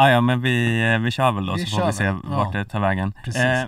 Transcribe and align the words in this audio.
Ah, 0.00 0.10
ja, 0.10 0.20
men 0.20 0.40
vi, 0.40 0.80
eh, 0.92 0.98
vi 0.98 1.10
kör 1.10 1.32
väl 1.32 1.46
då 1.46 1.54
Vi 1.54 1.66
så 1.66 1.78
får 1.78 1.86
vi 1.86 1.92
se 1.92 2.04
väl, 2.04 2.16
vart 2.24 2.54
ja. 2.54 2.58
det 2.58 2.64
tar 2.64 2.80
vägen. 2.80 3.12
Precis. 3.24 3.42
Eh, 3.42 3.66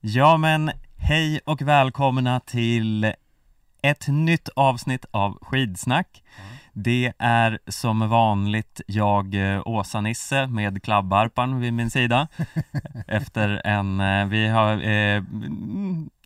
Ja 0.00 0.36
men 0.36 0.70
hej 0.98 1.40
och 1.44 1.62
välkomna 1.62 2.40
till 2.40 3.12
ett 3.82 4.08
nytt 4.08 4.48
avsnitt 4.48 5.04
av 5.10 5.38
Skidsnack. 5.42 6.22
Det 6.72 7.12
är 7.18 7.58
som 7.66 8.08
vanligt 8.08 8.80
jag, 8.86 9.34
eh, 9.34 9.62
Åsa-Nisse 9.64 10.46
med 10.46 10.82
klabbarpan 10.82 11.60
vid 11.60 11.72
min 11.72 11.90
sida. 11.90 12.28
Efter 13.06 13.66
en, 13.66 14.00
eh, 14.00 14.26
vi 14.26 14.48
har 14.48 14.82
eh, 14.82 15.22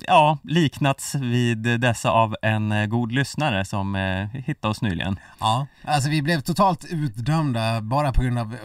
ja, 0.07 0.39
liknats 0.43 1.15
vid 1.15 1.81
dessa 1.81 2.11
av 2.11 2.37
en 2.43 2.73
eh, 2.73 2.87
god 2.87 3.13
lyssnare 3.13 3.65
som 3.65 3.95
eh, 3.95 4.29
hittade 4.29 4.71
oss 4.71 4.83
nyligen. 4.83 5.19
Ja, 5.41 5.67
alltså 5.85 6.11
vi 6.11 6.23
blev 6.23 6.41
totalt 6.41 6.85
utdömda 6.85 7.81
bara 7.81 8.13
på 8.13 8.23
grund 8.23 8.39
av 8.39 8.57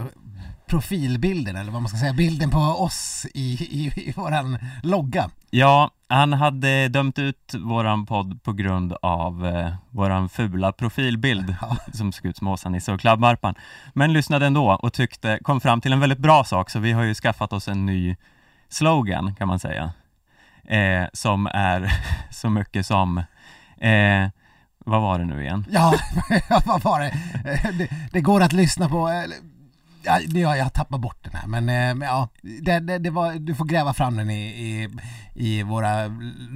profilbilden 0.72 1.56
eller 1.56 1.72
vad 1.72 1.82
man 1.82 1.90
ska 1.90 1.98
säga, 1.98 2.14
bilden 2.14 2.50
på 2.50 2.60
oss 2.60 3.26
i, 3.34 3.54
i, 3.54 3.94
i 4.10 4.12
våran 4.12 4.58
logga. 4.84 5.30
Ja, 5.50 5.92
han 6.10 6.34
hade 6.34 6.88
dömt 6.88 7.20
ut 7.20 7.54
våran 7.54 8.06
podd 8.06 8.44
på 8.44 8.54
grund 8.54 8.94
av 9.02 9.46
eh, 9.46 9.74
våran 9.90 10.30
fula 10.30 10.72
profilbild 10.72 11.56
Ja. 11.62 11.78
som 11.94 12.12
såg 12.12 12.26
ut 12.26 12.38
som 12.38 12.48
Åsa-Nisse 12.48 12.94
och 12.94 13.00
Klabbarpan. 13.00 13.56
Men 13.94 14.14
lyssnade 14.14 14.46
ändå 14.46 14.72
och 14.72 14.94
tyckte, 14.94 15.40
kom 15.42 15.62
fram 15.62 15.82
till 15.82 15.94
en 15.94 16.00
väldigt 16.00 16.20
bra 16.20 16.44
sak 16.44 16.70
så 16.70 16.80
vi 16.80 16.92
har 16.92 17.04
ju 17.04 17.14
skaffat 17.14 17.54
oss 17.54 17.68
en 17.68 17.86
ny 17.86 18.16
slogan 18.70 19.36
kan 19.36 19.48
man 19.48 19.60
säga. 19.60 19.94
Eh, 20.68 21.08
som 21.14 21.48
är 21.48 21.92
så 22.32 22.50
mycket 22.50 22.86
som, 22.86 23.18
eh, 23.78 24.30
vad 24.86 25.02
var 25.02 25.20
det 25.20 25.26
nu 25.26 25.42
igen? 25.44 25.66
Ja, 25.72 25.94
vad 26.66 26.84
var 26.84 27.00
det? 27.00 27.08
Eh, 27.46 27.76
det? 27.78 27.90
Det 28.12 28.22
går 28.22 28.42
att 28.42 28.54
lyssna 28.54 28.90
på, 28.90 29.10
ja, 30.04 30.20
ja, 30.20 30.58
jag 30.58 30.74
tappar 30.74 30.98
bort 30.98 31.24
den 31.24 31.34
här 31.34 31.48
men, 31.48 31.70
eh, 31.70 31.96
men 31.96 32.02
ja, 32.02 32.30
det, 32.42 32.80
det, 32.80 32.98
det 32.98 33.10
var, 33.10 33.34
du 33.34 33.56
får 33.56 33.66
gräva 33.66 33.94
fram 33.94 34.18
den 34.18 34.30
i, 34.30 34.44
i, 34.46 34.90
i 35.36 35.64
våra 35.64 36.06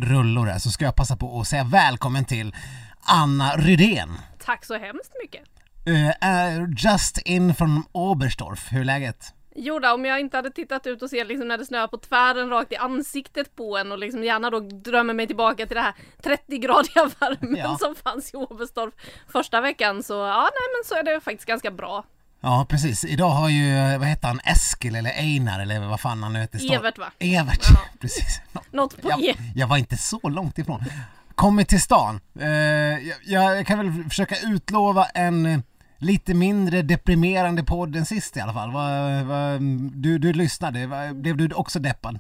rullor 0.02 0.46
här 0.46 0.60
så 0.60 0.72
ska 0.72 0.86
jag 0.86 0.96
passa 0.96 1.16
på 1.16 1.40
att 1.40 1.48
säga 1.48 1.64
välkommen 1.64 2.26
till 2.26 2.56
Anna 3.02 3.56
Rydén. 3.58 4.10
Tack 4.46 4.66
så 4.66 4.78
hemskt 4.78 5.12
mycket. 5.24 5.42
Uh, 5.90 6.12
är 6.22 6.68
just 6.78 7.18
in 7.18 7.56
från 7.56 7.84
Oberstdorf, 7.92 8.68
hur 8.72 8.80
är 8.82 8.86
läget? 8.86 9.34
Jo 9.58 9.80
då, 9.80 9.94
om 9.94 10.06
jag 10.06 10.20
inte 10.20 10.38
hade 10.38 10.52
tittat 10.52 10.88
ut 10.88 11.02
och 11.02 11.10
ser 11.10 11.26
liksom 11.26 11.48
när 11.48 11.58
det 11.58 11.66
snöar 11.66 11.88
på 11.88 11.98
tvären 11.98 12.50
rakt 12.50 12.72
i 12.72 12.76
ansiktet 12.76 13.56
på 13.56 13.78
en 13.78 13.92
och 13.92 13.98
liksom 14.00 14.24
gärna 14.24 14.50
då 14.50 14.60
drömmer 14.60 15.14
mig 15.14 15.28
tillbaka 15.28 15.66
till 15.66 15.76
det 15.76 15.82
här 15.82 15.94
30-gradiga 16.24 17.12
värmen 17.20 17.56
Ja. 17.56 17.78
som 17.80 17.96
fanns 17.96 18.34
i 18.34 18.38
Oberstdorf 18.38 18.94
första 19.28 19.62
veckan 19.62 20.04
så 20.04 20.14
ja, 20.14 20.42
nej 20.42 20.78
men 20.78 20.86
så 20.86 20.96
är 20.96 21.04
det 21.04 21.22
faktiskt 21.22 21.48
ganska 21.48 21.72
bra. 21.72 22.04
Ja 22.46 22.66
precis, 22.70 23.06
idag 23.06 23.30
har 23.30 23.50
ju, 23.50 23.98
vad 23.98 24.08
heter 24.08 24.28
han, 24.28 24.40
Eskil 24.44 24.96
eller 24.96 25.10
Einar 25.12 25.60
eller 25.60 25.80
vad 25.80 26.00
fan 26.00 26.24
han 26.24 26.34
nu 26.34 26.40
heter? 26.40 26.60
Stå- 26.60 26.74
Evert 26.74 26.98
va? 26.98 27.12
Evert, 27.20 27.66
Ja. 27.74 27.80
precis. 28.02 28.42
Något 28.72 29.02
på 29.02 29.10
Jag, 29.10 29.38
jag 29.56 29.68
var 29.68 29.78
inte 29.78 29.98
så 29.98 30.30
långt 30.30 30.58
ifrån. 30.58 30.84
Kommit 31.36 31.68
till 31.70 31.82
stan. 31.82 32.20
Eh, 32.40 32.48
jag, 32.48 33.58
jag 33.58 33.68
kan 33.68 33.78
väl 33.78 34.04
försöka 34.10 34.36
utlova 34.40 35.06
en 35.06 35.46
eh, 35.46 35.60
lite 35.98 36.34
mindre 36.34 36.82
deprimerande 36.82 37.64
podd 37.64 37.96
än 37.96 38.06
sist 38.06 38.38
i 38.38 38.40
alla 38.40 38.54
fall. 38.54 38.72
Du, 39.94 40.18
du 40.18 40.34
lyssnade, 40.34 41.12
blev 41.14 41.38
du 41.38 41.54
också 41.54 41.80
deppad? 41.80 42.20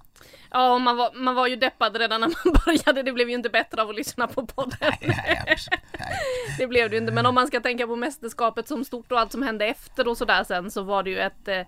Ja, 0.55 0.73
och 0.73 0.81
man 0.81 0.97
var, 0.97 1.11
man 1.13 1.35
var 1.35 1.47
ju 1.47 1.55
deppad 1.55 1.97
redan 1.97 2.21
när 2.21 2.27
man 2.27 2.55
började. 2.65 3.03
Det 3.03 3.11
blev 3.11 3.29
ju 3.29 3.35
inte 3.35 3.49
bättre 3.49 3.81
av 3.81 3.89
att 3.89 3.95
lyssna 3.95 4.27
på 4.27 4.45
podden. 4.45 4.77
Nej, 4.81 4.97
nej, 5.01 5.43
nej. 5.45 5.57
Det 6.57 6.67
blev 6.67 6.89
det 6.89 6.95
ju 6.95 7.01
inte. 7.01 7.13
Men 7.13 7.25
om 7.25 7.35
man 7.35 7.47
ska 7.47 7.59
tänka 7.59 7.87
på 7.87 7.95
mästerskapet 7.95 8.67
som 8.67 8.85
stort 8.85 9.11
och 9.11 9.19
allt 9.19 9.31
som 9.31 9.41
hände 9.41 9.65
efter 9.65 10.07
och 10.07 10.17
sådär 10.17 10.43
sen 10.43 10.71
så 10.71 10.83
var 10.83 11.03
det 11.03 11.09
ju 11.09 11.19
ett 11.19 11.47
eh, 11.47 11.61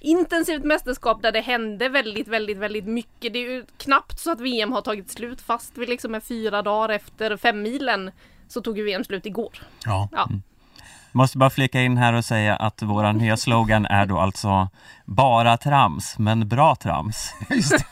intensivt 0.00 0.64
mästerskap 0.64 1.22
där 1.22 1.32
det 1.32 1.40
hände 1.40 1.88
väldigt, 1.88 2.28
väldigt, 2.28 2.58
väldigt 2.58 2.86
mycket. 2.86 3.32
Det 3.32 3.38
är 3.38 3.50
ju 3.50 3.64
knappt 3.76 4.18
så 4.18 4.30
att 4.30 4.40
VM 4.40 4.72
har 4.72 4.82
tagit 4.82 5.10
slut 5.10 5.40
fast 5.40 5.78
vi 5.78 5.86
liksom 5.86 6.14
är 6.14 6.20
fyra 6.20 6.62
dagar 6.62 6.88
efter 6.88 7.36
femmilen 7.36 8.10
så 8.48 8.60
tog 8.60 8.78
ju 8.78 8.84
VM 8.84 9.04
slut 9.04 9.26
igår. 9.26 9.62
Ja. 9.84 10.08
Ja, 10.12 10.28
Måste 11.12 11.38
bara 11.38 11.50
flika 11.50 11.82
in 11.82 11.96
här 11.96 12.12
och 12.12 12.24
säga 12.24 12.56
att 12.56 12.82
våran 12.82 13.18
nya 13.18 13.36
slogan 13.36 13.86
är 13.86 14.06
då 14.06 14.18
alltså 14.18 14.68
bara 15.04 15.56
trams, 15.56 16.18
men 16.18 16.48
bra 16.48 16.76
trams. 16.76 17.34
Just 17.50 17.70
det. 17.70 17.84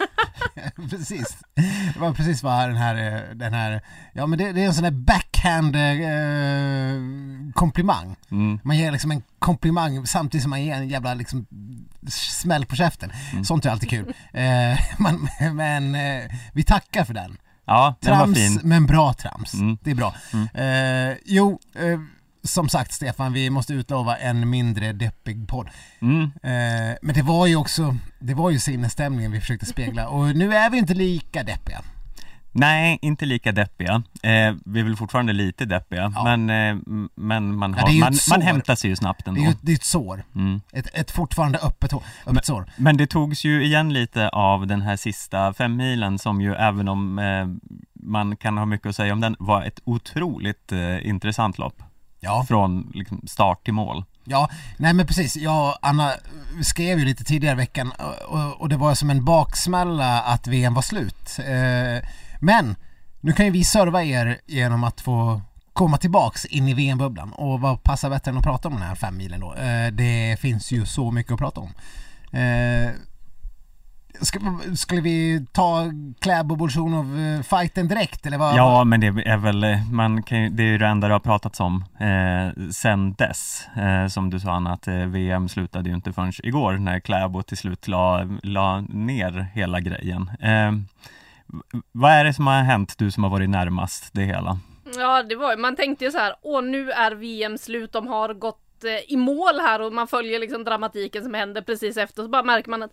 precis. 0.91 1.37
Det 1.95 2.01
var 2.01 2.13
precis 2.13 2.43
vad 2.43 2.69
den 2.69 2.77
här, 2.77 3.25
den 3.35 3.55
här, 3.55 3.81
ja 4.13 4.27
men 4.27 4.39
det, 4.39 4.53
det 4.53 4.63
är 4.63 4.67
en 4.67 4.75
sån 4.75 4.85
där 4.85 4.91
backhand 4.91 5.77
eh, 5.77 7.53
komplimang. 7.55 8.17
Mm. 8.31 8.61
Man 8.65 8.77
ger 8.77 8.93
liksom 8.93 9.11
en 9.11 9.23
komplimang 9.39 10.07
samtidigt 10.07 10.43
som 10.43 10.51
man 10.51 10.63
ger 10.63 10.75
en 10.75 10.89
jävla 10.89 11.15
liksom 11.15 11.47
smäll 12.09 12.67
på 12.67 12.77
käften. 12.77 13.13
Sånt 13.45 13.67
är 13.67 13.71
alltid 13.71 13.91
kul. 13.91 14.15
Eh, 14.33 14.79
man, 14.99 15.29
men 15.53 15.95
eh, 15.95 16.23
vi 16.53 16.63
tackar 16.63 17.05
för 17.05 17.15
den. 17.15 17.37
Ja, 17.65 17.95
den 18.01 18.11
var 18.11 18.25
Trams 18.25 18.39
fin. 18.39 18.61
men 18.65 18.87
bra 18.87 19.13
trams. 19.13 19.55
Mm. 19.55 19.79
Det 19.83 19.91
är 19.91 19.95
bra. 19.95 20.15
Eh, 20.55 21.17
jo, 21.25 21.59
eh, 21.75 22.01
som 22.49 22.69
sagt 22.69 22.93
Stefan, 22.93 23.33
vi 23.33 23.51
måste 23.51 23.73
utlova 23.75 24.17
en 24.17 24.51
mindre 24.51 24.93
deppig 24.93 25.49
podd. 25.49 25.69
Mm. 26.01 26.23
Eh, 26.23 26.97
men 27.03 27.15
det 27.15 27.23
var 27.23 27.47
ju 27.47 27.57
också, 27.57 27.97
det 28.19 28.35
var 28.35 28.51
ju 28.51 28.59
sinnesstämningen 28.59 29.33
vi 29.33 29.41
försökte 29.41 29.67
spegla 29.67 30.09
och 30.09 30.37
nu 30.37 30.55
är 30.55 30.71
vi 30.71 30.79
inte 30.79 30.95
lika 30.95 31.43
deppiga. 31.43 31.81
Nej, 32.53 32.99
inte 33.03 33.27
lika 33.27 33.53
deppiga. 33.53 34.03
Eh, 34.23 34.55
vi 34.65 34.81
är 34.81 34.85
väl 34.85 34.97
fortfarande 34.97 35.33
lite 35.33 35.65
deppiga, 35.65 36.13
Ja. 36.17 36.25
men, 36.37 36.51
eh, 36.51 36.83
men 37.15 37.57
man, 37.57 37.73
Ja, 37.73 37.81
har, 37.81 37.89
det 37.89 37.95
ju 37.95 38.01
man, 38.01 38.15
man 38.31 38.43
hämtar 38.43 38.75
sig 38.75 38.91
ju 38.91 38.97
snabbt 38.97 39.25
Det 39.25 39.29
ändå. 39.31 39.41
är 39.41 39.45
ju 39.45 39.51
ett, 39.51 39.59
det 39.61 39.73
är 39.73 39.77
ett 39.77 39.85
sår. 39.85 40.25
Mm. 40.35 40.61
Ett, 40.73 40.87
ett 40.95 41.11
fortfarande 41.11 41.59
öppet, 41.59 41.93
öppet 42.27 42.47
sår. 42.47 42.71
Men 42.77 42.97
det 42.97 43.07
togs 43.07 43.45
ju 43.45 43.65
igen 43.65 43.93
lite 43.93 44.29
av 44.29 44.67
den 44.67 44.83
här 44.83 44.97
sista 44.97 45.55
femmilen 45.55 46.19
som 46.19 46.41
ju 46.41 46.55
även 46.55 46.89
om 46.89 47.19
eh, 47.19 47.47
man 48.03 48.37
kan 48.37 48.59
ha 48.59 48.65
mycket 48.65 48.87
att 48.87 48.97
säga 48.97 49.13
om 49.13 49.21
den, 49.21 49.37
var 49.39 49.63
ett 49.65 49.81
otroligt 49.85 50.73
eh, 50.73 51.09
intressant 51.09 51.59
lopp. 51.59 51.83
Ja, 52.21 52.45
Från 52.49 52.93
liksom, 52.95 53.23
start 53.27 53.65
till 53.65 53.75
mål. 53.75 54.05
ja, 54.25 54.51
nej 54.77 54.95
men 54.95 55.07
precis. 55.07 55.37
Jag 55.37 55.69
och 55.69 55.79
Anna 55.83 56.13
skrev 56.63 56.99
ju 56.99 57.05
lite 57.05 57.25
tidigare 57.25 57.55
i 57.55 57.57
veckan 57.57 57.93
och, 58.29 58.61
och, 58.61 58.69
det 58.69 58.77
var 58.77 58.95
som 58.95 59.11
en 59.11 59.25
baksmälla 59.25 60.21
att 60.23 60.47
VM 60.47 60.75
var 60.75 60.83
slut. 60.83 61.39
Eh, 61.39 62.09
men 62.41 62.77
nu 63.21 63.33
kan 63.33 63.47
ju 63.47 63.53
vi 63.53 63.65
serva 63.65 64.03
er 64.05 64.41
genom 64.47 64.85
att 64.85 65.01
få 65.01 65.41
komma 65.73 65.97
tillbaks 65.99 66.45
in 66.45 66.69
i 66.69 66.75
VM-bubblan 66.75 67.33
och 67.33 67.61
vad 67.61 67.83
passar 67.83 68.11
bättre 68.11 68.31
än 68.31 68.37
att 68.39 68.45
prata 68.45 68.69
om 68.69 68.75
den 68.75 68.83
här 68.83 68.95
femmilen 68.95 69.41
då? 69.41 69.55
Eh, 69.55 69.93
det 69.93 70.37
finns 70.41 70.71
ju 70.73 70.87
så 70.87 71.11
mycket 71.11 71.33
att 71.33 71.39
prata 71.39 71.61
om. 71.61 71.73
Eh, 72.39 72.91
ska, 74.21 74.41
skulle 74.77 75.01
vi 75.01 75.47
ta 75.53 75.85
Kläbo 76.21 76.57
Bolsjunov 76.57 77.19
eh, 77.19 77.43
fighten 77.43 77.89
direkt 77.89 78.27
eller 78.27 78.39
vad? 78.39 78.57
Ja, 78.57 78.85
men 78.85 79.01
det 79.01 79.07
är 79.07 79.37
väl, 79.37 79.65
eh, 79.65 79.93
man 79.93 80.23
kan, 80.23 80.57
det 80.57 80.63
är 80.63 80.67
ju 80.67 80.79
det 80.79 80.87
enda 80.87 81.09
det 81.09 81.15
har 81.15 81.21
pratats 81.21 81.61
om 81.61 81.85
eh, 82.01 82.71
sen 82.73 83.13
dess. 83.13 83.67
Eh, 83.77 84.07
som 84.09 84.31
du 84.31 84.41
sa 84.41 84.53
Anna, 84.53 84.73
att 84.73 84.89
eh, 84.89 84.95
VM 84.95 85.49
slutade 85.49 85.89
ju 85.89 85.95
inte 85.95 86.13
förrän 86.13 86.33
igår 86.43 86.73
när 86.73 87.01
Kläbo 87.01 87.43
till 87.43 87.57
slut 87.57 87.89
la, 87.89 88.29
la 88.43 88.81
ner 88.81 89.47
hela 89.55 89.81
grejen. 89.81 90.31
Eh, 90.41 90.73
vad 91.93 92.13
är 92.13 92.25
det 92.25 92.35
som 92.35 92.47
har 92.47 92.63
hänt, 92.63 92.95
du 92.99 93.11
som 93.11 93.23
har 93.23 93.31
varit 93.31 93.51
närmast 93.51 94.11
det 94.13 94.23
hela? 94.23 94.59
Ja, 94.97 95.23
det 95.23 95.37
var 95.37 95.57
man 95.57 95.77
tänkte 95.77 96.05
ju 96.05 96.11
så 96.11 96.19
här, 96.19 96.35
åh 96.43 96.63
nu 96.63 96.91
är 96.91 97.15
VM 97.15 97.59
slut, 97.59 97.93
de 97.93 98.07
har 98.07 98.35
gått 98.35 98.85
eh, 98.85 99.13
i 99.13 99.17
mål 99.17 99.61
här 99.61 99.81
och 99.81 99.93
man 99.93 100.09
följer 100.09 100.39
liksom 100.39 100.65
dramatiken 100.65 101.25
som 101.25 101.35
händer 101.35 101.63
precis 101.63 101.97
efter, 101.97 102.23
så 102.23 102.29
bara 102.29 102.43
märker 102.43 102.71
man 102.71 102.83
att 102.83 102.93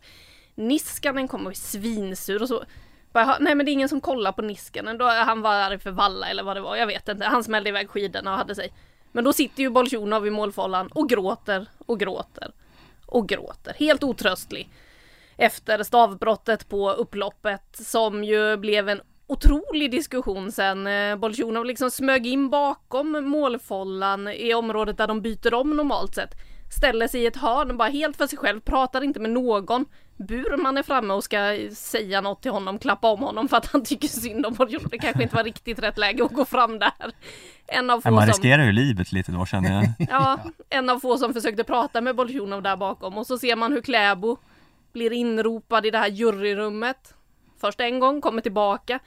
Niskanen 0.55 1.27
kommer 1.27 1.45
och 1.45 1.51
är 1.51 1.55
svinsur 1.55 2.41
och 2.41 2.47
så 2.47 2.63
bara, 3.13 3.37
nej 3.39 3.55
men 3.55 3.65
det 3.65 3.71
är 3.71 3.73
ingen 3.73 3.89
som 3.89 4.01
kollar 4.01 4.31
på 4.31 4.41
Niskanen, 4.41 4.97
då, 4.97 5.05
han 5.05 5.41
var 5.41 5.53
arg 5.53 5.79
för 5.79 5.91
Valla 5.91 6.29
eller 6.29 6.43
vad 6.43 6.55
det 6.55 6.61
var, 6.61 6.75
jag 6.75 6.87
vet 6.87 7.09
inte, 7.09 7.25
han 7.25 7.43
smällde 7.43 7.69
iväg 7.69 7.89
skidorna 7.89 8.31
och 8.31 8.37
hade 8.37 8.55
sig. 8.55 8.73
Men 9.11 9.23
då 9.23 9.33
sitter 9.33 9.63
ju 9.63 9.69
Bolsjunov 9.69 10.27
i 10.27 10.29
målfållan 10.29 10.87
och 10.87 11.09
gråter 11.09 11.67
och 11.85 11.99
gråter 11.99 12.51
och 13.05 13.27
gråter, 13.27 13.73
helt 13.79 14.03
otröstlig 14.03 14.69
efter 15.37 15.83
stavbrottet 15.83 16.69
på 16.69 16.91
upploppet 16.91 17.75
som 17.75 18.23
ju 18.23 18.57
blev 18.57 18.89
en 18.89 19.01
otrolig 19.27 19.91
diskussion 19.91 20.51
sen. 20.51 20.87
Eh, 20.87 21.15
Bolsjunov 21.15 21.65
liksom 21.65 21.91
smög 21.91 22.27
in 22.27 22.49
bakom 22.49 23.25
målfållan 23.29 24.27
i 24.27 24.53
området 24.53 24.97
där 24.97 25.07
de 25.07 25.21
byter 25.21 25.53
om 25.53 25.69
normalt 25.69 26.15
sett. 26.15 26.31
ställer 26.77 27.07
sig 27.07 27.21
i 27.21 27.25
ett 27.25 27.37
hörn 27.37 27.77
bara 27.77 27.89
helt 27.89 28.17
för 28.17 28.27
sig 28.27 28.37
själv, 28.37 28.59
pratar 28.59 29.03
inte 29.03 29.19
med 29.19 29.29
någon. 29.31 29.85
Burman 30.17 30.77
är 30.77 30.83
framme 30.83 31.13
och 31.13 31.23
ska 31.23 31.69
säga 31.73 32.21
något 32.21 32.41
till 32.41 32.51
honom, 32.51 32.79
klappa 32.79 33.07
om 33.07 33.19
honom 33.19 33.47
för 33.47 33.57
att 33.57 33.65
han 33.65 33.83
tycker 33.83 34.07
synd 34.07 34.45
om 34.45 34.53
Bolsjunov. 34.53 34.89
Det 34.89 34.97
kanske 34.97 35.23
inte 35.23 35.35
var 35.35 35.43
riktigt 35.43 35.79
rätt 35.79 35.97
läge 35.97 36.25
att 36.25 36.31
gå 36.31 36.45
fram 36.45 36.79
där. 36.79 37.11
En 37.67 37.89
av 37.89 38.01
få 38.01 38.11
Man 38.11 38.21
som... 38.21 38.27
riskerar 38.27 38.65
ju 38.65 38.71
livet 38.71 39.11
lite 39.11 39.31
då 39.31 39.45
känner 39.45 39.73
jag. 39.73 40.07
Ja, 40.09 40.39
en 40.69 40.89
av 40.89 40.99
få 40.99 41.17
som 41.17 41.33
försökte 41.33 41.63
prata 41.63 42.01
med 42.01 42.15
Bolsjunov 42.15 42.61
där 42.61 42.75
bakom 42.75 43.17
och 43.17 43.27
så 43.27 43.37
ser 43.37 43.55
man 43.55 43.71
hur 43.71 43.81
Kläbo 43.81 44.37
blir 44.93 45.13
inropad 45.13 45.85
i 45.85 45.91
det 45.91 45.97
här 45.97 46.07
juryrummet. 46.07 47.13
Först 47.61 47.79
en 47.79 47.99
gång, 47.99 48.21
kommer 48.21 48.41
tillbaka, 48.41 48.99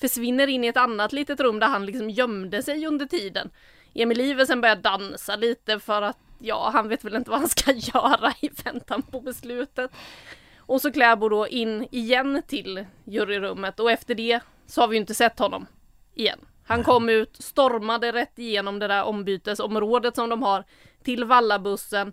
försvinner 0.00 0.46
in 0.46 0.64
i 0.64 0.66
ett 0.66 0.76
annat 0.76 1.12
litet 1.12 1.40
rum 1.40 1.58
där 1.58 1.66
han 1.66 1.86
liksom 1.86 2.10
gömde 2.10 2.62
sig 2.62 2.86
under 2.86 3.06
tiden. 3.06 3.50
Emil 3.94 4.20
Iversen 4.20 4.60
börjar 4.60 4.76
dansa 4.76 5.36
lite 5.36 5.80
för 5.80 6.02
att 6.02 6.18
ja, 6.38 6.70
han 6.72 6.88
vet 6.88 7.04
väl 7.04 7.16
inte 7.16 7.30
vad 7.30 7.40
han 7.40 7.48
ska 7.48 7.72
göra 7.74 8.32
i 8.40 8.50
väntan 8.64 9.02
på 9.02 9.20
beslutet. 9.20 9.90
Och 10.66 10.80
så 10.80 10.92
Kläbo 10.92 11.28
då 11.28 11.48
in 11.48 11.88
igen 11.90 12.42
till 12.46 12.86
juryrummet 13.04 13.80
och 13.80 13.90
efter 13.90 14.14
det 14.14 14.40
så 14.66 14.80
har 14.80 14.88
vi 14.88 14.96
ju 14.96 15.00
inte 15.00 15.14
sett 15.14 15.38
honom 15.38 15.66
igen. 16.14 16.38
Han 16.66 16.84
kom 16.84 17.08
ut, 17.08 17.36
stormade 17.36 18.12
rätt 18.12 18.38
igenom 18.38 18.78
det 18.78 18.86
där 18.86 19.04
ombytesområdet 19.04 20.14
som 20.14 20.28
de 20.28 20.42
har 20.42 20.64
till 21.02 21.24
Vallabussen. 21.24 22.12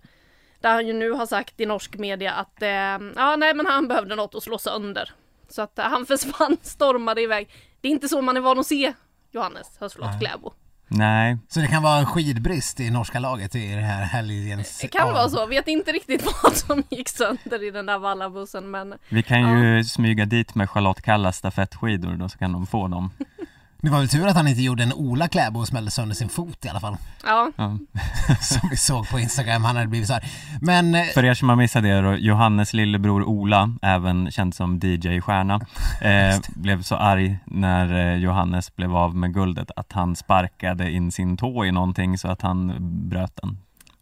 Där 0.59 0.73
han 0.73 0.87
ju 0.87 0.93
nu 0.93 1.11
har 1.11 1.25
sagt 1.25 1.59
i 1.59 1.65
norsk 1.65 1.97
media 1.97 2.33
att 2.33 2.61
eh, 2.61 2.69
ja, 3.15 3.35
nej, 3.37 3.53
men 3.53 3.65
han 3.65 3.87
behövde 3.87 4.15
något 4.15 4.35
att 4.35 4.43
slå 4.43 4.57
sönder. 4.57 5.11
Så 5.49 5.61
att 5.61 5.79
eh, 5.79 5.85
han 5.85 6.05
försvann, 6.05 6.57
stormade 6.61 7.21
iväg. 7.21 7.49
Det 7.81 7.87
är 7.87 7.91
inte 7.91 8.09
så 8.09 8.21
man 8.21 8.37
är 8.37 8.41
van 8.41 8.59
att 8.59 8.67
se 8.67 8.93
Johannes, 9.31 9.77
Nej. 9.99 10.19
Kläbo. 10.19 10.53
Nej, 10.93 11.37
Så 11.47 11.59
det 11.59 11.67
kan 11.67 11.83
vara 11.83 11.99
en 11.99 12.05
skidbrist 12.05 12.79
i 12.79 12.89
norska 12.89 13.19
laget 13.19 13.55
i 13.55 13.75
det 13.75 13.81
här 13.81 14.03
helgens... 14.03 14.79
Det 14.79 14.87
kan 14.87 15.13
vara 15.13 15.29
så, 15.29 15.45
vet 15.45 15.67
inte 15.67 15.91
riktigt 15.91 16.25
vad 16.43 16.55
som 16.55 16.83
gick 16.89 17.09
sönder 17.09 17.63
i 17.63 17.71
den 17.71 17.85
där 17.85 17.99
Vallabussen 17.99 18.71
men 18.71 18.93
vi 19.09 19.23
kan 19.23 19.59
ju 19.61 19.83
smyga 19.83 20.25
dit 20.25 20.55
med 20.55 20.69
Charlotte 20.69 21.01
Kallas 21.01 21.37
stafettskidor 21.37 22.13
då 22.13 22.29
så 22.29 22.37
kan 22.37 22.51
de 22.51 22.67
få 22.67 22.87
dem. 22.87 23.11
Det 23.83 23.89
var 23.89 23.99
väl 23.99 24.07
tur 24.09 24.27
att 24.27 24.35
han 24.35 24.47
inte 24.47 24.61
gjorde 24.61 24.83
en 24.83 24.93
Ola 24.93 25.27
Kläbo 25.27 25.59
och 25.59 25.67
smällde 25.67 25.91
sönder 25.91 26.15
sin 26.15 26.29
fot 26.29 26.65
i 26.65 26.69
alla 26.69 26.79
fall. 26.79 26.97
ja, 27.25 27.51
Ja. 27.55 27.77
Som 28.41 28.69
vi 28.69 28.77
såg 28.77 29.09
på 29.09 29.19
Instagram, 29.19 29.63
han 29.63 29.75
hade 29.75 29.87
blivit 29.87 30.07
så 30.07 30.13
här. 30.13 30.23
Men 30.61 30.95
eh, 30.95 31.05
För 31.13 31.25
er 31.25 31.33
som 31.33 31.49
har 31.49 31.55
missat 31.55 31.83
det 31.83 32.01
då, 32.01 32.15
Johannes 32.15 32.73
lillebror 32.73 33.23
Ola, 33.23 33.75
även 33.81 34.31
känd 34.31 34.55
som 34.55 34.79
DJ-stjärna, 34.79 35.55
eh, 36.01 36.39
blev 36.55 36.81
så 36.81 36.95
arg 36.95 37.37
när 37.45 38.13
eh, 38.13 38.15
Johannes 38.19 38.75
blev 38.75 38.95
av 38.95 39.15
med 39.15 39.33
guldet 39.33 39.71
att 39.75 39.91
han 39.91 40.15
sparkade 40.15 40.91
in 40.91 41.11
sin 41.11 41.37
tå 41.37 41.65
i 41.65 41.71
någonting 41.71 42.17
så 42.17 42.27
att 42.27 42.41
han 42.41 42.73
bröt 43.09 43.35
den. 43.41 43.57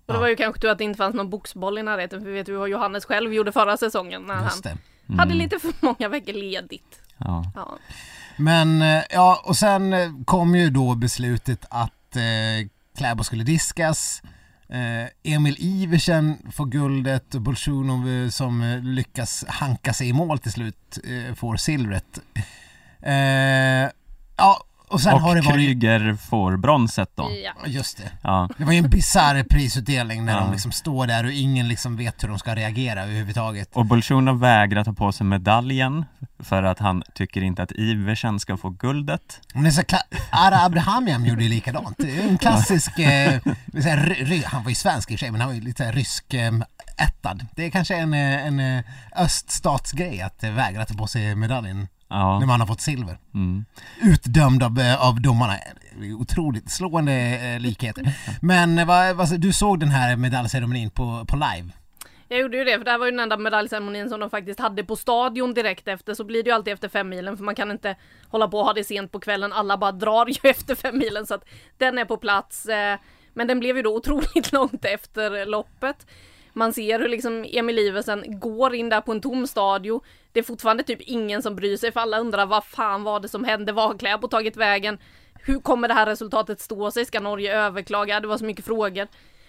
och 0.05 0.13
det 0.13 0.19
var 0.19 0.27
ju 0.27 0.35
kanske 0.35 0.61
tur 0.61 0.69
att 0.69 0.77
det 0.77 0.83
inte 0.83 0.97
fanns 0.97 1.15
någon 1.15 1.29
boxboll 1.29 1.77
i 1.77 1.83
närheten 1.83 2.19
för 2.19 2.27
vi 2.27 2.33
vet 2.33 2.49
ju 2.49 2.55
vad 2.57 2.69
Johannes 2.69 3.05
själv 3.05 3.33
gjorde 3.33 3.51
förra 3.51 3.77
säsongen 3.77 4.21
när 4.21 4.43
just 4.43 4.65
han 4.65 4.77
det. 5.07 5.15
hade 5.17 5.33
lite 5.33 5.59
för 5.59 5.73
många 5.79 6.09
veckor 6.09 6.33
ledigt. 6.33 7.01
Ja. 7.17 7.51
Ja. 7.55 7.77
Men 8.37 8.81
eh, 8.81 9.03
ja, 9.09 9.41
och 9.45 9.57
sen 9.57 9.93
eh, 9.93 10.09
kom 10.25 10.55
ju 10.55 10.69
då 10.69 10.95
beslutet 10.95 11.65
att 11.69 12.15
eh, 12.15 12.67
Kläbo 12.97 13.23
skulle 13.23 13.43
diskas. 13.43 14.21
Eh, 14.69 15.33
Emil 15.33 15.55
Iversen 15.59 16.37
får 16.51 16.65
guldet 16.65 17.35
och 17.35 17.41
Bolsjunov 17.41 18.09
eh, 18.09 18.29
som 18.29 18.81
lyckas 18.83 19.45
hanka 19.47 19.93
sig 19.93 20.09
i 20.09 20.13
mål 20.13 20.39
till 20.39 20.51
slut 20.51 20.99
eh, 21.03 21.35
får 21.35 21.55
silvret. 21.55 22.19
Eh, 23.01 23.89
ja, 24.37 24.63
och 24.91 25.01
sen 25.01 25.13
Och 25.13 25.21
har 25.21 25.35
det 25.35 25.41
varit... 25.41 25.55
Kryger 25.55 26.15
får 26.15 26.57
bronset 26.57 27.11
då. 27.15 27.29
ja. 27.43 27.67
Just 27.67 27.97
det. 27.97 28.11
Ja. 28.23 28.49
Det 28.57 28.65
var 28.65 28.71
ju 28.73 28.77
en 28.77 28.89
bisarr 28.89 29.43
prisutdelning 29.43 30.25
när 30.25 30.33
Ja. 30.33 30.39
de 30.39 30.51
liksom 30.51 30.71
står 30.71 31.07
där 31.07 31.23
och 31.23 31.31
ingen 31.31 31.67
liksom 31.67 31.97
vet 31.97 32.23
hur 32.23 32.27
de 32.27 32.39
ska 32.39 32.55
reagera 32.55 33.03
överhuvudtaget. 33.03 33.69
Och 33.73 33.85
Bolsjunov 33.85 34.39
vägrar 34.39 34.83
ta 34.83 34.93
på 34.93 35.11
sig 35.11 35.25
medaljen 35.25 36.05
för 36.39 36.63
att 36.63 36.79
han 36.79 37.03
tycker 37.15 37.41
inte 37.41 37.63
att 37.63 37.71
Iversen 37.71 38.39
ska 38.39 38.57
få 38.57 38.69
guldet. 38.69 39.41
Men 39.53 39.63
det 39.63 39.69
är 39.69 39.71
så 39.71 39.81
kla- 39.81 40.17
Ara 40.31 40.65
Abrahamian 40.65 41.25
gjorde 41.25 41.43
ju 41.43 41.49
likadant. 41.49 41.95
Det 41.97 42.17
är 42.19 42.27
en 42.29 42.37
klassisk, 42.37 42.99
eh, 42.99 43.39
han 44.45 44.63
var 44.63 44.69
ju 44.69 44.75
svensk 44.75 45.11
i 45.11 45.15
och 45.15 45.19
för 45.19 45.25
sig 45.25 45.31
men 45.31 45.41
han 45.41 45.49
var 45.49 45.55
ju 45.55 45.61
lite 45.61 45.91
rysk 45.91 46.33
eh, 46.33 46.51
ättad. 46.97 47.45
Det 47.55 47.65
är 47.65 47.69
kanske 47.69 47.95
en, 47.95 48.13
eh, 48.13 48.45
en 48.47 48.59
eh, 48.59 48.83
öststatsgrej 49.15 50.21
att 50.21 50.43
eh, 50.43 50.51
vägra 50.51 50.85
ta 50.85 50.93
på 50.93 51.07
sig 51.07 51.35
medaljen 51.35 51.87
när 52.11 52.41
Ja. 52.41 52.45
man 52.45 52.59
har 52.59 52.67
fått 52.67 52.81
silver. 52.81 53.17
Mm. 53.33 53.65
Utdömd 54.01 54.63
av, 54.63 54.79
eh, 54.79 55.07
av 55.07 55.21
domarna. 55.21 55.53
Otroligt 56.19 56.71
slående 56.71 57.13
eh, 57.13 57.59
likheter. 57.59 58.13
Men 58.41 58.79
eh, 58.79 58.85
vad, 58.87 59.15
vad, 59.15 59.39
du 59.39 59.53
såg 59.53 59.79
den 59.79 59.89
här 59.89 60.15
medaljceremonin 60.15 60.89
på, 60.89 61.25
på 61.27 61.35
live? 61.35 61.71
Jag 62.27 62.39
gjorde 62.39 62.57
ju 62.57 62.63
det, 62.63 62.77
för 62.77 62.85
det 62.85 62.91
här 62.91 62.97
var 62.97 63.05
ju 63.05 63.11
den 63.11 63.19
enda 63.19 63.37
medaljceremonin 63.37 64.09
som 64.09 64.19
de 64.19 64.29
faktiskt 64.29 64.59
hade 64.59 64.83
på 64.83 64.95
stadion 64.95 65.53
direkt 65.53 65.87
efter, 65.87 66.13
så 66.13 66.23
blir 66.23 66.43
det 66.43 66.49
ju 66.49 66.55
alltid 66.55 66.73
efter 66.73 66.89
fem 66.89 67.09
milen 67.09 67.37
för 67.37 67.43
man 67.43 67.55
kan 67.55 67.71
inte 67.71 67.95
hålla 68.27 68.47
på 68.47 68.59
och 68.59 68.65
ha 68.65 68.73
det 68.73 68.83
sent 68.83 69.11
på 69.11 69.19
kvällen, 69.19 69.53
alla 69.53 69.77
bara 69.77 69.91
drar 69.91 70.25
ju 70.25 70.49
efter 70.49 70.75
fem 70.75 70.97
milen 70.97 71.25
så 71.25 71.33
att 71.33 71.45
den 71.77 71.97
är 71.97 72.05
på 72.05 72.17
plats. 72.17 72.67
Men 73.33 73.47
den 73.47 73.59
blev 73.59 73.77
ju 73.77 73.83
då 73.83 73.95
otroligt 73.95 74.51
långt 74.51 74.85
efter 74.85 75.45
loppet. 75.45 76.07
Man 76.53 76.73
ser 76.73 76.99
hur 76.99 77.07
liksom 77.07 77.45
Emil 77.51 77.79
Iversen 77.79 78.39
går 78.39 78.75
in 78.75 78.89
där 78.89 79.01
på 79.01 79.11
en 79.11 79.21
tom 79.21 79.47
stadio. 79.47 80.01
Det 80.31 80.39
är 80.39 80.43
fortfarande 80.43 80.83
typ 80.83 81.01
ingen 81.01 81.41
som 81.41 81.55
bryr 81.55 81.77
sig 81.77 81.91
för 81.91 81.99
alla 81.99 82.19
undrar 82.19 82.45
vad 82.45 82.65
fan 82.65 83.03
var 83.03 83.19
det 83.19 83.27
som 83.27 83.43
hände? 83.43 83.71
Vad 83.71 83.87
har 83.87 83.97
Kläbo 83.97 84.27
tagit 84.27 84.57
vägen? 84.57 84.97
Hur 85.33 85.59
kommer 85.59 85.87
det 85.87 85.93
här 85.93 86.05
resultatet 86.05 86.61
stå 86.61 86.91
sig? 86.91 87.05
Ska 87.05 87.19
Norge 87.19 87.57
överklaga? 87.57 88.19
Det 88.19 88.27
var 88.27 88.37
så 88.37 88.45
mycket 88.45 88.65
frågor. 88.65 89.07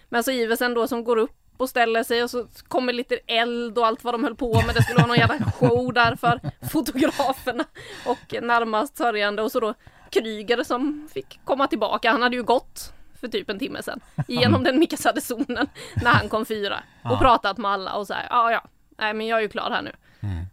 Men 0.09 0.25
så 0.25 0.31
Iversen 0.31 0.75
då 0.75 0.89
som 0.89 1.05
går 1.05 1.17
upp 1.17 1.31
och 1.57 1.69
ställer 1.69 2.03
sig 2.03 2.23
och 2.23 2.31
så 2.31 2.47
kommer 2.69 2.93
lite 2.93 3.19
eld 3.27 3.79
och 3.79 3.87
allt 3.87 4.05
vad 4.05 4.15
de 4.15 4.25
höll 4.25 4.37
på 4.37 4.55
med. 4.67 4.75
Det 4.75 4.83
skulle 4.83 4.99
vara 4.99 5.07
någon 5.07 5.17
jävla 5.17 5.53
show 5.53 5.93
där 5.93 6.17
för 6.17 6.41
fotograferna 6.73 7.65
och 8.07 8.43
närmast 8.43 8.97
sörjande 8.97 9.43
och 9.43 9.53
så 9.53 9.61
då 9.61 9.75
Kryger 10.11 10.65
som 10.65 11.09
fick 11.15 11.41
komma 11.45 11.67
tillbaka. 11.67 12.11
Han 12.11 12.23
hade 12.23 12.37
ju 12.37 12.43
gått 12.43 12.93
för 13.23 13.29
typ 13.29 13.51
en 13.51 13.59
timme 13.59 13.83
sedan 13.83 14.01
genom 14.29 14.65
den 14.65 14.79
mixade 14.79 15.21
zonen 15.21 15.69
när 16.03 16.11
han 16.11 16.29
kom 16.29 16.47
fyra 16.47 16.83
och 17.05 17.19
pratat 17.19 17.59
med 17.59 17.71
alla 17.71 17.95
och 17.95 18.07
så 18.07 18.15
här, 18.15 18.27
ja 18.31 18.53
ja, 18.53 18.65
nej 18.99 19.15
men 19.15 19.27
jag 19.27 19.39
är 19.39 19.43
ju 19.43 19.49
klar 19.49 19.71
här 19.71 19.83
nu. 19.83 19.93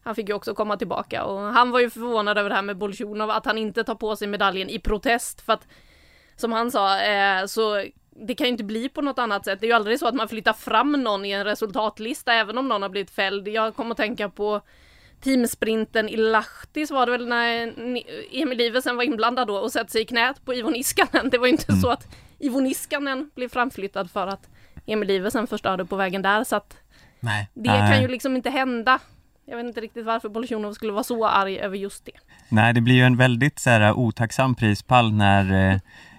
Han 0.03 0.15
fick 0.15 0.29
ju 0.29 0.35
också 0.35 0.53
komma 0.53 0.77
tillbaka 0.77 1.23
och 1.23 1.39
han 1.39 1.71
var 1.71 1.79
ju 1.79 1.89
förvånad 1.89 2.37
över 2.37 2.49
det 2.49 2.55
här 2.55 2.61
med 2.61 2.77
Bolsjunov 2.77 3.29
att 3.29 3.45
han 3.45 3.57
inte 3.57 3.83
tar 3.83 3.95
på 3.95 4.15
sig 4.15 4.27
medaljen 4.27 4.69
i 4.69 4.79
protest 4.79 5.41
för 5.41 5.53
att 5.53 5.67
som 6.35 6.51
han 6.51 6.71
sa 6.71 7.01
eh, 7.01 7.45
så 7.45 7.83
det 8.27 8.35
kan 8.35 8.45
ju 8.47 8.51
inte 8.51 8.63
bli 8.63 8.89
på 8.89 9.01
något 9.01 9.19
annat 9.19 9.45
sätt. 9.45 9.59
Det 9.59 9.65
är 9.65 9.67
ju 9.67 9.75
aldrig 9.75 9.99
så 9.99 10.07
att 10.07 10.15
man 10.15 10.29
flyttar 10.29 10.53
fram 10.53 10.91
någon 10.91 11.25
i 11.25 11.31
en 11.31 11.43
resultatlista 11.43 12.33
även 12.33 12.57
om 12.57 12.67
någon 12.67 12.81
har 12.81 12.89
blivit 12.89 13.11
fälld. 13.11 13.47
Jag 13.47 13.75
kommer 13.75 13.91
att 13.91 13.97
tänka 13.97 14.29
på 14.29 14.61
teamsprinten 15.21 16.09
i 16.09 16.17
Lahti 16.17 16.87
så 16.87 16.93
var 16.93 17.05
det 17.05 17.11
väl 17.11 17.27
när 17.27 17.73
Emil 18.31 18.61
Iversen 18.61 18.95
var 18.95 19.03
inblandad 19.03 19.47
då 19.47 19.57
och 19.57 19.71
sätter 19.71 19.91
sig 19.91 20.01
i 20.01 20.05
knät 20.05 20.45
på 20.45 20.53
Ivo 20.53 20.69
Niskanen. 20.69 21.29
Det 21.29 21.37
var 21.37 21.45
ju 21.45 21.51
inte 21.51 21.73
så 21.73 21.89
att 21.89 22.07
Ivo 22.39 22.59
Niskanen 22.59 23.29
blev 23.35 23.49
framflyttad 23.49 24.11
för 24.11 24.27
att 24.27 24.49
Emil 24.85 25.09
Iversen 25.09 25.47
förstörde 25.47 25.85
på 25.85 25.95
vägen 25.95 26.21
där 26.21 26.43
så 26.43 26.55
att 26.55 26.77
Nej. 27.19 27.49
det 27.53 27.71
Nej. 27.71 27.91
kan 27.93 28.01
ju 28.01 28.07
liksom 28.07 28.35
inte 28.35 28.49
hända. 28.49 28.99
Jag 29.45 29.57
vet 29.57 29.65
inte 29.65 29.81
riktigt 29.81 30.05
varför 30.05 30.29
Bolsjunov 30.29 30.73
skulle 30.73 30.91
vara 30.91 31.03
så 31.03 31.27
arg 31.27 31.59
över 31.59 31.77
just 31.77 32.05
det. 32.05 32.11
Nej, 32.49 32.73
det 32.73 32.81
blir 32.81 32.95
ju 32.95 33.03
en 33.03 33.17
väldigt 33.17 33.59
så 33.59 33.69
här, 33.69 33.93
otacksam 33.93 34.55
prispall 34.55 35.13
när 35.13 35.71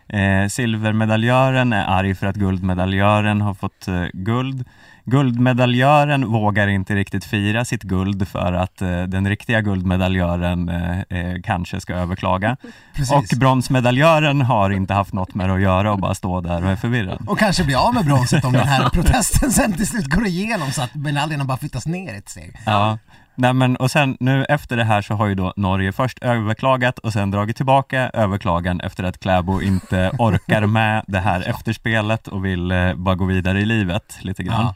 eh, 0.09 0.43
eh, 0.43 0.49
silvermedaljören 0.49 1.73
är 1.73 1.85
arg 1.87 2.15
för 2.15 2.27
att 2.27 2.37
guldmedaljören 2.37 3.41
har 3.41 3.55
fått 3.55 3.89
eh, 3.89 4.05
guld. 4.13 4.65
Guldmedaljören 5.11 6.33
vågar 6.33 6.69
inte 6.69 6.95
riktigt 6.95 7.25
fira 7.25 7.65
sitt 7.65 7.83
guld 7.83 8.29
för 8.29 8.53
att 8.53 8.83
eh, 8.83 9.03
den 9.03 9.29
riktiga 9.29 9.61
guldmedaljören 9.61 10.69
eh, 10.69 11.01
eh, 11.01 11.43
kanske 11.43 11.81
ska 11.81 11.95
överklaga. 11.95 12.57
Precis. 12.95 13.13
Och 13.13 13.39
bronsmedaljören 13.39 14.41
har 14.41 14.71
inte 14.71 14.95
haft 14.95 15.13
något 15.13 15.35
med 15.35 15.49
det 15.49 15.55
att 15.55 15.61
göra 15.61 15.93
och 15.93 15.99
bara 15.99 16.15
står 16.15 16.43
där 16.43 16.65
och 16.65 16.71
är 16.71 16.77
förvirrad. 16.77 17.25
Och 17.29 17.39
kanske 17.39 17.65
bli 17.65 17.75
av 17.75 17.95
med 17.95 18.05
bronset 18.05 18.45
om 18.45 18.53
den 18.53 18.69
här 18.69 18.89
protesten 18.91 19.51
sen 19.51 19.73
till 19.73 19.87
slut 19.87 20.07
går 20.07 20.27
igenom 20.27 20.71
så 20.73 20.83
att 20.83 20.95
medaljerna 20.95 21.45
bara 21.45 21.59
flyttas 21.59 21.87
ner 21.87 22.15
ett 22.15 22.29
steg. 22.29 22.57
Ja. 22.67 22.99
Nej 23.41 23.53
men 23.53 23.77
och 23.77 23.91
sen 23.91 24.17
nu 24.21 24.45
efter 24.45 24.77
det 24.77 24.85
här 24.85 25.03
så 25.03 25.15
har 25.15 25.27
ju 25.27 25.35
då 25.35 25.53
Norge 25.57 25.93
först 25.93 26.19
överklagat 26.19 26.99
och 26.99 27.13
sen 27.13 27.31
dragit 27.31 27.57
tillbaka 27.57 28.11
överklagan 28.15 28.81
efter 28.81 29.05
att 29.05 29.21
Kläbo 29.21 29.61
inte 29.63 30.11
orkar 30.19 30.67
med 30.67 31.05
det 31.07 31.21
här 31.21 31.41
efterspelet 31.49 32.29
och 32.29 32.45
vill 32.45 32.71
eh, 32.71 32.95
bara 32.95 33.15
gå 33.15 33.25
vidare 33.25 33.61
i 33.61 33.65
livet 33.65 34.19
lite 34.21 34.43
grann. 34.43 34.65
Ja. 34.65 34.75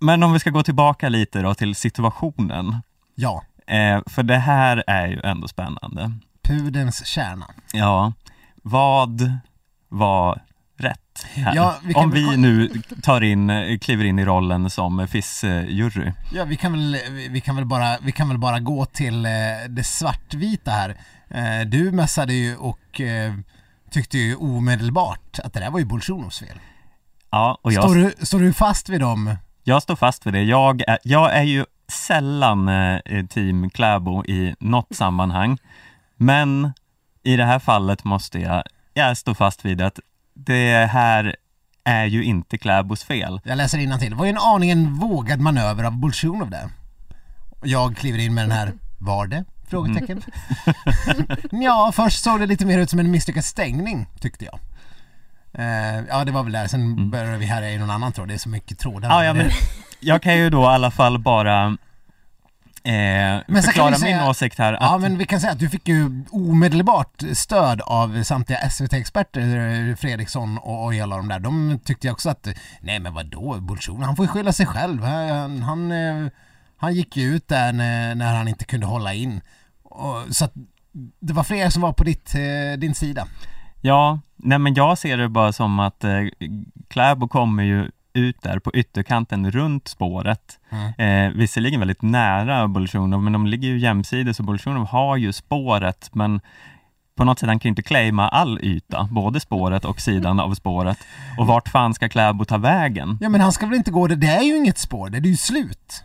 Men 0.00 0.22
om 0.22 0.32
vi 0.32 0.38
ska 0.38 0.50
gå 0.50 0.62
tillbaka 0.62 1.08
lite 1.08 1.42
då 1.42 1.54
till 1.54 1.74
situationen. 1.74 2.76
Ja, 3.14 3.42
Eh, 3.68 4.00
för 4.06 4.22
det 4.22 4.36
här 4.38 4.84
är 4.86 5.06
ju 5.08 5.20
ändå 5.24 5.48
spännande. 5.48 6.12
pudelns 6.42 7.06
kärna. 7.06 7.46
Ja, 7.72 8.12
vad 8.62 9.32
var 9.88 10.40
rätt 10.78 11.26
här? 11.34 11.56
Ja, 11.56 11.78
vi 11.82 11.94
om 11.94 12.10
vi 12.10 12.36
nu 12.36 12.70
tar 13.02 13.20
in, 13.20 13.78
kliver 13.80 14.04
in 14.04 14.18
i 14.18 14.24
rollen 14.24 14.70
som 14.70 15.00
FIS-jury. 15.00 16.12
Ja, 16.32 16.44
vi 16.44 16.56
kan 16.56 16.72
väl, 16.72 16.98
vi 17.30 17.40
kan 17.40 17.56
väl, 17.56 17.64
bara, 17.64 17.98
vi 17.98 18.12
kan 18.12 18.28
väl 18.28 18.38
bara 18.38 18.60
gå 18.60 18.84
till 18.84 19.26
eh, 19.26 19.30
det 19.68 19.84
svartvita 19.84 20.70
här. 20.70 20.96
Eh, 21.30 21.66
du 21.66 21.92
mässade 21.92 22.32
ju 22.34 22.56
och 22.56 23.00
eh, 23.00 23.34
tyckte 23.90 24.18
ju 24.18 24.36
omedelbart 24.36 25.38
att 25.44 25.52
det 25.52 25.60
där 25.60 25.70
var 25.70 25.78
ju 25.78 25.84
Bolsjunovs 25.84 26.38
fel. 26.38 26.60
Ja, 27.30 27.58
och 27.62 27.72
jag, 27.72 27.84
Står 27.84 27.94
du, 27.94 28.26
står 28.26 28.40
du 28.40 28.52
fast 28.52 28.88
vid 28.88 29.00
dem? 29.00 29.36
jag 29.64 29.82
står 29.82 29.96
fast 29.96 30.26
vid 30.26 30.34
det. 30.34 30.42
Jag 30.42 30.82
är, 30.86 30.98
jag 31.02 31.36
är 31.36 31.42
ju 31.42 31.64
sällan 31.88 32.70
team 33.28 33.70
Kläbo 33.70 34.24
i 34.24 34.54
något 34.60 34.94
sammanhang. 34.94 35.58
Men 36.16 36.72
i 37.22 37.36
det 37.36 37.44
här 37.44 37.58
fallet 37.58 38.04
måste 38.04 38.38
jag, 38.38 38.62
jag 38.94 39.16
står 39.16 39.34
fast 39.34 39.64
vid 39.64 39.82
att 39.82 40.00
det 40.46 40.86
här 40.92 41.36
är 41.84 42.04
ju 42.04 42.24
inte 42.24 42.58
Kläbos 42.58 43.04
fel. 43.04 43.40
Jag 43.44 43.56
läser 43.56 43.98
till. 43.98 44.10
Det 44.10 44.16
var 44.16 44.24
ju 44.24 44.30
en 44.30 44.38
aningen 44.38 44.94
vågad 44.94 45.40
manöver 45.40 45.84
av 45.84 45.92
Bolsjunov 45.92 46.50
där. 46.50 46.68
Jag 47.62 47.96
kliver 47.96 48.18
in 48.18 48.34
med 48.34 48.44
den 48.44 48.50
här, 48.50 48.72
var 48.98 49.26
det? 49.26 49.44
Frågetecken. 49.70 50.22
ja, 51.50 51.92
först 51.94 52.24
såg 52.24 52.40
det 52.40 52.46
lite 52.46 52.66
mer 52.66 52.78
ut 52.78 52.90
som 52.90 52.98
en 52.98 53.10
misslyckad 53.10 53.44
stängning, 53.44 54.06
tyckte 54.20 54.44
jag. 54.44 54.58
Eh, 55.52 56.04
ja, 56.08 56.24
det 56.24 56.32
var 56.32 56.42
väl 56.42 56.52
där. 56.52 56.66
Sen 56.66 56.82
Mm. 56.82 57.10
började 57.10 57.36
vi 57.38 57.46
härja 57.46 57.70
i 57.70 57.78
någon 57.78 57.90
annan 57.90 58.12
tråd. 58.12 58.28
Det 58.28 58.34
är 58.34 58.38
så 58.38 58.48
mycket 58.48 58.78
trådar. 58.78 59.08
Ja, 59.08 59.24
ja, 59.24 59.34
men 59.34 59.50
jag 60.00 60.22
kan 60.22 60.36
ju 60.36 60.50
då 60.50 60.62
i 60.62 60.66
alla 60.66 60.90
fall 60.90 61.18
bara 61.18 61.76
eh, 62.84 62.92
Men 63.46 63.62
förklara 63.62 63.94
säga- 63.94 64.18
min 64.20 64.28
åsikt 64.28 64.58
här. 64.58 64.72
Ja 64.80 64.94
Att, 64.94 65.00
men 65.00 65.18
vi 65.18 65.26
kan 65.26 65.40
säga 65.40 65.52
att 65.52 65.58
du 65.58 65.68
fick 65.68 65.88
ju 65.88 66.24
omedelbart 66.30 67.22
stöd 67.32 67.80
av 67.80 68.22
samtliga 68.22 68.58
SVT-experter, 68.70 69.94
Fredriksson 69.96 70.58
och, 70.58 70.84
och 70.84 70.94
hela 70.94 71.16
de 71.16 71.28
där. 71.28 71.38
De 71.38 71.78
tyckte 71.84 72.10
också 72.10 72.30
att, 72.30 72.48
nej 72.80 72.98
men 72.98 73.14
vadå, 73.14 73.56
Bolsjunov, 73.60 74.02
han 74.02 74.16
får 74.16 74.24
ju 74.24 74.28
skylla 74.28 74.52
sig 74.52 74.66
själv. 74.66 75.02
Han, 75.04 75.62
han, 75.62 75.92
eh, 75.92 76.26
han 76.76 76.94
gick 76.94 77.16
ju 77.16 77.34
ut 77.36 77.48
där 77.48 77.72
när, 77.72 78.14
när 78.14 78.34
han 78.34 78.48
inte 78.48 78.64
kunde 78.64 78.86
hålla 78.86 79.14
in. 79.14 79.40
Och, 79.82 80.24
så 80.30 80.44
att 80.44 80.52
det 81.20 81.32
var 81.32 81.44
fler 81.44 81.70
som 81.70 81.82
var 81.82 81.92
på 81.92 82.04
ditt, 82.04 82.34
eh, 82.34 82.78
din 82.78 82.94
sida. 82.94 83.26
Ja, 83.80 84.20
nej 84.36 84.58
men 84.58 84.74
jag 84.74 84.98
ser 84.98 85.16
det 85.16 85.28
bara 85.28 85.52
som 85.52 85.80
att 85.80 86.04
eh, 86.04 86.10
Kläbo 86.88 87.28
kommer 87.28 87.62
ju 87.62 87.90
ut 88.18 88.42
där 88.42 88.58
på 88.58 88.74
ytterkanten 88.74 89.50
runt 89.50 89.88
spåret. 89.88 90.58
Mm. 90.70 91.28
Eh, 91.28 91.36
visserligen 91.36 91.80
väldigt 91.80 92.02
nära 92.02 92.68
Bolsjunov, 92.68 93.22
men 93.22 93.32
de 93.32 93.46
ligger 93.46 93.68
ju 93.68 93.78
jämsides 93.78 94.38
och 94.38 94.44
Bolsjunov 94.44 94.86
har 94.86 95.16
ju 95.16 95.32
spåret, 95.32 96.10
men 96.12 96.40
på 97.16 97.24
något 97.24 97.38
sätt 97.38 97.48
han 97.48 97.58
kan 97.58 97.68
inte 97.68 97.82
claima 97.82 98.28
all 98.28 98.58
yta, 98.62 99.08
både 99.10 99.40
spåret 99.40 99.84
och 99.84 100.00
sidan 100.00 100.40
av 100.40 100.54
spåret. 100.54 100.98
Och 101.38 101.46
vart 101.46 101.68
fan 101.68 101.94
ska 101.94 102.08
Kläbo 102.08 102.44
ta 102.44 102.58
vägen? 102.58 103.18
Ja 103.20 103.28
men 103.28 103.40
han 103.40 103.52
ska 103.52 103.66
väl 103.66 103.76
inte 103.76 103.90
gå 103.90 104.06
det, 104.06 104.16
det 104.16 104.26
är 104.26 104.42
ju 104.42 104.56
inget 104.56 104.78
spår, 104.78 105.10
det 105.10 105.18
är 105.18 105.22
ju 105.22 105.36
slut. 105.36 106.04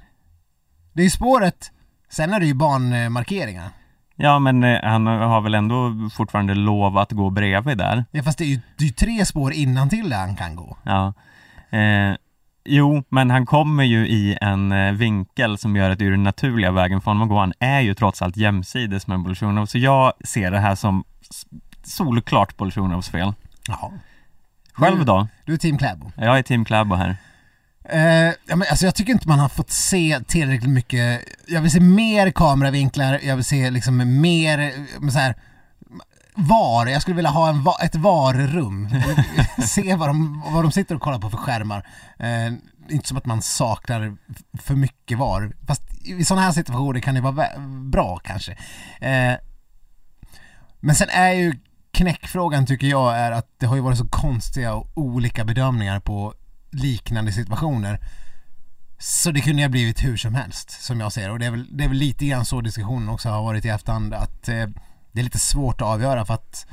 Det 0.93 1.01
är 1.01 1.03
ju 1.03 1.09
spåret, 1.09 1.71
sen 2.09 2.33
är 2.33 2.39
det 2.39 2.45
ju 2.45 2.53
banmarkeringar. 2.53 3.69
Ja, 4.15 4.39
men 4.39 4.63
eh, 4.63 4.81
han 4.83 5.07
har 5.07 5.41
väl 5.41 5.55
ändå 5.55 6.09
fortfarande 6.13 6.55
lov 6.55 6.97
att 6.97 7.11
gå 7.11 7.29
bredvid 7.29 7.77
där. 7.77 8.05
Ja 8.11 8.23
fast 8.23 8.37
det 8.37 8.43
är 8.43 8.47
ju, 8.47 8.59
det 8.77 8.83
är 8.83 8.87
ju 8.87 8.93
tre 8.93 9.25
spår 9.25 9.53
innan 9.53 9.89
till 9.89 10.09
där 10.09 10.17
han 10.17 10.35
kan 10.35 10.55
gå. 10.55 10.77
Ja. 10.83 11.13
Eh, 11.73 12.15
jo, 12.65 13.03
men 13.09 13.29
han 13.29 13.45
kommer 13.45 13.83
ju 13.83 14.07
i 14.07 14.37
en 14.41 14.71
eh, 14.71 14.93
vinkel 14.93 15.57
som 15.57 15.75
gör 15.75 15.89
att 15.89 15.99
det 15.99 16.05
är 16.05 16.11
den 16.11 16.23
naturliga 16.23 16.71
vägen 16.71 17.01
för 17.01 17.11
honom 17.11 17.23
att 17.23 17.29
gå. 17.29 17.39
Han 17.39 17.53
är 17.59 17.79
ju 17.79 17.93
trots 17.93 18.21
allt 18.21 18.37
jämsides 18.37 19.07
med 19.07 19.19
Bolsjunov, 19.19 19.65
så 19.65 19.77
jag 19.77 20.13
ser 20.25 20.51
det 20.51 20.59
här 20.59 20.75
som 20.75 21.03
solklart 21.83 22.57
Bolsjunovs 22.57 23.09
fel. 23.09 23.33
Jaha. 23.67 23.91
Själv 24.73 25.05
då? 25.05 25.27
Du 25.45 25.53
är 25.53 25.57
team 25.57 25.77
Kläbo. 25.77 26.11
Jag 26.15 26.37
är 26.37 26.43
team 26.43 26.65
Kläbo 26.65 26.95
här. 26.95 27.17
Eh, 27.89 28.33
ja, 28.45 28.55
men 28.55 28.61
alltså 28.69 28.85
jag 28.85 28.95
tycker 28.95 29.13
inte 29.13 29.27
man 29.27 29.39
har 29.39 29.49
fått 29.49 29.71
se 29.71 30.19
tillräckligt 30.27 30.69
mycket, 30.69 31.21
jag 31.47 31.61
vill 31.61 31.71
se 31.71 31.79
mer 31.79 32.31
kameravinklar, 32.31 33.19
jag 33.23 33.35
vill 33.35 33.45
se 33.45 33.69
liksom 33.69 34.21
mer, 34.21 34.59
eh, 34.59 35.09
så 35.09 35.19
här, 35.19 35.35
VAR, 36.35 36.87
jag 36.87 37.01
skulle 37.01 37.15
vilja 37.15 37.31
ha 37.31 37.49
en, 37.49 37.65
ett 37.81 37.95
VAR-rum. 37.95 38.89
se 39.67 39.95
vad 39.95 40.09
de, 40.09 40.43
vad 40.53 40.63
de 40.63 40.71
sitter 40.71 40.95
och 40.95 41.01
kollar 41.01 41.19
på 41.19 41.29
för 41.29 41.37
skärmar. 41.37 41.87
Eh, 42.19 42.53
inte 42.89 43.07
som 43.07 43.17
att 43.17 43.25
man 43.25 43.41
saknar 43.41 44.17
för 44.53 44.75
mycket 44.75 45.17
VAR, 45.17 45.55
fast 45.67 45.81
i 46.03 46.25
sådana 46.25 46.45
här 46.45 46.51
situationer 46.51 46.99
kan 46.99 47.15
det 47.15 47.21
vara 47.21 47.47
bra 47.91 48.17
kanske. 48.17 48.51
Eh, 49.01 49.33
men 50.79 50.95
sen 50.95 51.09
är 51.09 51.31
ju 51.31 51.59
knäckfrågan 51.91 52.65
tycker 52.65 52.87
jag 52.87 53.17
är 53.17 53.31
att 53.31 53.47
det 53.57 53.65
har 53.65 53.75
ju 53.75 53.81
varit 53.81 53.97
så 53.97 54.07
konstiga 54.07 54.73
och 54.73 54.87
olika 54.93 55.45
bedömningar 55.45 55.99
på 55.99 56.33
liknande 56.71 57.31
situationer. 57.31 57.99
Så 58.97 59.31
det 59.31 59.41
kunde 59.41 59.61
ha 59.61 59.69
blivit 59.69 60.03
hur 60.03 60.17
som 60.17 60.35
helst 60.35 60.83
som 60.83 60.99
jag 60.99 61.13
ser 61.13 61.27
det. 61.27 61.31
och 61.31 61.39
det 61.39 61.45
är 61.45 61.51
väl, 61.51 61.77
det 61.77 61.83
är 61.83 61.87
väl 61.87 61.97
lite 61.97 62.25
grann 62.25 62.45
så 62.45 62.61
diskussionen 62.61 63.09
också 63.09 63.29
har 63.29 63.43
varit 63.43 63.65
i 63.65 63.69
efterhand 63.69 64.13
att 64.13 64.49
eh, 64.49 64.67
det 65.13 65.19
är 65.21 65.23
lite 65.23 65.39
svårt 65.39 65.81
att 65.81 65.87
avgöra 65.87 66.25
för 66.25 66.33
att 66.33 66.67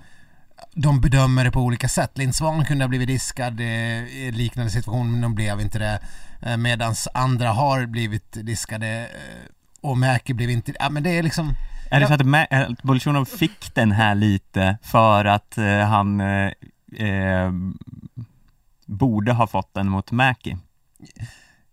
de 0.75 1.00
bedömer 1.00 1.44
det 1.44 1.50
på 1.50 1.61
olika 1.61 1.88
sätt. 1.88 2.18
Linn 2.18 2.32
Svahn 2.32 2.64
kunde 2.64 2.85
ha 2.85 2.88
blivit 2.88 3.09
diskad 3.09 3.61
eh, 3.61 3.66
i 3.66 4.32
liknande 4.35 4.70
situation 4.70 5.12
men 5.12 5.20
de 5.20 5.35
blev 5.35 5.61
inte 5.61 5.78
det. 5.78 6.00
Eh, 6.42 6.56
medans 6.56 7.09
andra 7.14 7.49
har 7.52 7.87
blivit 7.87 8.32
diskade 8.32 8.99
eh, 9.00 9.50
och 9.80 9.99
Mäki 9.99 10.35
blev 10.35 10.50
inte 10.50 10.73
Ja 10.78 10.90
men 10.90 11.02
det 11.02 11.18
är 11.18 11.23
liksom 11.23 11.54
Är 11.90 12.00
det 12.00 12.06
så 12.06 12.14
att, 12.14 12.20
Ma- 12.20 12.70
att 12.73 12.82
Bolsjunov 12.82 13.25
fick 13.25 13.75
den 13.75 13.92
här 13.92 14.14
lite 14.14 14.78
för 14.82 15.25
att 15.25 15.59
eh, 15.59 15.78
han 15.78 16.20
eh, 16.20 16.52
eh, 16.97 17.52
borde 18.87 19.32
ha 19.32 19.47
fått 19.47 19.75
den 19.75 19.88
mot 19.88 20.12
Mäki? 20.12 20.56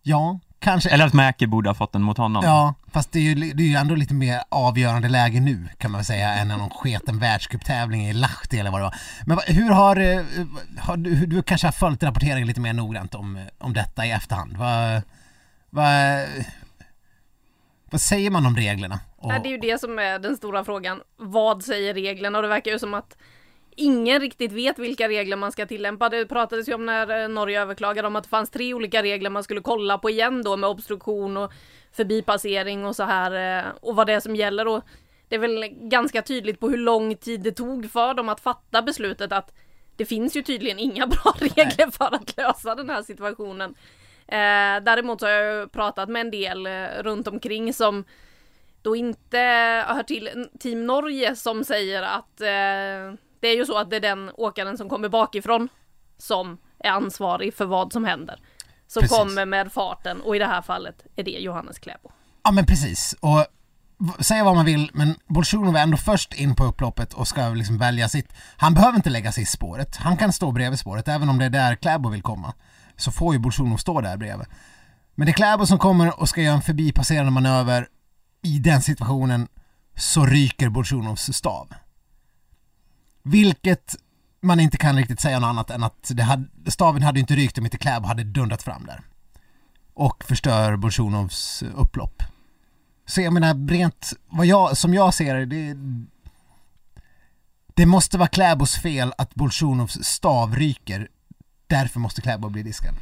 Ja, 0.04 0.40
kanske. 0.60 0.90
Eller 0.90 1.06
att 1.06 1.14
Mäki 1.14 1.48
borde 1.48 1.70
ha 1.70 1.74
fått 1.74 1.92
den 1.92 2.02
mot 2.02 2.18
honom? 2.18 2.44
Ja, 2.46 2.74
fast 2.92 3.12
det 3.12 3.20
är, 3.20 3.24
ju, 3.24 3.54
det 3.54 3.64
är 3.64 3.68
ju 3.68 3.76
ändå 3.76 3.96
lite 3.96 4.14
mer 4.14 4.42
avgörande 4.50 5.10
läge 5.10 5.40
nu 5.40 5.68
kan 5.78 5.92
man 5.92 6.00
väl 6.00 6.06
säga 6.06 6.30
än 6.30 6.48
när 6.48 6.58
de 6.58 6.70
sket 6.70 7.10
en 7.10 7.20
världscuptävling 7.20 8.08
i 8.08 8.14
Lahti 8.14 8.60
eller 8.60 8.72
vad 8.72 8.82
det 8.82 8.84
var. 8.84 8.96
Men 9.26 9.40
hur 9.48 9.70
har, 9.70 9.96
eh, 9.96 10.26
har 10.80 10.98
du, 10.98 11.26
du 11.26 11.44
kanske 11.44 11.68
har 11.68 11.72
följt 11.72 12.04
rapporteringen 12.04 12.48
lite 12.48 12.62
mer 12.62 12.74
noggrant 12.74 13.16
om, 13.16 13.46
om 13.58 13.74
detta 13.74 14.06
i 14.06 14.12
efterhand? 14.12 14.58
Vad, 14.58 15.02
vad, 15.70 16.26
vad 17.92 18.02
säger 18.02 18.32
man 18.32 18.46
om 18.46 18.56
reglerna? 18.56 19.00
Och, 19.18 19.28
Nej, 19.28 19.40
det 19.44 19.50
är 19.50 19.52
ju 19.52 19.58
det 19.58 19.80
som 19.80 20.00
är 20.00 20.20
den 20.20 20.38
stora 20.38 20.64
frågan. 20.64 21.02
Vad 21.18 21.64
säger 21.64 21.94
reglerna? 21.94 22.38
Och 22.38 22.42
det 22.42 22.48
verkar 22.48 22.72
ju 22.72 22.80
som 22.80 22.94
att 22.94 23.18
ingen 23.78 24.20
riktigt 24.20 24.52
vet 24.52 24.80
vilka 24.80 25.10
regler 25.10 25.38
man 25.38 25.52
ska 25.52 25.66
tillämpa. 25.66 26.10
Det 26.10 26.26
pratades 26.26 26.70
ju 26.70 26.74
om 26.74 26.86
när 26.86 27.24
eh, 27.24 27.30
Norge 27.30 27.62
överklagade 27.62 28.08
om 28.08 28.16
att 28.16 28.24
det 28.24 28.30
fanns 28.30 28.50
tre 28.50 28.74
olika 28.74 29.04
regler 29.04 29.30
man 29.30 29.44
skulle 29.44 29.62
kolla 29.62 29.98
på 29.98 30.10
igen 30.10 30.44
då 30.44 30.58
med 30.58 30.70
obstruktion 30.70 31.38
och 31.38 31.52
förbipassering 31.92 32.86
och 32.86 32.96
så 32.96 33.04
här 33.04 33.60
eh, 33.60 33.66
och 33.82 33.96
vad 33.96 34.08
det 34.08 34.14
är 34.14 34.20
som 34.20 34.36
gäller. 34.36 34.68
Och 34.68 34.84
det 35.28 35.36
är 35.36 35.40
väl 35.40 35.68
ganska 35.68 36.22
tydligt 36.22 36.60
på 36.60 36.70
hur 36.70 36.78
lång 36.78 37.16
tid 37.16 37.42
det 37.42 37.52
tog 37.52 37.92
för 37.92 38.14
dem 38.14 38.30
att 38.30 38.40
fatta 38.40 38.82
beslutet 38.82 39.32
att 39.32 39.54
det 39.96 40.06
finns 40.06 40.36
ju 40.36 40.42
tydligen 40.42 40.80
inga 40.80 41.08
bra 41.08 41.36
regler 41.40 41.92
för 41.92 42.16
att 42.16 42.38
lösa 42.38 42.76
den 42.76 42.90
här 42.90 43.02
situationen. 43.02 43.76
Eh, 44.28 44.84
däremot 44.84 45.20
så 45.20 45.26
har 45.26 45.34
jag 45.34 45.62
ju 45.62 45.68
pratat 45.68 46.10
med 46.10 46.22
en 46.22 46.32
del 46.32 46.68
eh, 46.68 46.88
runt 47.00 47.28
omkring 47.28 47.74
som 47.74 48.04
då 48.82 48.96
inte 48.96 49.38
hör 49.88 50.04
till 50.04 50.48
Team 50.60 50.86
Norge 50.86 51.36
som 51.36 51.64
säger 51.64 52.04
att 52.04 52.42
eh, 52.42 53.20
det 53.40 53.48
är 53.48 53.56
ju 53.56 53.66
så 53.66 53.78
att 53.78 53.90
det 53.90 53.96
är 53.96 54.02
den 54.02 54.32
åkaren 54.34 54.78
som 54.78 54.90
kommer 54.90 55.10
bakifrån 55.10 55.70
som 56.18 56.58
är 56.80 56.90
ansvarig 56.90 57.54
för 57.54 57.66
vad 57.66 57.94
som 57.94 58.06
händer. 58.06 58.40
Som 58.88 59.02
Precis. 59.02 59.18
kommer 59.18 59.46
med 59.46 59.72
farten 59.72 60.22
och 60.22 60.36
i 60.36 60.40
det 60.40 60.46
här 60.46 60.62
fallet 60.62 61.06
är 61.16 61.24
det 61.24 61.32
Johannes 61.32 61.80
Kläbo. 61.80 62.12
Ja 62.44 62.52
men 62.52 62.66
precis. 62.66 63.16
Och 63.20 63.46
säga 64.20 64.44
vad 64.44 64.56
man 64.56 64.66
vill, 64.66 64.90
men 64.94 65.16
Bolsjunov 65.28 65.76
är 65.76 65.84
ändå 65.84 65.98
först 65.98 66.34
in 66.34 66.56
på 66.56 66.64
upploppet 66.64 67.14
och 67.14 67.28
ska 67.28 67.50
liksom 67.50 67.78
välja 67.78 68.10
sitt. 68.10 68.34
Han 68.58 68.74
behöver 68.74 68.96
inte 68.96 69.10
lägga 69.10 69.32
sig 69.32 69.44
i 69.44 69.46
spåret. 69.46 69.96
Han 69.96 70.18
kan 70.18 70.34
stå 70.34 70.52
bredvid 70.52 70.80
spåret, 70.80 71.08
även 71.08 71.30
om 71.30 71.38
det 71.38 71.46
är 71.46 71.50
där 71.50 71.76
Kläbo 71.76 72.10
vill 72.10 72.22
komma. 72.22 72.54
Så 72.98 73.12
får 73.12 73.34
ju 73.34 73.40
Bolsjunov 73.40 73.78
stå 73.78 74.02
där 74.02 74.18
bredvid. 74.18 74.48
Men 75.16 75.26
det 75.26 75.32
är 75.32 75.34
Kläbo 75.34 75.66
som 75.66 75.80
kommer 75.80 76.20
och 76.20 76.30
ska 76.30 76.42
göra 76.42 76.56
en 76.56 76.62
förbipasserande 76.62 77.32
manöver. 77.32 77.88
I 78.44 78.60
den 78.60 78.82
situationen 78.82 79.48
så 79.96 80.26
ryker 80.26 80.70
Bolsjunovs 80.70 81.34
stav. 81.34 81.74
Vilket 83.28 83.96
man 84.42 84.60
inte 84.60 84.78
kan 84.78 84.96
riktigt 84.96 85.20
säga 85.20 85.40
något 85.40 85.48
annat 85.48 85.70
än 85.70 85.84
att 85.84 86.12
det 86.14 86.24
hade, 86.24 86.48
staven 86.68 87.04
hade 87.04 87.20
ju 87.20 87.22
inte 87.22 87.36
rykt 87.36 87.58
om 87.58 87.66
inte 87.66 87.78
Kläbo 87.78 88.08
hade 88.08 88.24
dundrat 88.24 88.64
fram 88.64 88.86
där 88.86 89.02
och 89.94 90.24
förstör 90.24 90.76
Bolsjunovs 90.76 91.64
upplopp. 91.76 92.24
Så 93.06 93.22
jag 93.22 93.34
menar 93.34 93.68
rent, 93.68 94.14
vad 94.30 94.46
jag, 94.46 94.78
som 94.78 94.94
jag 94.94 95.14
ser 95.14 95.36
det, 95.36 95.46
det, 95.46 95.78
det 97.76 97.86
måste 97.86 98.18
vara 98.18 98.28
Kläbos 98.28 98.76
fel 98.76 99.14
att 99.18 99.36
Bolsjunovs 99.36 100.04
stav 100.04 100.56
ryker. 100.56 101.08
Därför 101.68 102.00
måste 102.00 102.22
Kläbo 102.22 102.50
bli 102.50 102.64
diskad. 102.64 102.94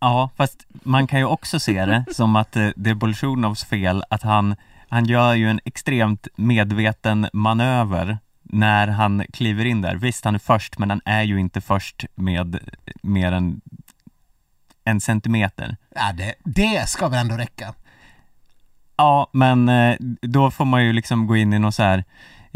Ja, 0.00 0.30
fast 0.36 0.66
man 0.68 1.06
kan 1.06 1.18
ju 1.18 1.24
också 1.24 1.60
se 1.60 1.86
det 1.86 2.04
som 2.14 2.36
att 2.36 2.56
eh, 2.56 2.68
det 2.76 2.90
är 2.90 2.94
Bolsjunovs 2.94 3.64
fel 3.64 4.04
att 4.10 4.22
han, 4.22 4.56
han 4.88 5.04
gör 5.04 5.34
ju 5.34 5.50
en 5.50 5.60
extremt 5.64 6.28
medveten 6.36 7.28
manöver 7.32 8.18
när 8.48 8.88
han 8.88 9.24
kliver 9.32 9.64
in 9.64 9.82
där. 9.82 9.96
Visst, 9.96 10.24
han 10.24 10.34
är 10.34 10.38
först, 10.38 10.78
men 10.78 10.90
han 10.90 11.00
är 11.04 11.22
ju 11.22 11.40
inte 11.40 11.60
först 11.60 12.04
med 12.14 12.58
mer 13.02 13.32
än 13.32 13.60
en 14.84 15.00
centimeter. 15.00 15.76
Ja, 15.94 16.12
det, 16.12 16.34
det 16.44 16.88
ska 16.88 17.08
väl 17.08 17.20
ändå 17.20 17.36
räcka. 17.36 17.74
Ja, 18.96 19.30
men 19.32 19.68
eh, 19.68 19.96
då 20.22 20.50
får 20.50 20.64
man 20.64 20.84
ju 20.84 20.92
liksom 20.92 21.26
gå 21.26 21.36
in 21.36 21.52
i 21.52 21.58
något 21.58 21.74
så 21.74 21.82
här 21.82 22.04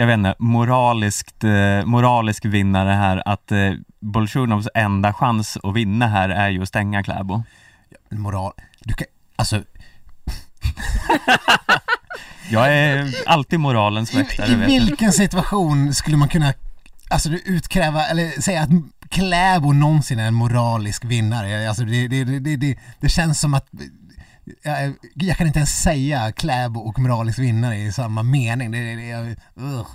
jag 0.00 0.06
vet 0.06 0.14
inte, 0.14 0.34
moraliskt, 0.38 1.44
eh, 1.44 1.84
moralisk 1.84 2.44
vinnare 2.44 2.90
här 2.90 3.22
att 3.28 3.52
eh, 3.52 3.72
Bolsjunovs 4.00 4.68
enda 4.74 5.12
chans 5.12 5.58
att 5.62 5.74
vinna 5.74 6.06
här 6.06 6.28
är 6.28 6.48
ju 6.48 6.62
att 6.62 6.68
stänga 6.68 7.02
Kläbo. 7.02 7.42
Moral, 8.10 8.52
du 8.80 8.94
kan, 8.94 9.06
alltså 9.36 9.56
Jag 12.50 12.74
är 12.74 13.14
alltid 13.26 13.60
moralens 13.60 14.14
i, 14.14 14.16
väktare 14.16 14.46
i 14.46 14.54
du. 14.54 14.66
vilken 14.66 15.12
situation 15.12 15.94
skulle 15.94 16.16
man 16.16 16.28
kunna 16.28 16.54
Alltså 17.12 17.30
utkräva, 17.30 18.06
eller 18.06 18.40
säga 18.40 18.62
att 18.62 18.70
Kläbo 19.08 19.72
någonsin 19.72 20.18
är 20.18 20.26
en 20.26 20.34
moralisk 20.34 21.04
vinnare. 21.04 21.68
Alltså 21.68 21.84
det, 21.84 22.08
det, 22.08 22.24
det, 22.24 22.56
det, 22.56 22.78
det 23.00 23.08
känns 23.08 23.40
som 23.40 23.54
att 23.54 23.68
jag, 24.62 24.94
jag 25.14 25.36
kan 25.36 25.46
inte 25.46 25.58
ens 25.58 25.82
säga 25.82 26.32
Kläbo 26.32 26.80
och 26.80 26.98
moralisk 26.98 27.38
vinnare 27.38 27.78
i 27.78 27.92
samma 27.92 28.22
mening. 28.22 28.70
Det, 28.70 28.94
det, 28.94 29.06
jag, 29.06 29.36
ugh. 29.56 29.86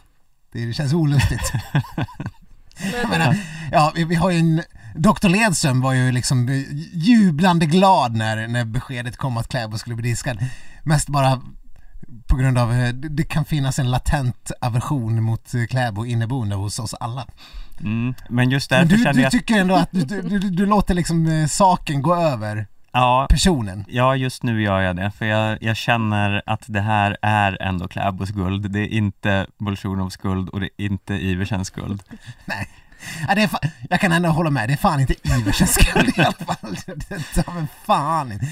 det 0.52 0.74
känns 0.74 0.94
olustigt. 0.94 1.54
Menar, 3.10 3.38
ja, 3.72 3.92
vi, 3.96 4.04
vi 4.04 4.16
har 4.16 4.32
ju 4.32 4.40
en 4.40 4.64
Dr. 4.96 5.28
Ledström 5.28 5.82
var 5.82 5.94
ju 5.94 6.12
liksom 6.12 6.66
jublande 6.94 7.66
glad 7.66 8.16
när, 8.16 8.48
när 8.48 8.66
beskedet 8.66 9.18
kom 9.18 9.38
att 9.38 9.48
Kläbo 9.48 9.78
skulle 9.78 9.96
bli 9.96 10.10
diskad. 10.10 10.38
Mest 10.84 11.08
bara 11.08 11.42
på 12.27 12.36
grund 12.36 12.58
av, 12.58 12.74
eh, 12.74 12.89
det 12.94 13.24
kan 13.24 13.46
finnas 13.46 13.79
en 13.79 13.91
latent 13.91 14.51
aversion 14.62 15.24
mot 15.24 15.53
eh, 15.53 15.65
Kläbo 15.65 16.05
inneboende 16.05 16.55
hos 16.55 16.79
oss 16.79 16.94
alla. 16.94 17.27
Mm. 17.79 18.13
Men 18.29 18.50
just 18.50 18.72
Men 18.72 18.88
därför 18.88 18.98
du, 18.98 19.03
känner 19.03 19.13
du 19.13 19.20
jag 19.20 19.27
att, 19.27 19.32
tycker 19.32 19.55
ändå 19.55 19.75
att 19.75 19.91
du, 19.91 20.03
du, 20.03 20.22
du, 20.22 20.50
du 20.50 20.65
låter 20.65 20.94
liksom 20.94 21.27
eh, 21.27 21.48
saken 21.48 22.01
gå 22.01 22.15
över 22.15 22.67
ja, 22.91 23.27
personen. 23.29 23.86
ja 23.88 24.15
just 24.15 24.44
nu 24.44 24.62
gör 24.62 24.82
jag 24.82 24.96
det, 24.96 25.12
för 25.12 25.25
jag, 25.25 25.58
jag 25.62 25.77
känner 25.77 26.41
att 26.46 26.63
det 26.67 26.82
här 26.82 27.17
är 27.22 27.62
ändå 27.62 27.88
Kläbos 27.88 28.29
guld. 28.29 28.72
Det 28.72 28.79
är 28.79 28.88
inte 28.88 29.48
Bolsjunovs 29.58 30.17
guld 30.17 30.50
och 30.50 30.60
det 30.60 30.70
är 30.77 30.86
inte 30.86 31.13
Iversens 31.13 31.70
guld. 31.70 32.03
Nej. 32.46 32.67
Ja, 33.28 33.36
det 33.36 33.42
är 33.42 33.48
fa- 33.48 33.68
jag 33.90 34.00
kan 34.02 34.12
ändå 34.12 34.30
hålla 34.30 34.50
med, 34.50 34.70
det 34.70 34.74
är 34.74 34.78
fan 34.78 35.00
inte 35.00 35.14
Iversens 35.40 35.74
skull 35.74 36.10
i 36.18 36.22
alla 36.22 36.32
fall. 36.32 36.75
Det 37.36 37.48
men 37.48 37.68
fan 37.86 38.32
inte. 38.32 38.46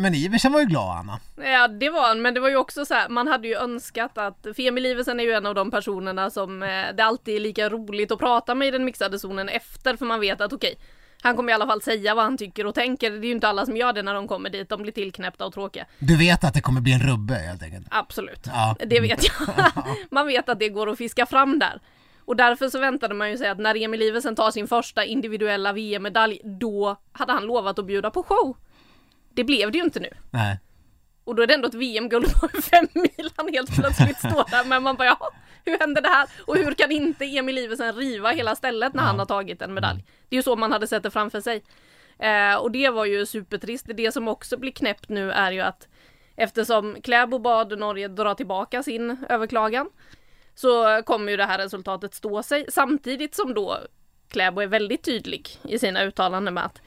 Men 0.00 0.14
Iversen 0.14 0.52
var 0.52 0.60
ju 0.60 0.66
glad 0.66 0.96
Anna. 0.96 1.18
Ja 1.36 1.68
det 1.68 1.90
var 1.90 2.08
han, 2.08 2.22
men 2.22 2.34
det 2.34 2.40
var 2.40 2.48
ju 2.48 2.56
också 2.56 2.84
så 2.84 2.94
här, 2.94 3.08
man 3.08 3.28
hade 3.28 3.48
ju 3.48 3.56
önskat 3.56 4.18
att, 4.18 4.38
för 4.42 4.60
Emil 4.68 4.86
Iversen 4.86 5.20
är 5.20 5.24
ju 5.24 5.32
en 5.32 5.46
av 5.46 5.54
de 5.54 5.70
personerna 5.70 6.30
som 6.30 6.62
eh, 6.62 6.68
det 6.96 7.04
alltid 7.04 7.36
är 7.36 7.40
lika 7.40 7.68
roligt 7.68 8.10
att 8.12 8.18
prata 8.18 8.54
med 8.54 8.68
i 8.68 8.70
den 8.70 8.84
mixade 8.84 9.18
zonen 9.18 9.48
efter, 9.48 9.96
för 9.96 10.06
man 10.06 10.20
vet 10.20 10.40
att 10.40 10.52
okej, 10.52 10.74
han 11.22 11.36
kommer 11.36 11.52
i 11.52 11.54
alla 11.54 11.66
fall 11.66 11.82
säga 11.82 12.14
vad 12.14 12.24
han 12.24 12.38
tycker 12.38 12.66
och 12.66 12.74
tänker. 12.74 13.10
Det 13.10 13.16
är 13.16 13.28
ju 13.28 13.32
inte 13.32 13.48
alla 13.48 13.66
som 13.66 13.76
gör 13.76 13.92
det 13.92 14.02
när 14.02 14.14
de 14.14 14.28
kommer 14.28 14.50
dit, 14.50 14.68
de 14.68 14.82
blir 14.82 14.92
tillknäppta 14.92 15.44
och 15.46 15.52
tråkiga. 15.54 15.84
Du 15.98 16.16
vet 16.16 16.44
att 16.44 16.54
det 16.54 16.60
kommer 16.60 16.80
bli 16.80 16.92
en 16.92 17.00
rubbe 17.02 17.34
helt 17.34 17.62
enkelt. 17.62 17.86
Absolut, 17.90 18.46
Ja. 18.46 18.76
det 18.86 19.00
vet 19.00 19.24
jag. 19.24 19.56
man 20.10 20.26
vet 20.26 20.48
att 20.48 20.58
det 20.58 20.68
går 20.68 20.90
att 20.90 20.98
fiska 20.98 21.26
fram 21.26 21.58
där. 21.58 21.80
Och 22.32 22.36
därför 22.36 22.68
så 22.68 22.78
väntade 22.78 23.14
man 23.14 23.30
ju 23.30 23.38
sig 23.38 23.48
att 23.48 23.58
när 23.58 23.84
Emil 23.84 24.02
Iversen 24.02 24.36
tar 24.36 24.50
sin 24.50 24.68
första 24.68 25.04
individuella 25.04 25.72
VM-medalj, 25.72 26.40
då 26.44 26.96
hade 27.12 27.32
han 27.32 27.44
lovat 27.44 27.78
att 27.78 27.86
bjuda 27.86 28.10
på 28.10 28.22
show. 28.22 28.56
Det 29.34 29.44
blev 29.44 29.72
det 29.72 29.78
ju 29.78 29.84
inte 29.84 30.00
nu. 30.00 30.08
Nej. 30.30 30.58
Och 31.24 31.34
då 31.34 31.42
är 31.42 31.46
det 31.46 31.54
ändå 31.54 31.68
ett 31.68 31.74
VM-guld 31.74 32.40
på 32.40 32.48
fem 32.62 32.86
mil 32.94 33.30
han 33.36 33.48
helt 33.48 33.74
plötsligt 33.74 34.18
står 34.18 34.50
där 34.50 34.64
men 34.64 34.82
man 34.82 34.96
bara 34.96 35.06
ja, 35.06 35.30
hur 35.64 35.78
hände 35.78 36.00
det 36.00 36.08
här? 36.08 36.28
Och 36.46 36.56
hur 36.56 36.74
kan 36.74 36.90
inte 36.90 37.24
Emil 37.24 37.58
Iversen 37.58 37.92
riva 37.92 38.30
hela 38.30 38.56
stället 38.56 38.94
när 38.94 39.02
han 39.02 39.18
har 39.18 39.26
tagit 39.26 39.62
en 39.62 39.74
medalj? 39.74 40.04
Det 40.28 40.36
är 40.36 40.38
ju 40.38 40.42
så 40.42 40.56
man 40.56 40.72
hade 40.72 40.86
sett 40.86 41.02
det 41.02 41.10
framför 41.10 41.40
sig. 41.40 41.62
Eh, 42.18 42.54
och 42.54 42.70
det 42.70 42.88
var 42.88 43.04
ju 43.04 43.26
supertrist. 43.26 43.86
Det 43.94 44.12
som 44.12 44.28
också 44.28 44.56
blir 44.56 44.72
knäppt 44.72 45.08
nu 45.08 45.32
är 45.32 45.52
ju 45.52 45.60
att 45.60 45.88
eftersom 46.36 46.96
Kläbo 47.02 47.38
bad 47.38 47.78
Norge 47.78 48.08
dra 48.08 48.34
tillbaka 48.34 48.82
sin 48.82 49.16
överklagan 49.28 49.90
så 50.54 51.02
kommer 51.02 51.30
ju 51.30 51.36
det 51.36 51.44
här 51.44 51.58
resultatet 51.58 52.14
stå 52.14 52.42
sig 52.42 52.66
samtidigt 52.68 53.34
som 53.34 53.54
då 53.54 53.78
Kläbo 54.28 54.60
är 54.60 54.66
väldigt 54.66 55.02
tydlig 55.02 55.48
i 55.62 55.78
sina 55.78 56.04
uttalanden 56.04 56.54
med 56.54 56.64
att 56.64 56.80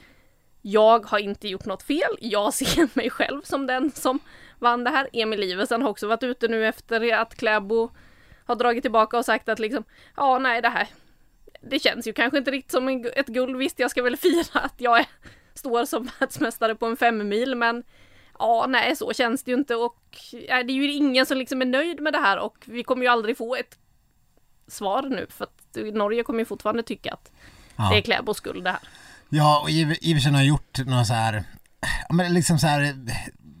jag 0.62 1.06
har 1.06 1.18
inte 1.18 1.48
gjort 1.48 1.64
något 1.64 1.82
fel. 1.82 2.16
Jag 2.20 2.54
ser 2.54 2.88
mig 2.96 3.10
själv 3.10 3.42
som 3.42 3.66
den 3.66 3.90
som 3.90 4.18
vann 4.58 4.84
det 4.84 4.90
här. 4.90 5.08
Emil 5.12 5.42
Iversen 5.42 5.82
har 5.82 5.90
också 5.90 6.06
varit 6.06 6.22
ute 6.22 6.48
nu 6.48 6.66
efter 6.66 7.12
att 7.14 7.34
Kläbo 7.34 7.90
har 8.44 8.54
dragit 8.54 8.82
tillbaka 8.82 9.18
och 9.18 9.24
sagt 9.24 9.48
att 9.48 9.58
liksom, 9.58 9.84
ja 10.16 10.38
nej 10.38 10.62
det 10.62 10.68
här, 10.68 10.88
det 11.60 11.78
känns 11.78 12.06
ju 12.06 12.12
kanske 12.12 12.38
inte 12.38 12.50
riktigt 12.50 12.72
som 12.72 12.88
en, 12.88 13.10
ett 13.16 13.26
guld. 13.26 13.56
Visst, 13.56 13.78
jag 13.78 13.90
ska 13.90 14.02
väl 14.02 14.16
fira 14.26 14.60
att 14.60 14.74
jag 14.80 14.98
är, 14.98 15.06
står 15.54 15.84
som 15.84 16.10
världsmästare 16.20 16.74
på 16.74 16.86
en 16.86 16.96
femmil, 16.96 17.54
men 17.54 17.82
ja 18.38 18.66
nej, 18.68 18.96
så 18.96 19.12
känns 19.12 19.42
det 19.44 19.50
ju 19.50 19.56
inte 19.56 19.74
och 19.74 19.96
det 20.48 20.50
är 20.50 20.70
ju 20.70 20.92
ingen 20.92 21.26
som 21.26 21.38
liksom 21.38 21.62
är 21.62 21.66
nöjd 21.66 22.00
med 22.00 22.12
det 22.12 22.18
här 22.18 22.38
och 22.38 22.56
vi 22.64 22.82
kommer 22.84 23.02
ju 23.02 23.08
aldrig 23.08 23.36
få 23.36 23.56
ett 23.56 23.78
svar 24.68 25.02
nu 25.02 25.26
för 25.30 25.44
att 25.44 25.94
Norge 25.94 26.22
kommer 26.22 26.38
ju 26.38 26.44
fortfarande 26.44 26.82
tycka 26.82 27.12
att 27.12 27.30
Ja. 27.76 27.88
det 27.90 27.98
är 27.98 28.02
Kläbos 28.02 28.36
skuld 28.36 28.64
det 28.64 28.70
här. 28.70 28.80
Ja, 29.28 29.60
och 29.62 29.68
Iver- 29.70 29.98
Iversen 30.00 30.34
har 30.34 30.42
gjort 30.42 30.78
några 30.86 31.04
så 31.04 31.14
här, 31.14 31.44
men 32.10 32.34
liksom 32.34 32.58
så 32.58 32.66
här 32.66 32.94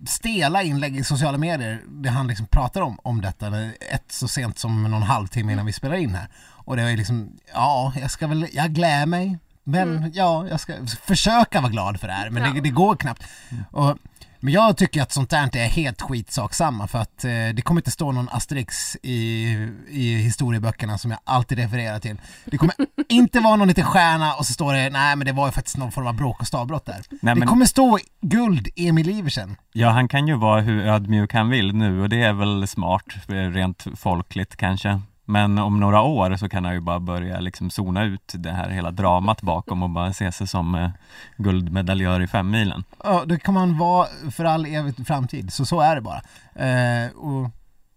stela 0.08 0.62
inlägg 0.62 0.96
i 0.96 1.04
sociala 1.04 1.38
medier 1.38 1.82
där 1.88 2.10
han 2.10 2.26
liksom 2.28 2.46
pratar 2.46 2.80
om, 2.80 2.98
om 3.02 3.20
detta. 3.20 3.46
Ett 3.92 4.12
så 4.12 4.28
sent 4.28 4.58
som 4.58 4.82
någon 4.90 5.02
halvtimme 5.02 5.52
innan 5.52 5.66
vi 5.66 5.72
spelar 5.72 5.96
in 5.96 6.14
här. 6.14 6.28
Och 6.64 6.76
det 6.76 6.82
är 6.82 6.96
liksom, 6.96 7.36
ja, 7.54 7.92
jag 8.00 8.10
ska 8.10 8.26
väl, 8.26 8.46
jag 8.52 8.70
glär 8.70 9.06
mig. 9.06 9.38
Men 9.64 10.12
ja, 10.14 10.48
jag 10.48 10.60
ska 10.60 10.72
försöka 11.02 11.60
vara 11.60 11.72
glad 11.72 12.00
för 12.00 12.06
det 12.06 12.12
här, 12.14 12.30
men 12.30 12.42
Ja. 12.44 12.52
det, 12.52 12.60
det 12.60 12.68
går 12.70 12.96
knappt. 12.96 13.22
Och, 13.70 13.98
men 14.40 14.52
jag 14.52 14.76
tycker 14.76 15.02
att 15.02 15.12
sånt 15.12 15.30
där 15.30 15.56
är 15.56 15.68
helt 15.68 16.02
skitsak 16.02 16.54
samma 16.54 16.86
för 16.86 16.98
att 16.98 17.24
eh, 17.24 17.30
det 17.30 17.62
kommer 17.64 17.80
inte 17.80 17.90
stå 17.90 18.12
någon 18.12 18.28
asterix 18.32 18.96
i, 19.02 19.52
i 19.88 20.16
historieböckerna 20.16 20.98
som 20.98 21.10
jag 21.10 21.20
alltid 21.24 21.58
refererar 21.58 21.98
till. 21.98 22.16
Det 22.44 22.58
kommer 22.58 22.74
inte 23.08 23.40
vara 23.40 23.56
någon 23.56 23.68
liten 23.68 23.84
stjärna 23.84 24.34
och 24.34 24.46
så 24.46 24.52
står 24.52 24.74
det 24.74 24.90
nej 24.90 25.16
men 25.16 25.26
det 25.26 25.32
var 25.32 25.46
ju 25.46 25.52
faktiskt 25.52 25.76
någon 25.76 25.92
form 25.92 26.06
av 26.06 26.14
bråk 26.14 26.40
och 26.40 26.46
stavbrott 26.46 26.86
där. 26.86 27.02
Nej, 27.10 27.18
det 27.34 27.34
men- 27.34 27.48
kommer 27.48 27.66
stå 27.66 27.98
guld 28.20 28.68
Emil 28.76 29.08
Iversen. 29.08 29.56
Ja, 29.72 29.90
han 29.90 30.08
kan 30.08 30.28
ju 30.28 30.34
vara 30.36 30.60
hur 30.60 30.86
ödmjuk 30.86 31.34
han 31.34 31.48
vill 31.48 31.74
nu 31.74 32.02
och 32.02 32.08
det 32.08 32.22
är 32.22 32.32
väl 32.32 32.66
smart, 32.68 33.04
eh, 33.28 33.32
rent 33.34 33.86
folkligt 33.96 34.56
kanske. 34.56 35.00
Men 35.28 35.58
om 35.58 35.80
några 35.80 36.02
år 36.02 36.36
så 36.36 36.48
kan 36.48 36.64
han 36.64 36.74
ju 36.74 36.80
bara 36.80 37.00
börja 37.00 37.40
liksom 37.40 37.70
zona 37.70 38.04
ut 38.04 38.32
det 38.34 38.52
här 38.52 38.70
hela 38.70 38.90
dramat 38.90 39.42
bakom 39.42 39.82
och 39.82 39.90
bara 39.90 40.12
se 40.12 40.32
sig 40.32 40.46
som 40.46 40.74
eh, 40.74 40.90
guldmedaljör 41.36 42.20
i 42.20 42.26
femmilen. 42.26 42.84
Ja, 43.04 43.24
det 43.24 43.38
kan 43.38 43.54
man 43.54 43.78
vara 43.78 44.08
för 44.30 44.44
all 44.44 44.66
evig 44.66 45.06
framtid, 45.06 45.52
så 45.52 45.66
så 45.66 45.80
är 45.80 45.94
det 45.94 46.00
bara. 46.00 46.22
Eh, 46.54 47.10
och, 47.10 47.50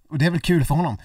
och 0.09 0.17
det 0.17 0.25
är 0.25 0.31
väl 0.31 0.41
kul 0.41 0.65
för 0.65 0.75
honom. 0.75 0.97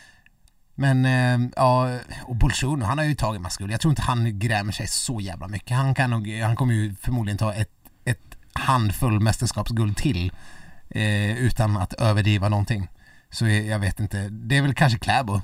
Men 0.74 1.04
eh, 1.04 1.50
ja, 1.56 1.98
och 2.24 2.36
Bolsjunov, 2.36 2.88
han 2.88 2.98
har 2.98 3.04
ju 3.04 3.14
tagit 3.14 3.40
massa 3.40 3.58
guld. 3.58 3.72
Jag 3.72 3.80
tror 3.80 3.92
inte 3.92 4.02
han 4.02 4.38
grämer 4.38 4.72
sig 4.72 4.86
så 4.86 5.20
jävla 5.20 5.48
mycket. 5.48 5.76
Han, 5.76 5.94
kan 5.94 6.10
nog, 6.10 6.28
han 6.28 6.56
kommer 6.56 6.74
ju 6.74 6.94
förmodligen 6.94 7.38
ta 7.38 7.54
ett, 7.54 7.70
ett 8.04 8.36
handfull 8.52 9.20
mästerskapsguld 9.20 9.96
till 9.96 10.32
eh, 10.90 11.36
utan 11.38 11.76
att 11.76 11.92
överdriva 11.92 12.48
någonting. 12.48 12.88
Så 13.30 13.46
jag 13.46 13.78
vet 13.78 14.00
inte, 14.00 14.28
det 14.28 14.56
är 14.56 14.62
väl 14.62 14.74
kanske 14.74 14.98
Kläbo 14.98 15.40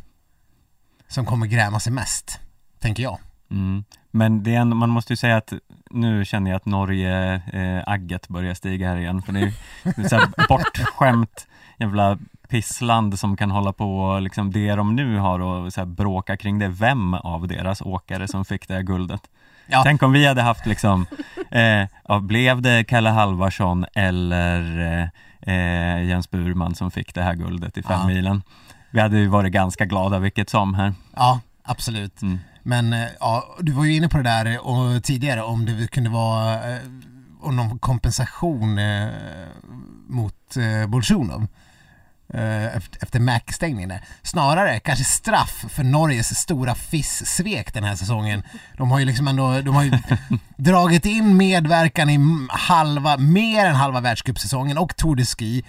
som 1.11 1.27
kommer 1.27 1.47
gräma 1.47 1.81
sig 1.81 1.93
mest, 1.93 2.41
tänker 2.79 3.03
jag. 3.03 3.19
Mm. 3.51 3.85
Men 4.11 4.43
det 4.43 4.55
är 4.55 4.61
ändå, 4.61 4.77
man 4.77 4.91
måste 4.91 5.13
ju 5.13 5.17
säga 5.17 5.37
att 5.37 5.53
nu 5.91 6.25
känner 6.25 6.51
jag 6.51 6.57
att 6.57 6.67
Norge, 6.67 7.35
eh, 7.35 8.19
börjar 8.29 8.55
stiga 8.55 8.89
här 8.89 8.97
igen 8.97 9.23
för 9.23 9.33
det 9.33 9.41
är 9.41 9.53
ju 9.97 10.09
så 10.09 10.17
här 10.17 10.49
bortskämt 10.49 11.47
jävla 11.79 12.19
pissland 12.49 13.19
som 13.19 13.37
kan 13.37 13.51
hålla 13.51 13.73
på 13.73 13.99
och 13.99 14.23
liksom 14.23 14.51
det 14.51 14.75
de 14.75 14.97
nu 14.97 15.19
har 15.19 15.41
och 15.41 15.73
så 15.73 15.81
här 15.81 15.87
bråka 15.87 16.37
kring 16.37 16.59
det. 16.59 16.69
Vem 16.69 17.15
av 17.15 17.49
deras 17.49 17.83
åkare 17.83 18.29
som 18.29 18.45
fick 18.45 18.69
det 18.69 18.75
här 18.75 18.83
guldet? 18.83 19.23
Ja. 19.67 19.83
Tänk 19.85 20.03
om 20.03 20.13
vi 20.13 20.27
hade 20.27 20.43
haft 20.43 20.67
liksom, 20.67 21.07
eh, 21.51 21.87
ja, 22.09 22.21
blev 22.21 22.63
det 22.63 22.85
Kalle 22.85 23.11
Halvarsson 23.11 23.87
eller 23.95 24.81
eh, 25.43 25.55
eh, 25.55 26.05
Jens 26.05 26.31
Burman 26.31 26.75
som 26.75 26.91
fick 26.91 27.15
det 27.15 27.23
här 27.23 27.35
guldet 27.35 27.79
i 27.79 27.83
Ja. 28.25 28.41
Vi 28.91 29.01
hade 29.01 29.19
ju 29.19 29.27
varit 29.27 29.53
ganska 29.53 29.85
glada 29.85 30.19
vilket 30.19 30.51
som 30.51 30.75
här. 30.75 30.95
Ja, 31.17 31.41
absolut. 31.63 32.23
Mm. 32.23 32.39
Men 32.63 32.93
eh, 32.93 33.09
ja, 33.21 33.57
du 33.61 33.73
var 33.73 33.85
ju 33.85 33.97
inne 33.97 34.09
på 34.09 34.17
det 34.17 34.23
där 34.23 34.67
och 34.67 35.05
tidigare 35.05 35.43
om 35.43 35.67
det 35.67 35.91
kunde 35.91 36.11
vara 36.11 36.55
eh, 36.55 36.79
om 37.41 37.57
någon 37.57 37.79
kompensation 37.79 38.79
eh, 38.79 39.09
mot 40.09 40.57
eh, 40.57 40.87
Bolsjunov 40.89 41.47
eh, 42.35 42.77
efter, 42.77 43.21
Mac-stängningen. 43.21 43.99
Snarare 44.23 44.81
kanske 44.81 45.05
straff 45.05 45.65
för 45.69 45.85
Norges 45.85 46.39
stora 46.39 46.75
FIS-svek 46.75 47.75
den 47.75 47.85
här 47.85 47.97
säsongen. 47.97 48.43
De 48.77 48.91
har 48.91 48.99
ju 48.99 49.05
liksom 49.05 49.29
ändå, 49.29 49.61
de 49.61 49.75
har 49.75 49.83
ju 49.83 49.93
dragit 50.57 51.07
in 51.07 51.37
medverkan 51.37 52.11
i 52.11 52.19
halva, 52.49 53.17
mer 53.17 53.67
än 53.67 53.75
halva 53.75 54.01
världscupsäsongen 54.01 54.79
och 54.79 54.97
Tour 54.97 55.17
de 55.17 55.25
Ski 55.25 55.65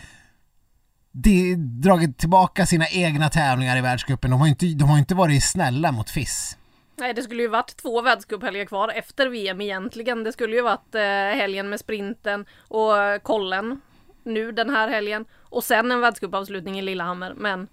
de, 1.12 1.56
dragit 1.56 2.18
tillbaka 2.18 2.66
sina 2.66 2.88
egna 2.88 3.30
tävlingar 3.30 3.78
i 3.78 3.82
världscupen. 3.82 4.32
De 4.32 4.40
har 4.40 4.48
ju 4.48 4.50
inte, 4.50 4.66
de 4.66 4.84
har 4.90 4.96
ju 4.96 5.00
inte 5.00 5.16
varit 5.16 5.44
snälla 5.44 5.92
mot 5.92 6.10
FIS. 6.10 6.58
Nej, 6.98 7.14
det 7.14 7.24
skulle 7.24 7.42
ju 7.42 7.48
varit 7.48 7.78
två 7.78 8.02
världscuphelger 8.02 8.66
kvar 8.66 8.90
efter 8.96 9.28
VM 9.30 9.62
egentligen. 9.62 10.24
Det 10.24 10.32
skulle 10.34 10.56
ju 10.56 10.62
varit 10.62 10.96
eh, 10.96 11.02
helgen 11.40 11.70
med 11.70 11.80
sprinten 11.80 12.46
och 12.68 12.98
eh, 12.98 13.20
kollen 13.20 13.82
nu 14.24 14.52
den 14.52 14.70
här 14.70 14.90
helgen 14.90 15.26
och 15.40 15.64
sen 15.64 15.92
en 15.92 16.00
världscupavslutning 16.02 16.80
i 16.80 16.82
Lillehammer. 16.82 17.34
Men 17.38 17.68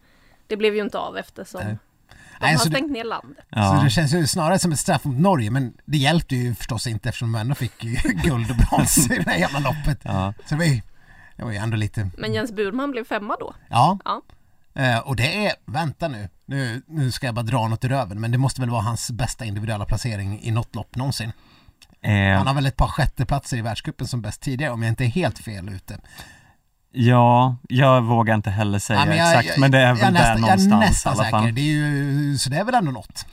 det 0.46 0.56
blev 0.56 0.74
ju 0.74 0.80
inte 0.82 0.98
av 0.98 1.16
eftersom 1.16 1.60
Nej. 1.64 1.78
De 2.40 2.44
Nej, 2.44 2.52
har 2.52 2.58
så 2.58 2.68
det- 2.68 2.74
stängt 2.76 2.92
ner 2.92 3.04
landet. 3.04 3.44
Så 3.50 3.58
Ja. 3.58 3.80
det 3.84 3.90
känns 3.90 4.14
ju 4.14 4.26
snarare 4.26 4.58
som 4.58 4.72
ett 4.72 4.78
straff 4.78 5.04
mot 5.04 5.18
Norge, 5.18 5.50
men 5.50 5.72
det 5.84 5.98
hjälpte 5.98 6.36
ju 6.36 6.54
förstås 6.54 6.86
inte 6.86 7.08
eftersom 7.08 7.32
de 7.32 7.38
ändå 7.38 7.54
fick 7.54 7.78
guld 8.24 8.50
och 8.50 8.56
brons 8.56 9.10
i 9.10 9.16
det 9.16 9.30
här 9.30 9.38
jävla 9.38 9.58
loppet. 9.58 9.98
Ja. 10.02 10.34
Så 10.46 10.54
det 10.54 10.58
var 10.58 10.64
ju, 10.64 10.80
det 11.38 11.44
var 11.44 11.50
ju 11.50 11.56
ändå 11.56 11.76
lite, 11.76 12.10
Men 12.18 12.32
Jens 12.34 12.52
Burman 12.52 12.90
blev 12.90 13.04
femma 13.04 13.36
då. 13.40 13.54
ja. 13.68 13.98
Ja. 14.04 14.22
Eh, 14.74 14.98
och 14.98 15.16
det 15.16 15.46
är, 15.46 15.52
vänta 15.66 16.08
nu, 16.08 16.28
nu, 16.46 16.82
nu 16.86 17.10
ska 17.12 17.26
jag 17.26 17.34
bara 17.34 17.42
dra 17.42 17.68
något 17.68 17.84
i 17.84 17.88
röven, 17.88 18.20
men 18.20 18.30
det 18.32 18.38
måste 18.38 18.60
väl 18.60 18.70
vara 18.70 18.82
hans 18.82 19.10
bästa 19.10 19.44
individuella 19.44 19.84
placering 19.84 20.40
i 20.42 20.50
något 20.50 20.74
lopp 20.74 20.96
någonsin. 20.96 21.32
Eh, 22.02 22.36
Han 22.38 22.46
har 22.46 22.54
väl 22.54 22.66
ett 22.66 22.76
par 22.76 22.86
sjätteplatser 22.88 23.56
i 23.56 23.60
världscupen 23.62 24.06
som 24.06 24.22
bäst 24.22 24.40
tidigare 24.40 24.72
om 24.72 24.82
jag 24.82 24.88
inte 24.92 25.04
är 25.04 25.08
helt 25.08 25.38
fel 25.38 25.68
ute. 25.68 25.98
ja, 26.92 27.56
jag 27.68 28.02
vågar 28.02 28.34
inte 28.34 28.50
heller 28.50 28.78
säga 28.78 28.98
Ja, 29.00 29.06
men 29.06 29.16
jag- 29.16 29.28
exakt, 29.30 29.48
jag- 29.48 29.58
men 29.60 29.70
det 29.70 29.78
är 29.78 29.86
jag 29.86 29.94
väl 29.94 30.12
nästan, 30.12 30.34
där 30.34 30.40
någonstans 30.40 30.70
Jag 30.70 30.82
är 30.82 30.86
i 30.86 30.88
nästan 30.88 31.12
alla 31.12 31.22
säker, 31.24 31.30
fall. 31.38 31.54
det 31.54 31.60
är 31.60 31.64
ju, 31.64 32.38
så 32.38 32.50
det 32.50 32.56
är 32.56 32.64
väl 32.64 32.74
ändå 32.74 32.92
något. 32.92 33.26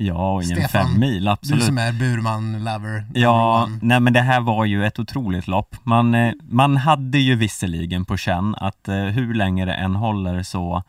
Ja, 0.00 0.34
och 0.34 0.42
i 0.42 0.52
en 0.52 0.58
Stefan, 0.58 0.86
fem 0.86 1.00
mil, 1.00 1.24
Du 1.24 1.30
absolut. 1.30 1.64
som 1.64 1.78
är 1.78 1.92
Burman-lover. 1.92 3.06
Ja, 3.14 3.64
one. 3.64 3.78
nej 3.82 4.00
men 4.00 4.12
det 4.12 4.20
här 4.20 4.40
var 4.40 4.64
ju 4.64 4.86
ett 4.86 4.98
otroligt 4.98 5.46
lopp. 5.46 5.76
Man, 5.82 6.14
eh, 6.14 6.32
man 6.42 6.76
hade 6.76 7.18
ju 7.18 7.34
visserligen 7.34 8.04
på 8.04 8.16
känn 8.16 8.54
att 8.54 8.88
eh, 8.88 8.94
hur 8.94 9.34
länge 9.34 9.64
det 9.64 9.74
än 9.74 9.96
håller 9.96 10.42
så 10.42 10.82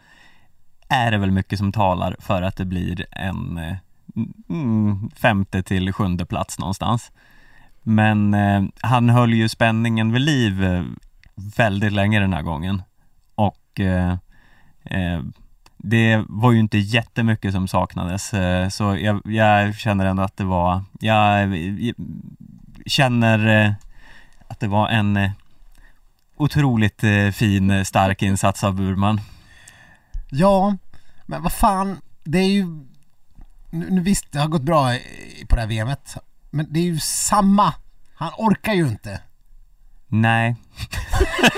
är 0.88 1.12
det 1.12 1.17
väl 1.17 1.32
mycket 1.32 1.60
som 1.60 1.72
talar 1.72 2.15
för 2.19 2.41
att 2.41 2.58
det 2.58 2.65
blir 2.65 3.06
en 3.12 3.58
eh, 3.58 3.76
mm, 4.50 5.10
femte 5.15 5.63
till 5.63 5.93
sjunde 5.93 6.26
plats 6.26 6.60
någonstans. 6.60 7.12
Men 7.84 8.34
eh, 8.34 8.63
han 8.82 9.10
höll 9.10 9.34
ju 9.34 9.50
spänningen 9.50 10.12
vid 10.12 10.22
liv 10.22 10.63
eh, 10.63 10.84
väldigt 11.58 11.93
länge 11.93 12.19
den 12.19 12.34
här 12.34 12.41
gången. 12.41 12.82
Och 13.36 13.80
eh, 13.80 14.15
det 15.84 16.24
var 16.28 16.52
ju 16.52 16.60
inte 16.60 16.78
jättemycket 16.78 17.54
som 17.54 17.68
saknades 17.68 18.34
eh, 18.34 18.70
så 18.70 18.98
jag, 18.98 19.22
jag 19.26 19.76
känner 19.76 20.06
ändå 20.06 20.24
att 20.24 20.38
det 20.38 20.44
var, 20.44 20.84
jag, 21.00 21.58
jag 21.58 21.96
känner 22.86 23.65
eh, 23.65 23.74
att 24.48 24.60
det 24.60 24.68
var 24.68 24.89
en 24.89 25.18
eh, 25.18 25.32
otroligt 26.38 27.04
fin, 27.34 27.86
stark 27.86 28.22
insats 28.22 28.63
av 28.63 28.76
Burman. 28.76 29.22
Ja, 30.30 30.76
men 31.26 31.44
vad 31.44 31.54
fan, 31.54 31.98
det 32.24 32.38
är 32.38 32.50
ju... 32.50 32.65
Nu, 33.70 33.89
nu 33.89 34.02
visst, 34.02 34.32
det 34.32 34.39
har 34.39 34.48
gått 34.48 34.62
bra 34.62 34.96
på 35.50 35.56
det 35.56 35.62
här 35.62 35.68
VMet, 35.68 36.18
men 36.50 36.74
det 36.74 36.80
är 36.80 36.84
ju 36.84 37.00
samma. 37.00 37.74
Han 38.15 38.32
orkar 38.38 38.74
ju 38.74 38.88
inte. 38.88 39.22
Nej, 40.08 40.56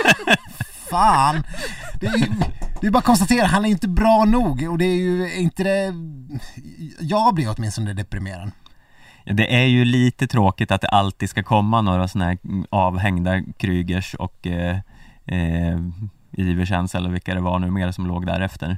Fan! 0.90 1.44
Det 2.00 2.08
är 2.08 2.18
ju 2.18 2.26
det 2.82 2.88
är 2.88 2.92
bara 2.92 3.00
att 3.00 3.06
konstatera, 3.06 3.48
han 3.48 3.66
är 3.66 3.70
inte 3.70 3.88
bra 3.88 4.26
nog 4.26 4.68
och 4.70 4.78
det 4.78 4.86
är 4.86 4.98
ju 4.98 5.36
inte 5.36 5.64
det... 5.64 5.94
Jag 7.00 7.36
blir 7.36 7.54
åtminstone 7.58 7.94
deprimerad. 7.94 8.52
det 9.26 9.56
är 9.56 9.66
ju 9.66 9.86
lite 9.86 10.28
tråkigt 10.28 10.72
att 10.72 10.82
det 10.82 10.88
alltid 10.88 11.30
ska 11.30 11.44
komma 11.44 11.82
några 11.82 12.08
sådana 12.08 12.30
här 12.30 12.38
avhängda 12.70 13.42
Krygers 13.58 14.14
och 14.14 14.48
eh, 14.48 14.78
eh, 15.26 15.80
Iversens 16.32 16.96
eller 16.96 17.10
vilka 17.10 17.36
det 17.36 17.42
var 17.42 17.60
nu 17.60 17.72
mer 17.72 17.92
som 17.92 18.08
låg 18.08 18.26
därefter. 18.26 18.78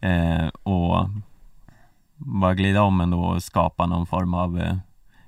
Eh, 0.00 0.46
och 0.46 1.08
bara 2.16 2.54
glida 2.54 2.82
om 2.82 3.00
ändå 3.00 3.20
och 3.20 3.42
skapa 3.42 3.86
någon 3.86 4.06
form 4.06 4.34
av 4.34 4.60
eh, 4.60 4.76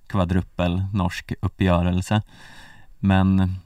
kvadruppel 0.06 0.84
norsk 0.92 1.32
uppgörelse. 1.40 2.22
Men 2.98 3.56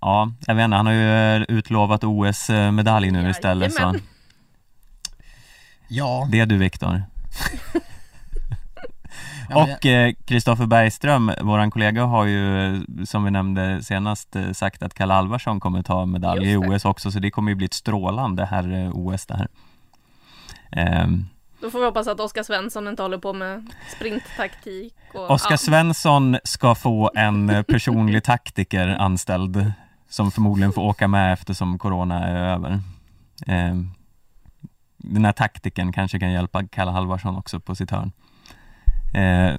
ja, 0.00 0.32
jag 0.46 0.54
vet 0.54 0.64
inte, 0.64 0.76
han 0.76 0.86
har 0.86 0.92
ju 0.92 1.36
eh, 1.36 1.42
utlovat 1.48 2.04
OS-medalj 2.04 3.10
nu 3.10 3.30
istället 3.30 3.74
så. 3.74 3.94
Ja. 5.88 6.28
det 6.30 6.40
är 6.40 6.46
du 6.46 6.56
Viktor. 6.56 7.02
Och 9.54 9.86
eh, 9.86 10.12
Kristoffer 10.24 10.66
Bergström, 10.66 11.32
våran 11.40 11.70
kollega, 11.70 12.04
har 12.04 12.24
ju 12.24 12.74
eh, 12.74 12.80
som 13.04 13.24
vi 13.24 13.30
nämnde 13.30 13.82
senast 13.82 14.36
eh, 14.36 14.52
sagt 14.52 14.82
att 14.82 14.94
Kalle 14.94 15.14
Alvarsson 15.14 15.60
kommer 15.60 15.82
ta 15.82 16.06
medalj 16.06 16.50
i. 16.50 16.56
OS 16.56 16.84
också 16.84 17.10
så 17.10 17.18
det 17.18 17.30
kommer 17.30 17.50
ju 17.50 17.54
bli 17.54 17.66
ett 17.66 17.74
strålande 17.74 18.44
här 18.44 18.84
eh, 18.84 18.96
OS 18.96 19.26
det 19.26 19.36
här. 19.36 19.48
Ehm, 20.72 21.26
Då 21.60 21.70
får 21.70 21.78
vi 21.78 21.84
hoppas 21.84 22.08
att 22.08 22.20
Oskar 22.20 22.42
Svensson 22.42 22.88
inte 22.88 23.02
håller 23.02 23.18
på 23.18 23.32
med 23.32 23.66
sprinttaktik. 23.96 24.94
Och, 25.14 25.30
Oskar 25.30 25.50
ja. 25.50 25.56
Svensson 25.56 26.38
ska 26.44 26.74
få 26.74 27.10
en 27.14 27.50
eh, 27.50 27.62
personlig 27.62 28.24
taktiker 28.24 28.88
anställd 28.88 29.72
som 30.08 30.30
förmodligen 30.30 30.72
får 30.72 30.82
åka 30.82 31.08
med 31.08 31.32
eftersom 31.32 31.78
corona 31.78 32.26
är 32.28 32.36
över. 32.36 32.72
Eh, 33.46 33.76
den 34.96 35.24
här 35.24 35.32
taktiken 35.32 35.92
kanske 35.92 36.18
kan 36.18 36.32
hjälpa 36.32 36.66
Kalle 36.66 36.90
Halvarsson 36.90 37.36
också 37.36 37.60
på 37.60 37.74
sitt 37.74 37.90
hörn. 37.90 38.12
Eh, 39.14 39.58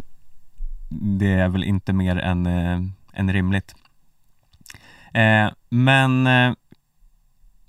det 0.89 1.33
är 1.33 1.47
väl 1.49 1.63
inte 1.63 1.93
mer 1.93 2.15
än, 2.15 2.45
eh, 2.45 2.81
än 3.13 3.33
rimligt. 3.33 3.75
Eh, 5.13 5.51
men 5.69 6.27
eh, 6.27 6.53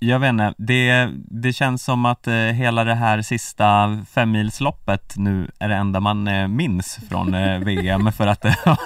jag 0.03 0.19
vet 0.19 0.29
inte, 0.29 0.53
det, 0.57 1.09
det 1.15 1.53
känns 1.53 1.83
som 1.83 2.05
att 2.05 2.27
eh, 2.27 2.33
hela 2.33 2.83
det 2.83 2.95
här 2.95 3.21
sista 3.21 3.97
femmilsloppet 4.11 5.13
nu 5.17 5.51
är 5.59 5.69
det 5.69 5.75
enda 5.75 5.99
man 5.99 6.27
eh, 6.27 6.47
minns 6.47 6.99
från 7.09 7.33
eh, 7.33 7.59
VM 7.65 8.11
för 8.11 8.27
att 8.27 8.41
det 8.41 8.55
har 8.65 8.77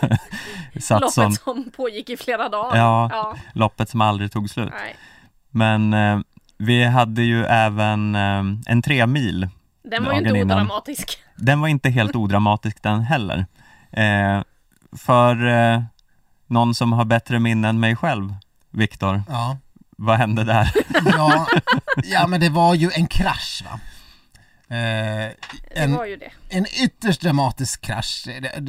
satt 0.79 1.01
Loppet 1.01 1.13
sån, 1.13 1.33
som 1.33 1.71
pågick 1.75 2.09
i 2.09 2.17
flera 2.17 2.49
dagar. 2.49 2.77
Ja. 2.77 3.09
ja. 3.11 3.35
loppet 3.53 3.89
som 3.89 4.01
aldrig 4.01 4.31
tog 4.31 4.49
slut. 4.49 4.69
Nej. 4.81 4.95
Men 5.49 5.93
eh, 5.93 6.19
vi 6.57 6.83
hade 6.83 7.21
ju 7.23 7.45
även 7.45 8.15
eh, 8.15 8.43
en 8.65 8.81
tre 8.81 9.07
mil 9.07 9.49
Den 9.83 10.05
var 10.05 10.11
ju 10.11 10.17
inte 10.17 10.29
innan. 10.29 10.57
odramatisk. 10.57 11.17
Den 11.35 11.61
var 11.61 11.67
inte 11.67 11.89
helt 11.89 12.15
odramatisk 12.15 12.83
den 12.83 13.01
heller. 13.01 13.45
Eh, 13.91 14.41
för 14.97 15.45
eh, 15.47 15.81
någon 16.47 16.75
som 16.75 16.93
har 16.93 17.05
bättre 17.05 17.39
minnen 17.39 17.69
än 17.69 17.79
mig 17.79 17.95
själv, 17.95 18.35
Viktor, 18.71 19.23
Ja. 19.29 19.57
Vad 19.95 20.17
hände 20.17 20.43
där? 20.43 20.71
Ja, 21.05 21.47
ja 22.03 22.27
men 22.27 22.39
det 22.41 22.49
var 22.49 22.73
ju 22.75 22.91
en 22.93 23.07
krasch 23.07 23.63
va. 23.65 23.79
Eh, 24.75 25.31
Det 25.69 25.79
en, 25.79 25.93
var 25.95 26.05
ju 26.05 26.15
det. 26.15 26.31
en 26.49 26.65
ytterst 26.83 27.21
dramatisk 27.21 27.81
krasch. 27.81 28.27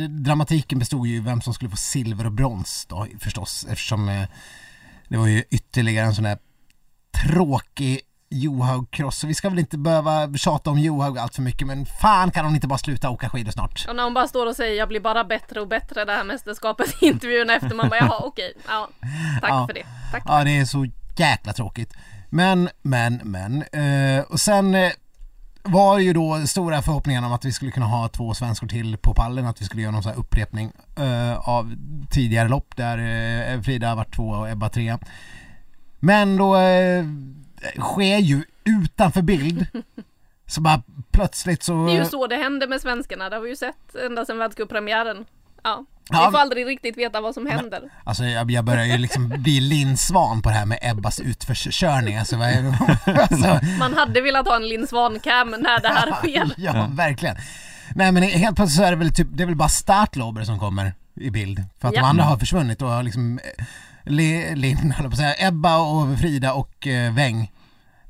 Dramatiken 0.08 0.78
bestod 0.78 1.06
ju 1.06 1.16
i 1.16 1.20
vem 1.20 1.40
som 1.40 1.54
skulle 1.54 1.70
få 1.70 1.76
silver 1.76 2.26
och 2.26 2.32
brons 2.32 2.86
då 2.88 3.06
förstås 3.20 3.66
eftersom 3.70 4.08
eh, 4.08 4.28
det 5.08 5.16
var 5.16 5.26
ju 5.26 5.42
ytterligare 5.50 6.06
en 6.06 6.14
sån 6.14 6.24
där 6.24 6.38
tråkig 7.24 8.00
Johaug-cross. 8.30 9.10
Så 9.10 9.26
vi 9.26 9.34
ska 9.34 9.48
väl 9.50 9.58
inte 9.58 9.78
behöva 9.78 10.32
tjata 10.34 10.70
om 10.70 10.78
Johaug 10.78 11.18
allt 11.18 11.34
för 11.34 11.42
mycket 11.42 11.66
men 11.66 11.86
fan 11.86 12.30
kan 12.30 12.44
hon 12.44 12.54
inte 12.54 12.66
bara 12.66 12.78
sluta 12.78 13.10
åka 13.10 13.28
skidor 13.28 13.50
snart? 13.52 13.84
Och 13.88 13.96
när 13.96 14.04
hon 14.04 14.14
bara 14.14 14.28
står 14.28 14.46
och 14.46 14.56
säger 14.56 14.78
jag 14.78 14.88
blir 14.88 15.00
bara 15.00 15.24
bättre 15.24 15.60
och 15.60 15.68
bättre 15.68 16.04
det 16.04 16.12
här 16.12 16.24
mästerskapet 16.24 17.02
i 17.02 17.06
intervjun 17.06 17.50
efter 17.50 17.74
man 17.74 17.88
bara 17.88 17.98
jaha 18.00 18.18
okej, 18.24 18.52
ja, 18.68 18.88
tack 19.40 19.50
Ja. 19.50 19.66
för 19.66 19.74
det. 19.74 19.86
Tack. 20.12 20.22
Ja, 20.26 20.44
det 20.44 20.50
är 20.58 20.64
så 20.64 20.86
jäkla 21.20 21.52
tråkigt. 21.52 21.94
Men, 22.31 22.68
men, 22.83 23.20
men. 23.24 23.62
Eh, 23.62 24.24
och 24.24 24.40
sen 24.40 24.74
eh, 24.74 24.92
var 25.62 25.98
ju 25.98 26.12
då 26.12 26.46
stora 26.46 26.83
förhoppningar 26.83 27.26
om 27.26 27.33
att 27.33 27.44
vi 27.44 27.52
skulle 27.52 27.70
kunna 27.70 27.87
ha 27.87 28.09
två 28.09 28.35
svenskor 28.35 28.68
till 28.68 28.96
på 28.96 29.14
pallen, 29.14 29.46
att 29.46 29.61
vi 29.61 29.64
skulle 29.64 29.83
göra 29.83 29.92
någon 29.92 30.02
sån 30.02 30.12
här 30.12 30.18
upprepning 30.18 30.72
eh, 30.96 31.48
av 31.48 31.72
tidigare 32.11 32.48
lopp 32.48 32.76
där 32.76 32.98
eh, 33.55 33.61
Frida 33.61 33.94
var 33.94 34.05
två 34.05 34.29
och 34.29 34.50
Ebba 34.50 34.68
tre. 34.68 34.98
Men 36.00 36.37
då 36.37 36.57
eh, 36.57 37.05
sker 37.79 38.18
ju 38.18 38.42
utanför 38.64 39.22
bild 39.22 39.66
så 40.46 40.61
bara 40.61 40.83
plötsligt 41.11 41.62
så... 41.62 41.87
Det 41.87 41.92
är 41.92 41.98
ju 41.98 42.05
så 42.05 42.26
det 42.26 42.37
händer 42.37 42.68
med 42.68 42.81
svenskarna, 42.81 43.31
det 43.31 43.37
har 43.37 43.42
vi 43.42 43.50
ju 43.50 43.57
sett 43.57 43.94
ända 43.94 44.24
sedan 44.24 44.38
världscuppremiären. 44.38 45.24
Ja. 45.62 45.85
Ja. 46.11 46.27
Vi 46.27 46.33
får 46.33 46.38
aldrig 46.38 46.66
riktigt 46.66 46.99
veta 46.99 47.21
vad 47.21 47.35
som 47.35 47.47
händer. 47.47 47.81
Alltså 48.05 48.25
jag, 48.25 48.51
jag 48.51 48.64
börjar 48.64 48.85
ju 48.85 48.99
liksom 48.99 49.29
bli 49.29 49.61
Linn 49.61 49.97
Svan 49.97 50.42
på 50.42 50.49
det 50.49 50.55
här 50.55 50.66
med 50.66 50.79
Ebbas 50.83 51.21
utförskörning. 51.21 52.16
Alltså, 52.16 52.37
alltså, 53.07 53.61
Man 53.79 53.95
hade 53.95 54.21
velat 54.21 54.47
ha 54.49 54.57
en 54.57 54.69
Linn 54.69 54.87
Svan-cam 54.87 55.51
när 55.51 55.81
det 55.81 55.88
här 55.88 56.12
sker. 56.23 56.51
ja, 56.57 56.87
verkligen. 56.90 57.37
Nej 57.95 58.12
men 58.12 58.23
helt 58.23 58.57
plötsligt 58.57 58.77
så 58.79 58.83
är 58.85 58.90
det 58.90 58.97
väl 58.97 59.12
typ, 59.14 59.29
det 59.31 59.42
är 59.42 59.47
väl 59.47 59.57
bara 59.57 59.69
startlober 59.69 60.45
som 60.45 60.59
kommer 60.59 60.95
i 61.14 61.31
bild. 61.31 61.64
För 61.81 61.88
att 61.88 61.95
Ja. 61.95 62.01
de 62.01 62.07
andra 62.07 62.25
har 62.25 62.38
försvunnit 62.38 62.83
och 62.83 62.88
har 62.90 63.03
liksom 63.03 63.38
eh, 63.59 63.64
Le- 64.05 64.55
Linn, 64.55 64.90
höll 64.92 65.07
på 65.07 65.12
att 65.12 65.19
säga, 65.19 65.35
Ebba 65.49 65.79
och 65.79 66.19
Frida 66.19 66.53
och 66.53 66.87
eh, 66.87 67.12
Weng 67.14 67.51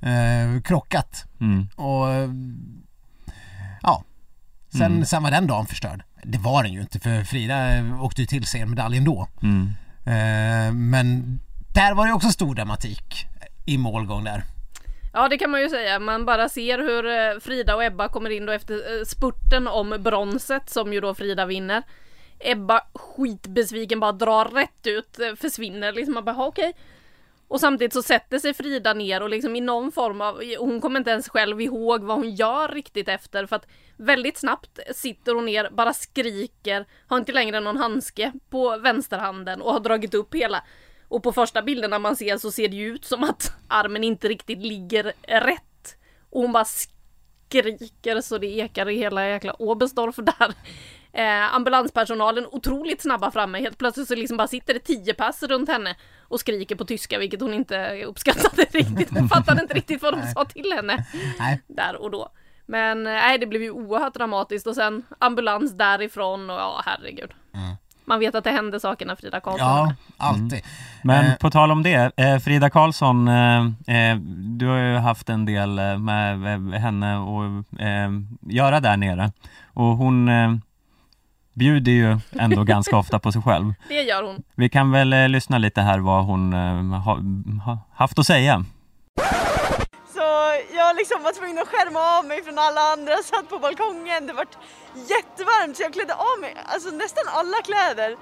eh, 0.00 0.60
krockat. 0.64 1.24
Mm. 1.40 1.68
Och 1.76 2.06
ja, 3.82 4.02
sen, 4.72 4.82
Mm. 4.82 5.04
sen 5.04 5.22
var 5.22 5.30
den 5.30 5.46
dagen 5.46 5.66
förstörd. 5.66 6.02
Det 6.28 6.38
var 6.38 6.62
den 6.62 6.72
ju 6.72 6.80
inte 6.80 7.00
för 7.00 7.24
Frida 7.24 7.56
åkte 8.00 8.20
ju 8.20 8.26
till 8.26 8.46
sig 8.46 8.60
en 8.60 8.70
medalj 8.70 8.96
ändå. 8.96 9.28
Mm. 9.42 9.66
Eh, 10.06 10.72
men 10.74 11.40
där 11.74 11.94
var 11.94 12.06
det 12.06 12.12
också 12.12 12.28
stor 12.28 12.54
dramatik 12.54 13.26
i 13.66 13.78
målgång 13.78 14.24
där. 14.24 14.42
Ja 15.12 15.28
det 15.28 15.38
kan 15.38 15.50
man 15.50 15.60
ju 15.60 15.68
säga, 15.68 15.98
man 15.98 16.26
bara 16.26 16.48
ser 16.48 16.78
hur 16.78 17.06
eh, 17.06 17.40
Frida 17.40 17.74
och 17.74 17.84
Ebba 17.84 18.08
kommer 18.08 18.30
in 18.30 18.46
då 18.46 18.52
efter 18.52 18.74
eh, 18.74 19.04
spurten 19.04 19.66
om 19.68 19.96
bronset 20.00 20.70
som 20.70 20.92
ju 20.92 21.00
då 21.00 21.14
Frida 21.14 21.46
vinner. 21.46 21.82
Ebba 22.40 22.80
skitbesviken 22.94 24.00
bara 24.00 24.12
drar 24.12 24.44
rätt 24.44 24.86
ut, 24.86 25.18
försvinner 25.40 25.92
liksom, 25.92 26.14
man 26.14 26.24
bara 26.24 26.32
"Ha, 26.36 26.46
okej. 26.46 26.72
Och 27.48 27.60
samtidigt 27.60 27.92
så 27.92 28.02
sätter 28.02 28.38
sig 28.38 28.54
Frida 28.54 28.94
ner 28.94 29.22
och 29.22 29.30
liksom 29.30 29.56
i 29.56 29.60
någon 29.60 29.92
form 29.92 30.20
av, 30.20 30.42
hon 30.58 30.80
kommer 30.80 31.00
inte 31.00 31.10
ens 31.10 31.28
själv 31.28 31.60
ihåg 31.60 32.04
vad 32.04 32.16
hon 32.16 32.34
gör 32.34 32.68
riktigt 32.68 33.08
efter 33.08 33.46
för 33.46 33.56
att 33.56 33.66
väldigt 33.96 34.38
snabbt 34.38 34.78
sitter 34.94 35.34
hon 35.34 35.46
ner, 35.46 35.70
bara 35.70 35.92
skriker, 35.92 36.86
har 37.06 37.18
inte 37.18 37.32
längre 37.32 37.60
någon 37.60 37.76
handske 37.76 38.32
på 38.50 38.76
vänsterhanden 38.76 39.62
och 39.62 39.72
har 39.72 39.80
dragit 39.80 40.14
upp 40.14 40.34
hela. 40.34 40.64
Och 41.08 41.22
på 41.22 41.32
första 41.32 41.62
bilderna 41.62 41.98
man 41.98 42.16
ser 42.16 42.36
så 42.36 42.50
ser 42.50 42.68
det 42.68 42.76
ju 42.76 42.94
ut 42.94 43.04
som 43.04 43.24
att 43.24 43.52
armen 43.68 44.04
inte 44.04 44.28
riktigt 44.28 44.58
ligger 44.58 45.12
rätt. 45.22 45.96
Och 46.30 46.42
hon 46.42 46.52
bara 46.52 46.64
skriker 46.64 48.20
så 48.20 48.38
det 48.38 48.46
ekar 48.46 48.88
i 48.88 48.96
hela 48.96 49.28
jäkla 49.28 49.52
Oberstdorf 49.52 50.16
där. 50.16 50.54
Eh, 51.16 51.54
ambulanspersonalen 51.54 52.46
otroligt 52.46 53.02
snabba 53.02 53.30
framme. 53.30 53.58
Helt 53.60 53.78
plötsligt 53.78 54.08
så 54.08 54.14
liksom 54.14 54.36
bara 54.36 54.48
sitter 54.48 54.74
det 54.74 54.80
tio 54.80 55.14
pass 55.14 55.42
runt 55.42 55.68
henne 55.68 55.96
och 56.20 56.40
skriker 56.40 56.76
på 56.76 56.84
tyska, 56.84 57.18
vilket 57.18 57.40
hon 57.40 57.54
inte 57.54 58.04
uppskattade 58.04 58.62
riktigt. 58.72 59.10
Hon 59.18 59.28
fattade 59.28 59.62
inte 59.62 59.74
riktigt 59.74 60.02
vad 60.02 60.14
de 60.14 60.22
sa 60.26 60.44
till 60.44 60.72
henne 60.76 61.06
Nej. 61.38 61.60
där 61.66 62.02
och 62.02 62.10
då. 62.10 62.28
Men 62.66 63.06
eh, 63.06 63.12
nej, 63.12 63.38
det 63.38 63.46
blev 63.46 63.62
ju 63.62 63.70
oerhört 63.70 64.14
dramatiskt 64.14 64.66
och 64.66 64.74
sen 64.74 65.02
ambulans 65.18 65.72
därifrån 65.76 66.50
och 66.50 66.56
ja, 66.56 66.82
herregud. 66.86 67.30
Man 68.08 68.20
vet 68.20 68.34
att 68.34 68.44
det 68.44 68.50
händer 68.50 68.78
saker 68.78 69.06
när 69.06 69.14
Frida 69.16 69.40
Karlsson 69.40 69.68
Ja, 69.68 69.94
alltid. 70.16 70.60
Men 71.04 71.24
Eh. 71.24 71.36
på 71.36 71.50
tal 71.50 71.70
om 71.70 71.82
det, 71.82 72.12
eh, 72.16 72.38
Frida 72.38 72.70
Karlsson, 72.70 73.28
eh, 73.28 73.60
eh, 73.96 74.16
du 74.58 74.66
har 74.66 74.78
ju 74.78 74.96
haft 74.96 75.28
en 75.28 75.44
del 75.44 75.78
eh, 75.78 75.98
med 75.98 76.80
henne 76.80 77.16
att 77.16 77.80
eh, 77.80 78.10
göra 78.54 78.80
där 78.80 78.96
nere. 78.96 79.32
Och 79.74 79.84
hon 79.96 80.28
eh, 80.28 80.52
bjuder 81.56 81.92
ju 81.92 82.18
ändå 82.38 82.64
ganska 82.64 82.96
ofta 82.96 83.18
på 83.18 83.32
sig 83.32 83.42
själv. 83.42 83.74
Det 83.88 84.02
gör 84.02 84.22
hon. 84.22 84.42
Vi 84.54 84.68
kan 84.68 84.92
väl 84.92 85.12
eh, 85.12 85.28
lyssna 85.28 85.58
lite 85.58 85.80
här 85.80 85.98
vad 85.98 86.24
hon 86.24 86.52
eh, 86.52 87.00
har 87.06 87.16
ha, 87.64 87.78
haft 87.94 88.18
att 88.18 88.26
säga. 88.26 88.64
Så 90.14 90.26
jag 90.76 90.96
liksom 90.96 91.22
var 91.22 91.32
tvungen 91.32 91.58
att 91.58 91.68
skärma 91.68 92.00
av 92.18 92.24
mig 92.24 92.42
från 92.44 92.58
alla 92.58 92.80
andra, 92.80 93.14
satt 93.16 93.48
på 93.48 93.58
balkongen, 93.58 94.26
det 94.26 94.32
var 94.32 94.46
jättevarmt 95.14 95.76
så 95.76 95.82
jag 95.82 95.92
klädde 95.92 96.14
av 96.14 96.36
mig 96.40 96.52
alltså 96.72 96.88
nästan 96.90 97.24
alla 97.38 97.58
kläder. 97.68 98.16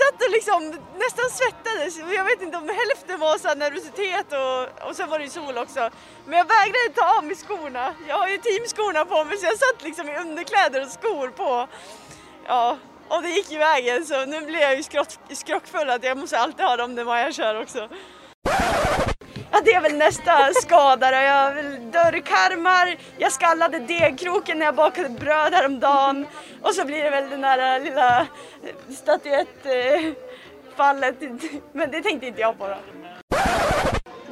Satt 0.00 0.18
och 0.24 0.32
liksom 0.38 0.60
nästan 1.04 1.26
svettades, 1.38 1.92
jag 2.18 2.24
vet 2.30 2.42
inte 2.42 2.56
om 2.62 2.68
hälften 2.80 3.20
var 3.26 3.38
så 3.44 3.54
nervositet 3.64 4.28
och, 4.40 4.88
och 4.88 4.96
sen 4.96 5.08
var 5.10 5.18
det 5.18 5.24
ju 5.24 5.30
sol 5.30 5.58
också. 5.64 5.82
Men 6.26 6.34
jag 6.40 6.48
vägrade 6.56 6.88
ta 6.94 7.04
av 7.18 7.24
mig 7.24 7.36
skorna, 7.36 7.84
jag 8.08 8.18
har 8.18 8.28
ju 8.28 8.38
teamskorna 8.38 9.04
på 9.04 9.18
mig 9.24 9.36
så 9.38 9.44
jag 9.46 9.58
satt 9.66 9.82
liksom 9.88 10.04
i 10.08 10.14
underkläder 10.24 10.78
och 10.84 10.92
skor 10.98 11.28
på. 11.28 11.68
Ja, 12.46 12.76
och 13.08 13.22
det 13.22 13.28
gick 13.28 13.50
ju 13.50 13.58
vägen 13.58 14.06
så 14.06 14.24
nu 14.24 14.40
blir 14.40 14.60
jag 14.60 14.76
ju 14.76 14.82
skrockfull 15.34 15.90
att 15.90 16.04
jag 16.04 16.18
måste 16.18 16.38
alltid 16.38 16.64
ha 16.64 16.76
dem 16.76 16.94
när 16.94 17.04
Maja 17.04 17.32
kör 17.32 17.62
också. 17.62 17.88
Ja, 19.50 19.60
det 19.64 19.74
är 19.74 19.80
väl 19.80 19.96
nästa 19.96 20.52
skada 20.54 21.10
då. 21.10 21.16
Jag 21.16 21.44
har 21.44 21.54
väl 21.54 21.90
dörrkarmar, 21.90 22.96
jag 23.18 23.32
skallade 23.32 23.78
degkroken 23.78 24.58
när 24.58 24.66
jag 24.66 24.74
bakade 24.74 25.08
bröd 25.08 25.54
häromdagen 25.54 26.26
och 26.62 26.74
så 26.74 26.84
blir 26.84 27.04
det 27.04 27.10
väl 27.10 27.30
den 27.30 27.40
där 27.40 27.76
äh, 27.76 27.82
lilla 27.84 28.20
äh, 28.20 28.26
statyettfallet. 28.94 31.22
Äh, 31.22 31.30
Men 31.72 31.90
det 31.90 32.02
tänkte 32.02 32.26
inte 32.26 32.40
jag 32.40 32.58
på 32.58 32.68
då. 32.68 32.76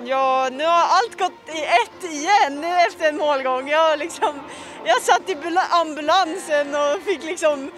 Ja, 0.05 0.49
nu 0.53 0.64
har 0.64 0.83
allt 0.83 1.18
gått 1.18 1.49
i 1.49 1.64
ett 1.64 2.05
igen 2.12 2.61
nu 2.61 2.66
efter 2.88 3.09
en 3.09 3.16
målgång. 3.16 3.68
Jag, 3.68 3.99
liksom, 3.99 4.40
jag 4.85 5.03
satt 5.03 5.31
i 5.31 5.37
ambulansen 5.70 6.75
och 6.75 7.01
fick 7.05 7.25
liksom 7.25 7.70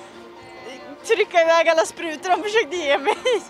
trycka 1.05 1.41
iväg 1.43 1.69
alla 1.69 1.87
sprutor 1.87 2.31
de 2.31 2.43
försökte 2.43 2.77
ge 2.77 2.99
mig. 2.99 3.43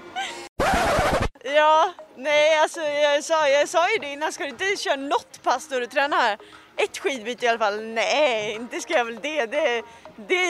Ja, 1.45 1.93
nej 2.17 2.59
alltså 2.59 2.81
jag 2.81 3.25
sa, 3.25 3.49
jag 3.49 3.69
sa 3.69 3.91
ju 3.91 3.99
det 3.99 4.13
innan, 4.13 4.33
ska 4.33 4.45
du 4.45 4.51
inte 4.51 4.77
köra 4.77 4.97
något 4.97 5.43
pass 5.43 5.69
då 5.69 5.79
du 5.79 5.87
tränar? 5.87 6.39
Ett 6.77 6.99
skidbyte 6.99 7.45
i 7.45 7.49
alla 7.49 7.59
fall? 7.59 7.83
Nej, 7.83 8.53
inte 8.53 8.81
ska 8.81 8.95
jag 8.95 9.05
väl 9.05 9.19
det. 9.23 9.47
Det, 9.47 9.83
det, 10.17 10.45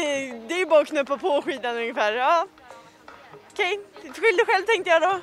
det 0.49 0.55
är 0.55 0.59
ju 0.59 0.67
bara 0.67 0.81
att 0.81 0.89
knuppa 0.89 1.19
på 1.19 1.43
skidan 1.43 1.77
ungefär. 1.77 2.13
Ja, 2.13 2.47
okej, 3.53 3.81
skyll 4.03 4.37
dig 4.37 4.47
själv 4.47 4.65
tänkte 4.65 4.91
jag 4.91 5.03
då. 5.03 5.21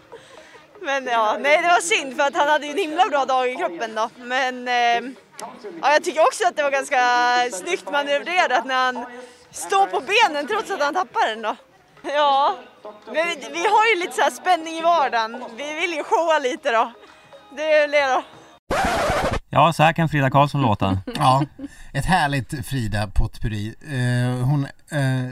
Men 0.81 1.05
ja, 1.05 1.37
nej 1.39 1.61
det 1.61 1.67
var 1.67 1.81
synd 1.81 2.17
för 2.17 2.23
att 2.23 2.35
han 2.35 2.47
hade 2.47 2.65
ju 2.65 2.71
en 2.71 2.77
himla 2.77 3.05
bra 3.05 3.25
dag 3.25 3.49
i 3.49 3.55
kroppen 3.55 3.95
då. 3.95 4.09
Men 4.15 4.67
eh, 4.67 5.11
ja, 5.81 5.91
jag 5.91 6.03
tycker 6.03 6.21
också 6.21 6.47
att 6.47 6.55
det 6.55 6.63
var 6.63 6.71
ganska 6.71 7.01
snyggt 7.51 7.91
manövrerat 7.91 8.65
när 8.65 8.75
han 8.75 9.05
står 9.51 9.85
på 9.85 9.99
benen 9.99 10.47
trots 10.47 10.71
att 10.71 10.81
han 10.81 10.93
tappar 10.93 11.27
den 11.27 11.41
då. 11.41 11.55
Ja, 12.03 12.55
vi, 13.05 13.21
vi 13.51 13.67
har 13.67 13.95
ju 13.95 13.99
lite 13.99 14.13
så 14.13 14.21
här 14.21 14.31
spänning 14.31 14.73
i 14.73 14.81
vardagen. 14.81 15.43
Vi 15.57 15.73
vill 15.73 15.91
ju 15.93 16.03
showa 16.03 16.39
lite 16.39 16.71
då. 16.71 16.91
Det 17.55 17.73
är 17.73 17.87
det 17.87 18.13
då. 18.13 18.23
Ja, 19.49 19.73
så 19.73 19.83
här 19.83 19.93
kan 19.93 20.09
Frida 20.09 20.29
Karlsson 20.29 20.61
låta. 20.61 20.97
Ja, 21.15 21.43
ett 21.93 22.05
härligt 22.05 22.67
Frida 22.67 23.07
potpurri. 23.07 23.75
Eh, 23.81 24.45
hon, 24.47 24.63
eh, 24.91 25.31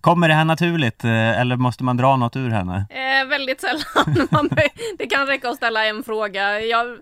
Kommer 0.00 0.28
det 0.28 0.34
här 0.34 0.44
naturligt 0.44 1.04
eh, 1.04 1.40
eller 1.40 1.56
måste 1.56 1.84
man 1.84 1.96
dra 1.96 2.16
något 2.16 2.36
ur 2.36 2.50
henne? 2.50 2.86
Eh, 2.90 3.28
väldigt 3.28 3.60
sällan. 3.60 4.48
Det 4.98 5.06
kan 5.06 5.26
räcka 5.26 5.48
att 5.50 5.56
ställa 5.56 5.86
en 5.86 6.04
fråga. 6.04 6.60
Jag 6.60 6.98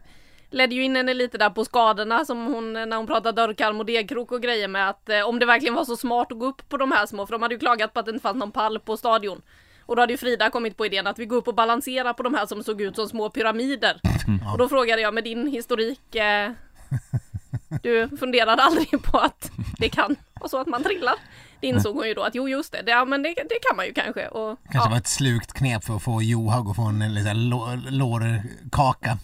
ledde 0.53 0.75
ju 0.75 0.83
in 0.83 0.97
henne 0.97 1.15
lite 1.15 1.39
där 1.39 1.51
på 1.51 1.65
skadorna 1.65 2.25
som 2.25 2.47
hon, 2.47 2.73
när 2.73 2.97
hon 2.97 3.07
pratade 3.07 3.43
dörrkarm 3.43 3.81
och 3.81 3.87
degkrok 3.87 4.33
och 4.33 4.43
grejer 4.43 4.69
med 4.69 4.89
att 4.89 5.09
eh, 5.09 5.21
om 5.21 5.39
det 5.39 5.47
verkligen 5.47 5.75
var 5.75 5.85
så 5.85 5.97
smart 5.97 6.33
att 6.33 6.39
gå 6.39 6.47
upp 6.47 6.69
på 6.69 6.77
de 6.77 6.93
här 6.93 7.07
små, 7.07 7.27
för 7.27 7.33
de 7.33 7.43
hade 7.43 7.55
ju 7.55 7.59
klagat 7.59 7.95
på 7.95 8.01
att 8.01 8.07
det 8.07 8.11
inte 8.11 8.23
fanns 8.23 8.37
någon 8.37 8.53
pall 8.53 8.79
på 8.79 8.97
stadion. 8.97 9.43
Och 9.87 9.97
då 9.97 10.03
hade 10.03 10.13
ju 10.13 10.17
Frida 10.17 10.51
kommit 10.51 10.77
på 10.77 10.87
idén 10.87 11.07
att 11.07 11.19
vi 11.19 11.27
går 11.27 11.37
upp 11.37 11.49
och 11.49 11.55
balanserar 11.55 12.13
på 12.13 12.23
de 12.23 12.35
här 12.35 12.47
som 12.47 12.65
såg 12.65 12.81
ut 12.81 12.97
som 12.97 13.09
små 13.09 13.31
pyramider. 13.31 14.01
Och 14.53 14.59
då 14.59 14.69
frågade 14.69 15.03
jag 15.03 15.15
med 15.15 15.25
din 15.25 15.47
historik, 15.47 16.15
eh, 16.15 16.51
du 17.83 18.17
funderade 18.21 18.63
aldrig 18.63 19.03
på 19.03 19.19
att 19.19 19.51
det 19.79 19.89
kan 19.89 20.17
vara 20.41 20.49
så 20.49 20.61
att 20.61 20.67
man 20.67 20.83
trillar? 20.83 21.15
Det 21.61 21.67
insåg 21.67 21.97
hon 21.97 22.09
ju 22.09 22.15
då 22.15 22.23
att 22.23 22.35
jo 22.35 22.49
just 22.49 22.73
det, 22.73 22.83
det, 22.83 22.91
ja, 22.91 23.05
men 23.05 23.23
det, 23.23 23.29
det 23.29 23.59
kan 23.69 23.77
man 23.77 23.87
ju 23.87 23.93
kanske. 23.93 24.29
Och, 24.29 24.59
kanske 24.71 24.89
ja. 24.89 24.91
var 24.91 24.97
ett 24.97 25.09
slukt 25.09 25.53
knep 25.53 25.85
för 25.85 25.97
att 25.97 26.03
få 26.03 26.23
Johaug 26.23 26.69
att 26.69 26.77
få 26.77 26.83
en 26.83 27.15
liten 27.15 27.37
lå- 27.37 27.91
lårkaka. 27.91 29.19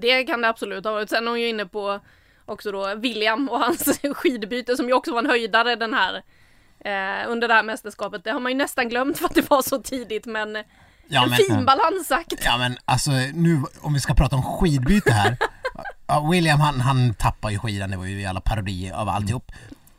Det 0.00 0.24
kan 0.24 0.40
det 0.42 0.48
absolut 0.48 0.84
ha 0.84 0.92
varit. 0.92 1.10
Sen 1.10 1.26
är 1.26 1.30
hon 1.30 1.40
ju 1.40 1.48
inne 1.48 1.66
på 1.66 2.00
också 2.46 2.72
då 2.72 2.94
William 2.94 3.48
och 3.48 3.58
hans 3.60 4.00
skidbyte 4.14 4.76
som 4.76 4.86
ju 4.86 4.92
också 4.92 5.12
var 5.12 5.18
en 5.18 5.26
höjdare 5.26 5.76
den 5.76 5.94
här 5.94 6.14
eh, 6.80 7.30
under 7.30 7.48
det 7.48 7.54
här 7.54 7.62
mästerskapet. 7.62 8.24
Det 8.24 8.30
har 8.30 8.40
man 8.40 8.52
ju 8.52 8.58
nästan 8.58 8.88
glömt 8.88 9.18
för 9.18 9.24
att 9.26 9.34
det 9.34 9.50
var 9.50 9.62
så 9.62 9.82
tidigt 9.82 10.26
men 10.26 10.56
Ja, 11.08 11.22
en 11.24 11.30
men- 11.30 11.36
fin 11.38 11.64
balansakt. 11.64 12.32
Ja 12.44 12.58
men 12.58 12.76
alltså 12.84 13.10
nu 13.34 13.62
om 13.80 13.94
vi 13.94 14.00
ska 14.00 14.14
prata 14.14 14.36
om 14.36 14.42
skidbyte 14.42 15.12
här. 15.12 15.36
Ja, 16.08 16.28
William 16.30 16.60
han, 16.60 16.80
han 16.80 17.14
tappar 17.14 17.50
ju 17.50 17.58
skidan, 17.58 17.90
det 17.90 17.96
var 17.96 18.04
ju 18.06 18.20
jävla 18.20 18.40
parodi 18.40 18.90
av 18.94 19.08
alltihop. 19.08 19.52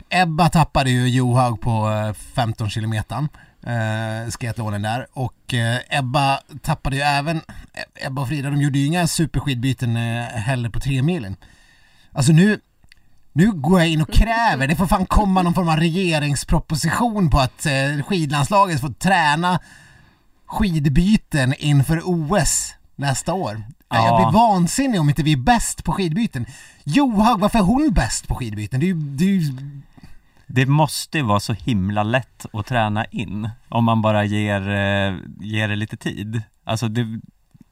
Ebba 0.10 0.50
tappade 0.50 0.90
ju 0.90 1.10
Johaug 1.10 1.62
på 1.62 1.90
eh, 1.90 2.14
15 2.36 2.70
kilometern. 2.70 3.28
Eh, 3.64 4.32
sketlonen 4.32 4.82
där 4.82 5.08
och 5.14 5.54
eh, 5.54 5.80
Ebba 5.90 6.40
tappade 6.62 6.96
ju 6.96 7.02
även 7.02 7.42
Ebba 8.06 8.22
och 8.22 8.28
Frida 8.28 8.50
de 8.50 8.62
gjorde 8.62 8.80
ju 8.80 8.86
inga 8.86 9.08
superskidbyten 9.08 9.98
eh, 9.98 10.24
heller 10.24 10.70
på 10.70 10.80
tre 10.80 11.02
milen. 11.02 11.36
Alltså 12.12 12.32
nu 12.32 12.60
nu 13.34 13.52
går 13.52 13.80
jag 13.80 13.90
in 13.90 14.02
och 14.02 14.14
kräver, 14.14 14.68
det 14.68 14.76
får 14.76 14.88
fan 14.88 15.06
komma 15.06 15.42
någon 15.42 15.54
form 15.54 15.70
av 15.70 15.78
regeringsproposition 15.78 17.30
på 17.30 17.40
att 17.40 17.66
eh, 17.66 18.04
skidlandslaget 18.06 18.82
får 18.82 18.90
träna 18.90 19.60
skidbyten 20.46 21.54
inför 21.58 22.02
OS 22.06 22.74
nästa 22.96 23.34
år. 23.34 23.64
Ja. 23.90 24.06
Jag 24.06 24.18
blir 24.18 24.40
vansinnig 24.40 25.00
om 25.00 25.10
inte 25.10 25.24
vi 25.24 25.32
är 25.32 25.38
bäst 25.38 25.84
på 25.84 25.92
skidbyten. 25.92 26.46
Johaug, 26.84 27.40
varför 27.40 27.60
är 27.60 27.64
hon 27.64 27.94
bäst 27.94 28.28
på 28.28 28.36
skidbyten? 28.36 28.80
Det 28.80 28.86
är 28.86 28.88
ju, 28.88 28.94
det 28.94 29.24
är 29.24 29.28
ju 29.28 29.58
Det 30.48 30.66
måste 30.66 31.18
ju 31.18 31.24
vara 31.24 31.40
så 31.40 31.54
himla 31.54 32.04
lätt 32.04 32.46
att 32.54 32.66
träna 32.66 33.06
in 33.06 33.50
om 33.70 33.84
man 33.86 34.02
bara 34.02 34.24
ger, 34.26 34.62
eh, 34.70 35.16
ger 35.40 35.68
det 35.68 35.76
lite 35.76 35.98
tid. 35.98 36.42
Alltså 36.64 36.88
det, 36.88 37.22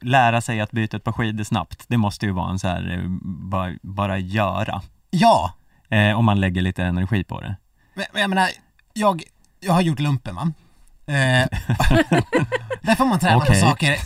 lära 0.00 0.40
sig 0.40 0.60
att 0.60 0.70
byta 0.70 0.96
ett 0.96 1.04
par 1.04 1.12
skidor 1.12 1.44
snabbt, 1.44 1.84
det 1.88 1.96
måste 1.96 2.26
ju 2.26 2.32
vara 2.32 2.50
en 2.50 2.58
så 2.58 2.68
här, 2.68 2.98
eh, 2.98 3.08
bara, 3.50 3.72
bara 3.82 4.18
göra. 4.18 4.82
ja, 5.10 5.52
Eh, 5.88 6.18
om 6.18 6.24
man 6.24 6.40
lägger 6.40 6.62
lite 6.62 6.84
energi 6.84 7.24
på 7.24 7.40
det. 7.40 7.56
men 7.94 8.04
men 8.12 8.20
jag 8.20 8.30
menar, 8.30 8.48
jag, 8.92 9.22
jag 9.60 9.72
har 9.72 9.80
gjort 9.80 9.98
lumpen 10.00 10.34
va? 10.34 10.52
Eh, 11.06 11.14
där 12.82 12.94
får 12.94 13.04
man 13.06 13.18
träna 13.18 13.36
Okej. 13.36 13.48
på 13.48 13.66
saker 13.68 13.96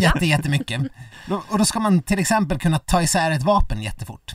jätte, 0.00 0.26
jättemycket. 0.26 0.82
Och 1.50 1.58
då 1.58 1.64
ska 1.64 1.80
man 1.80 2.02
till 2.02 2.18
exempel 2.18 2.58
kunna 2.58 2.78
ta 2.78 3.02
isär 3.02 3.30
ett 3.30 3.42
vapen 3.42 3.82
jättefort. 3.82 4.34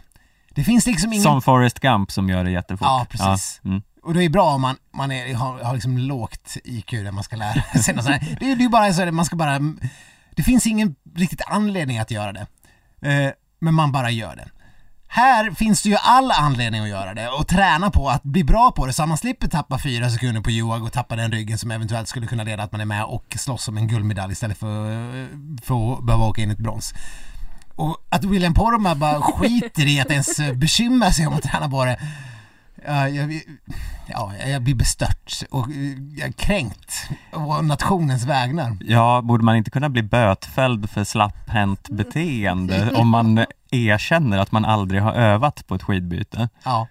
Det 0.55 0.63
finns 0.63 0.85
liksom 0.85 1.13
ingen... 1.13 1.23
Som 1.23 1.41
Forrest 1.41 1.79
Gump 1.79 2.11
som 2.11 2.29
gör 2.29 2.43
det 2.43 2.51
jättefort. 2.51 2.85
Ja, 2.87 3.05
precis. 3.09 3.59
Ja, 3.63 3.69
mm. 3.69 3.81
Och 4.03 4.13
det 4.13 4.23
är 4.23 4.29
bra 4.29 4.53
om 4.53 4.61
man, 4.61 4.75
man 4.93 5.11
är, 5.11 5.35
har, 5.35 5.63
har 5.63 5.73
liksom 5.73 5.97
lågt 5.97 6.57
IQ 6.63 6.91
där 6.91 7.11
man 7.11 7.23
ska 7.23 7.35
lära 7.35 7.61
sig 7.83 7.95
något 7.95 8.03
sånt 8.03 8.15
här. 8.15 8.37
Det 8.39 8.45
är 8.45 8.55
det 8.55 8.61
är 8.61 8.63
ju 8.63 8.69
bara 8.69 8.93
så 8.93 9.07
att 9.07 9.13
man 9.13 9.25
ska 9.25 9.35
bara... 9.35 9.59
Det 10.35 10.43
finns 10.43 10.67
ingen 10.67 10.95
riktigt 11.15 11.41
anledning 11.47 11.99
att 11.99 12.11
göra 12.11 12.31
det. 12.33 12.47
Eh, 13.01 13.31
men 13.59 13.73
man 13.73 13.91
bara 13.91 14.09
gör 14.09 14.35
det. 14.35 14.47
här 15.07 15.51
finns 15.51 15.81
det 15.81 15.89
ju 15.89 15.95
all 15.95 16.31
anledning 16.31 16.81
att 16.81 16.89
göra 16.89 17.13
det 17.13 17.29
och 17.29 17.47
träna 17.47 17.91
på 17.91 18.09
att 18.09 18.23
bli 18.23 18.43
bra 18.43 18.71
på 18.71 18.85
det 18.85 18.93
så 18.93 19.03
att 19.03 19.09
man 19.09 19.17
slipper 19.17 19.47
tappa 19.47 19.79
fyra 19.79 20.09
sekunder 20.09 20.41
på 20.41 20.51
Joag 20.51 20.83
och 20.83 20.91
tappa 20.91 21.15
den 21.15 21.31
ryggen 21.31 21.57
som 21.57 21.71
eventuellt 21.71 22.07
skulle 22.07 22.27
kunna 22.27 22.43
leda 22.43 22.63
att 22.63 22.71
man 22.71 22.81
är 22.81 22.85
med 22.85 23.03
och 23.03 23.25
slåss 23.39 23.67
om 23.67 23.77
en 23.77 23.87
guldmedalj 23.87 24.33
istället 24.33 24.57
för, 24.57 25.27
för 25.63 25.93
att 25.93 26.03
behöva 26.05 26.25
åka 26.25 26.41
in 26.41 26.51
ett 26.51 26.57
brons. 26.57 26.93
Och 27.75 27.97
att 28.09 28.23
William 28.23 28.53
Poromaa 28.53 28.95
bara 28.95 29.21
skiter 29.21 29.88
i 29.88 29.99
att 30.01 30.12
ens 30.12 30.38
bekymra 30.55 31.12
sig 31.12 31.27
om 31.27 31.33
att 31.33 31.43
träna 31.43 31.69
på 31.69 31.86
det. 31.86 31.99
Ja, 32.86 33.09
jag, 33.09 33.41
ja, 34.07 34.31
jag 34.47 34.62
blir 34.62 34.75
bestört 34.75 35.43
och 35.51 35.67
jag 36.17 36.27
är 36.27 36.31
kränkt 36.31 36.93
å 37.33 37.62
nationens 37.62 38.25
vägnar. 38.25 38.77
Ja, 38.79 39.21
borde 39.23 39.43
man 39.43 39.55
inte 39.55 39.71
kunna 39.71 39.89
bli 39.89 40.03
bötfälld 40.03 40.89
för 40.89 41.03
slapphänt 41.03 41.89
beteende 41.89 42.91
om 42.95 43.09
man 43.09 43.45
erkänner 43.71 44.38
att 44.38 44.51
man 44.51 44.65
aldrig 44.65 45.01
har 45.01 45.13
övat 45.13 45.67
på 45.67 45.75
ett 45.75 45.83
skidbyte? 45.83 46.49
Ja. 46.63 46.88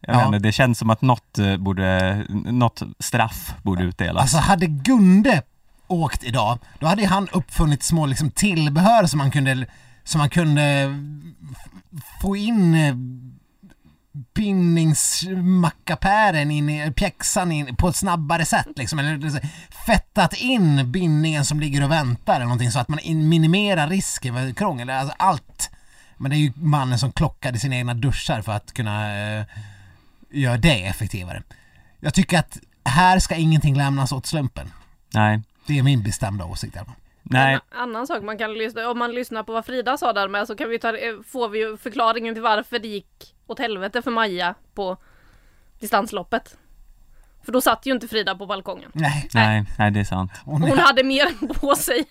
Jag 0.00 0.16
Ja. 0.16 0.24
menar, 0.24 0.38
det 0.38 0.52
känns 0.52 0.78
som 0.78 0.90
att 0.90 1.02
något, 1.02 1.38
eh, 1.38 1.56
borde, 1.56 2.16
något 2.28 2.82
straff 2.98 3.54
borde 3.62 3.84
utdelas. 3.84 4.22
Alltså 4.22 4.38
hade 4.38 4.66
Gunde 4.66 5.42
åkt 5.86 6.24
idag, 6.24 6.58
då 6.78 6.86
hade 6.86 7.06
han 7.06 7.28
uppfunnit 7.32 7.82
små 7.82 8.06
liksom 8.06 8.30
tillbehör 8.30 9.06
som 9.06 9.18
man 9.18 9.30
kunde, 9.30 9.66
som 10.04 10.18
man 10.18 10.30
kunde 10.30 10.94
få 12.20 12.36
in 12.36 12.74
eh, 12.74 12.94
bindningsmackapären 14.34 16.50
in 16.50 16.70
i 16.70 16.92
pjäxan 16.92 17.52
in 17.52 17.76
på 17.76 17.88
ett 17.88 17.96
snabbare 17.96 18.44
sätt 18.44 18.68
liksom, 18.76 18.98
eller 18.98 19.40
fettat 19.86 20.34
in 20.34 20.92
bindningen 20.92 21.44
som 21.44 21.60
ligger 21.60 21.84
och 21.84 21.90
väntar 21.90 22.34
eller 22.34 22.44
någonting 22.44 22.70
så 22.70 22.78
att 22.78 22.88
man 22.88 22.98
in, 22.98 23.28
minimerar 23.28 23.88
risken 23.88 24.34
för 24.34 24.52
krångel, 24.52 24.90
alltså 24.90 25.14
allt. 25.18 25.70
Men 26.16 26.30
det 26.30 26.36
är 26.36 26.38
ju 26.38 26.52
mannen 26.56 26.98
som 26.98 27.12
klockade 27.12 27.58
sina 27.58 27.76
egna 27.76 27.94
duschar 27.94 28.42
för 28.42 28.52
att 28.52 28.72
kunna 28.72 29.18
eh, 29.18 29.44
göra 30.30 30.56
det 30.56 30.86
effektivare. 30.86 31.42
Jag 32.00 32.14
tycker 32.14 32.38
att 32.38 32.58
här 32.84 33.18
ska 33.18 33.34
ingenting 33.34 33.76
lämnas 33.76 34.12
åt 34.12 34.26
slumpen. 34.26 34.72
Nej, 35.14 35.42
Det 35.66 35.78
är 35.78 35.82
min 35.82 36.02
bestämda 36.02 36.44
åsikt. 36.44 36.76
Här. 36.76 36.86
Nej, 37.24 37.54
En 37.54 37.60
annan 37.80 38.06
sak 38.06 38.22
man 38.22 38.38
kan 38.38 38.54
lyssna, 38.54 38.88
om 38.90 38.98
man 38.98 39.12
lyssnar 39.14 39.42
på 39.42 39.52
vad 39.52 39.64
Frida 39.66 39.96
sa 39.98 40.12
där 40.12 40.28
med 40.28 40.46
så 40.46 40.56
kan 40.56 40.68
vi 40.68 40.78
ta, 40.78 40.96
eh, 40.96 41.14
får 41.26 41.48
vi 41.48 41.58
ju 41.58 41.76
förklaringen 41.76 42.34
till 42.34 42.42
varför 42.42 42.78
det 42.78 42.88
gick 42.88 43.34
åt 43.46 43.58
helvete 43.58 44.02
för 44.02 44.10
Maja 44.10 44.54
på 44.74 44.96
distansloppet. 45.80 46.56
För 47.44 47.52
då 47.52 47.60
satt 47.60 47.86
ju 47.86 47.92
inte 47.92 48.08
Frida 48.08 48.34
på 48.34 48.46
balkongen. 48.46 48.90
Nej, 48.94 49.28
nej, 49.34 49.64
nej, 49.78 49.90
det 49.90 50.00
är 50.00 50.04
sant. 50.04 50.32
hon, 50.44 50.62
Hon 50.62 50.78
hade 50.78 51.04
mer 51.04 51.54
på 51.60 51.74
sig 51.76 52.04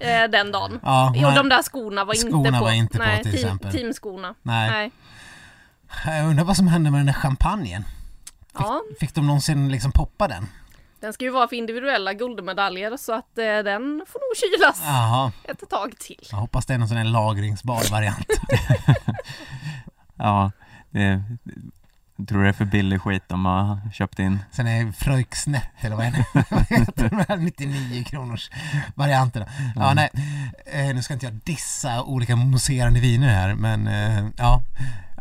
eh, 0.00 0.24
den 0.30 0.52
dagen. 0.52 0.80
ja, 0.82 1.14
har- 1.16 1.36
de 1.36 1.48
där 1.48 1.62
skorna 1.62 2.04
var 2.04 2.14
inte 2.14 2.26
Skorna 2.30 2.58
på. 2.58 2.64
var 2.64 2.72
inte 2.72 2.98
på, 2.98 3.04
Nej, 3.04 3.22
till 3.22 3.32
team, 3.32 3.44
exempel. 3.44 3.72
teamskorna. 3.72 4.34
Nej. 4.42 4.70
Nej. 4.70 4.90
Jag 6.18 6.26
undrar 6.30 6.44
vad 6.44 6.56
som 6.56 6.68
hände 6.68 6.90
med 6.90 6.98
den 7.00 7.06
där 7.06 7.12
champagnen. 7.12 7.84
Ja, 8.54 8.82
Fick 9.00 9.14
de 9.14 9.26
någonsin 9.26 9.68
liksom 9.72 9.92
poppa 9.92 10.28
den? 10.28 10.46
Den 11.04 11.12
ska 11.12 11.24
ju 11.24 11.30
vara 11.30 11.48
för 11.48 11.56
individuella 11.56 12.12
guldmedaljer 12.14 12.96
så 12.96 13.12
att 13.12 13.38
eh, 13.38 13.44
den 13.44 14.04
får 14.08 14.20
nog 14.20 14.36
kylas 14.58 14.82
Jaha, 14.86 15.32
ett 15.44 15.70
tag 15.70 15.98
till. 15.98 16.26
jag 16.30 16.36
hoppas 16.38 16.66
det 16.66 16.74
är 16.74 16.78
någon 16.78 16.88
sån 16.88 16.96
här 16.96 17.04
lagringsbar 17.04 17.90
variant. 17.90 18.26
Ja, 20.16 20.50
det, 20.90 21.22
jag 22.16 22.28
tror 22.28 22.42
det 22.42 22.48
är 22.48 22.52
för 22.52 22.64
billig 22.64 23.00
skit 23.00 23.22
de 23.28 23.44
har 23.44 23.90
köpt 23.92 24.18
in. 24.18 24.38
Sen 24.50 24.66
är 24.66 24.92
Fröjksnett 24.92 25.70
eller 25.80 25.96
vad 25.96 26.06
är 26.06 26.10
det? 26.10 26.44
Vad 26.50 26.66
heter 26.68 27.08
de 27.08 27.24
här 27.28 27.36
99 27.36 28.04
kronors 28.04 28.50
varianterna? 28.94 29.46
Ja, 29.76 29.90
Mm. 29.90 29.94
nej. 29.96 30.10
Eh, 30.88 30.94
nu 30.94 31.02
ska 31.02 31.14
inte 31.14 31.26
jag 31.26 31.34
dissa 31.34 32.02
olika 32.02 32.36
mousserande 32.36 33.00
viner 33.00 33.28
här, 33.28 33.54
men 33.54 33.86
eh, 33.88 34.26
ja. 34.36 34.62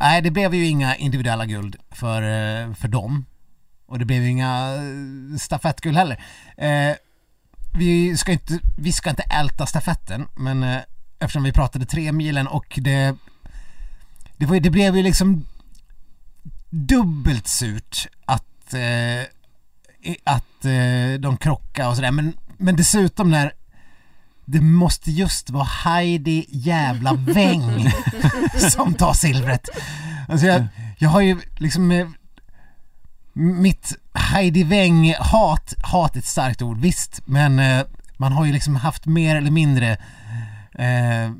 Nej, 0.01 0.21
det 0.21 0.31
blev 0.31 0.53
ju 0.55 0.65
inga 0.65 0.95
individuella 0.95 1.45
guld 1.45 1.75
för, 1.91 2.21
eh, 2.21 2.73
för 2.73 2.87
dem. 2.87 3.25
Och 3.93 3.99
det 3.99 4.05
blev 4.05 4.21
ju 4.21 4.29
inga 4.29 4.75
eh, 4.75 5.37
stafettguld 5.37 5.97
heller. 5.97 6.23
Eh, 6.57 6.95
vi, 7.77 8.17
ska 8.17 8.31
inte, 8.31 8.59
vi 8.77 8.91
ska 8.91 9.09
inte 9.09 9.23
älta 9.23 9.65
stafetten, 9.65 10.27
men 10.35 10.63
eh, 10.63 10.81
eftersom 11.19 11.43
vi 11.43 11.51
pratade 11.51 11.85
tre 11.85 12.11
milen 12.11 12.47
och 12.47 12.79
det 12.81 13.15
det, 14.37 14.45
var, 14.45 14.59
det 14.59 14.69
blev 14.69 14.97
ju 14.97 15.03
liksom 15.03 15.45
dubbelt 16.69 17.47
surt 17.47 18.07
att, 18.25 18.73
eh, 18.73 19.23
att 20.23 20.65
eh, 20.65 21.19
de 21.19 21.37
krockade 21.37 21.89
och 21.89 21.95
sådär 21.95 22.11
men, 22.11 22.33
men 22.57 22.75
dessutom 22.75 23.31
när 23.31 23.53
det 24.45 24.61
måste 24.61 25.11
just 25.11 25.49
vara 25.49 25.63
Heidi 25.63 26.45
jävla 26.49 27.13
Weng 27.27 27.91
som 28.71 28.93
tar 28.93 29.13
silvret. 29.13 29.69
Alltså 30.27 30.47
jag, 30.47 30.67
jag 30.97 31.09
har 31.09 31.21
ju 31.21 31.37
liksom 31.57 31.91
eh, 31.91 32.07
mitt 33.33 33.93
Heidi 34.13 34.63
Weng-hat, 34.63 35.73
hat 35.83 36.15
är 36.15 36.19
ett 36.19 36.25
starkt 36.25 36.61
ord, 36.61 36.77
visst, 36.77 37.21
men 37.25 37.59
eh, 37.59 37.83
man 38.17 38.31
har 38.31 38.45
ju 38.45 38.53
liksom 38.53 38.75
haft 38.75 39.05
mer 39.05 39.35
eller 39.35 39.51
mindre 39.51 39.91
eh, 40.71 41.31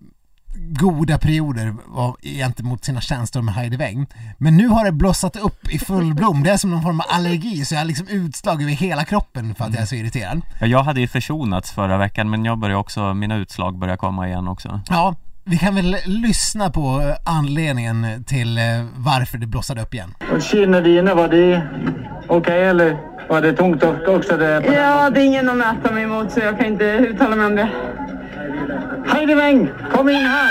goda 0.56 1.18
perioder 1.18 1.76
av, 1.96 2.18
gentemot 2.22 2.86
sina 2.86 3.02
känslor 3.02 3.42
med 3.42 3.54
Heidi 3.54 3.78
Weng. 3.78 4.08
Men 4.38 4.58
nu 4.58 4.68
har 4.68 4.86
det 4.86 4.92
blossat 4.92 5.36
upp 5.36 5.70
i 5.70 5.80
full 5.80 6.14
blom. 6.14 6.44
Det 6.44 6.50
är 6.50 6.58
som 6.58 6.72
någon 6.72 6.82
form 6.82 7.00
av 7.00 7.06
allergi 7.10 7.66
så 7.66 7.76
jag 7.76 7.80
har 7.80 7.86
liksom 7.86 8.08
utslag 8.08 8.62
över 8.62 8.72
hela 8.72 9.06
kroppen 9.06 9.56
för 9.56 9.66
att 9.66 9.74
jag 9.74 9.82
är 9.82 9.86
så 9.86 9.96
irriterad. 9.96 10.42
Ja, 10.60 10.68
jag 10.68 10.84
hade 10.84 11.00
ju 11.02 11.08
försonats 11.08 11.72
förra 11.72 11.98
veckan 11.98 12.30
men 12.30 12.46
jag 12.46 12.58
börjar 12.58 12.78
också, 12.78 13.14
mina 13.14 13.36
utslag 13.36 13.78
börjar 13.78 13.98
komma 13.98 14.28
igen 14.28 14.48
också. 14.48 14.82
Ja, 14.90 15.16
vi 15.46 15.58
kan 15.58 15.76
väl 15.76 15.96
lyssna 16.06 16.70
på 16.70 17.02
eh, 17.02 17.16
anledningen 17.26 18.24
till 18.24 18.58
eh, 18.58 18.64
varför 18.98 19.38
det 19.38 19.48
blossade 19.48 19.82
upp 19.82 19.94
igen. 19.94 20.14
Och 20.34 20.42
kinna 20.42 20.82
dina, 20.82 21.16
var 21.16 21.28
det 21.28 21.68
okej 22.28 22.64
eller 22.64 22.98
var 23.30 23.42
det 23.42 23.54
tungt 23.54 23.84
också? 24.08 24.38
Det 24.38 24.74
Ja, 24.76 25.10
det 25.10 25.22
är 25.22 25.26
ingen 25.26 25.50
att 25.50 25.58
mäta 25.58 25.92
mig 25.92 26.04
emot 26.04 26.32
så 26.32 26.40
jag 26.40 26.58
kan 26.58 26.66
inte 26.68 26.86
uttala 26.86 27.36
mig 27.36 27.46
om 27.46 27.56
det. 27.56 27.70
Heidi 29.08 29.36
Weng, 29.36 29.70
kom 29.94 30.10
in 30.10 30.16
här! 30.16 30.50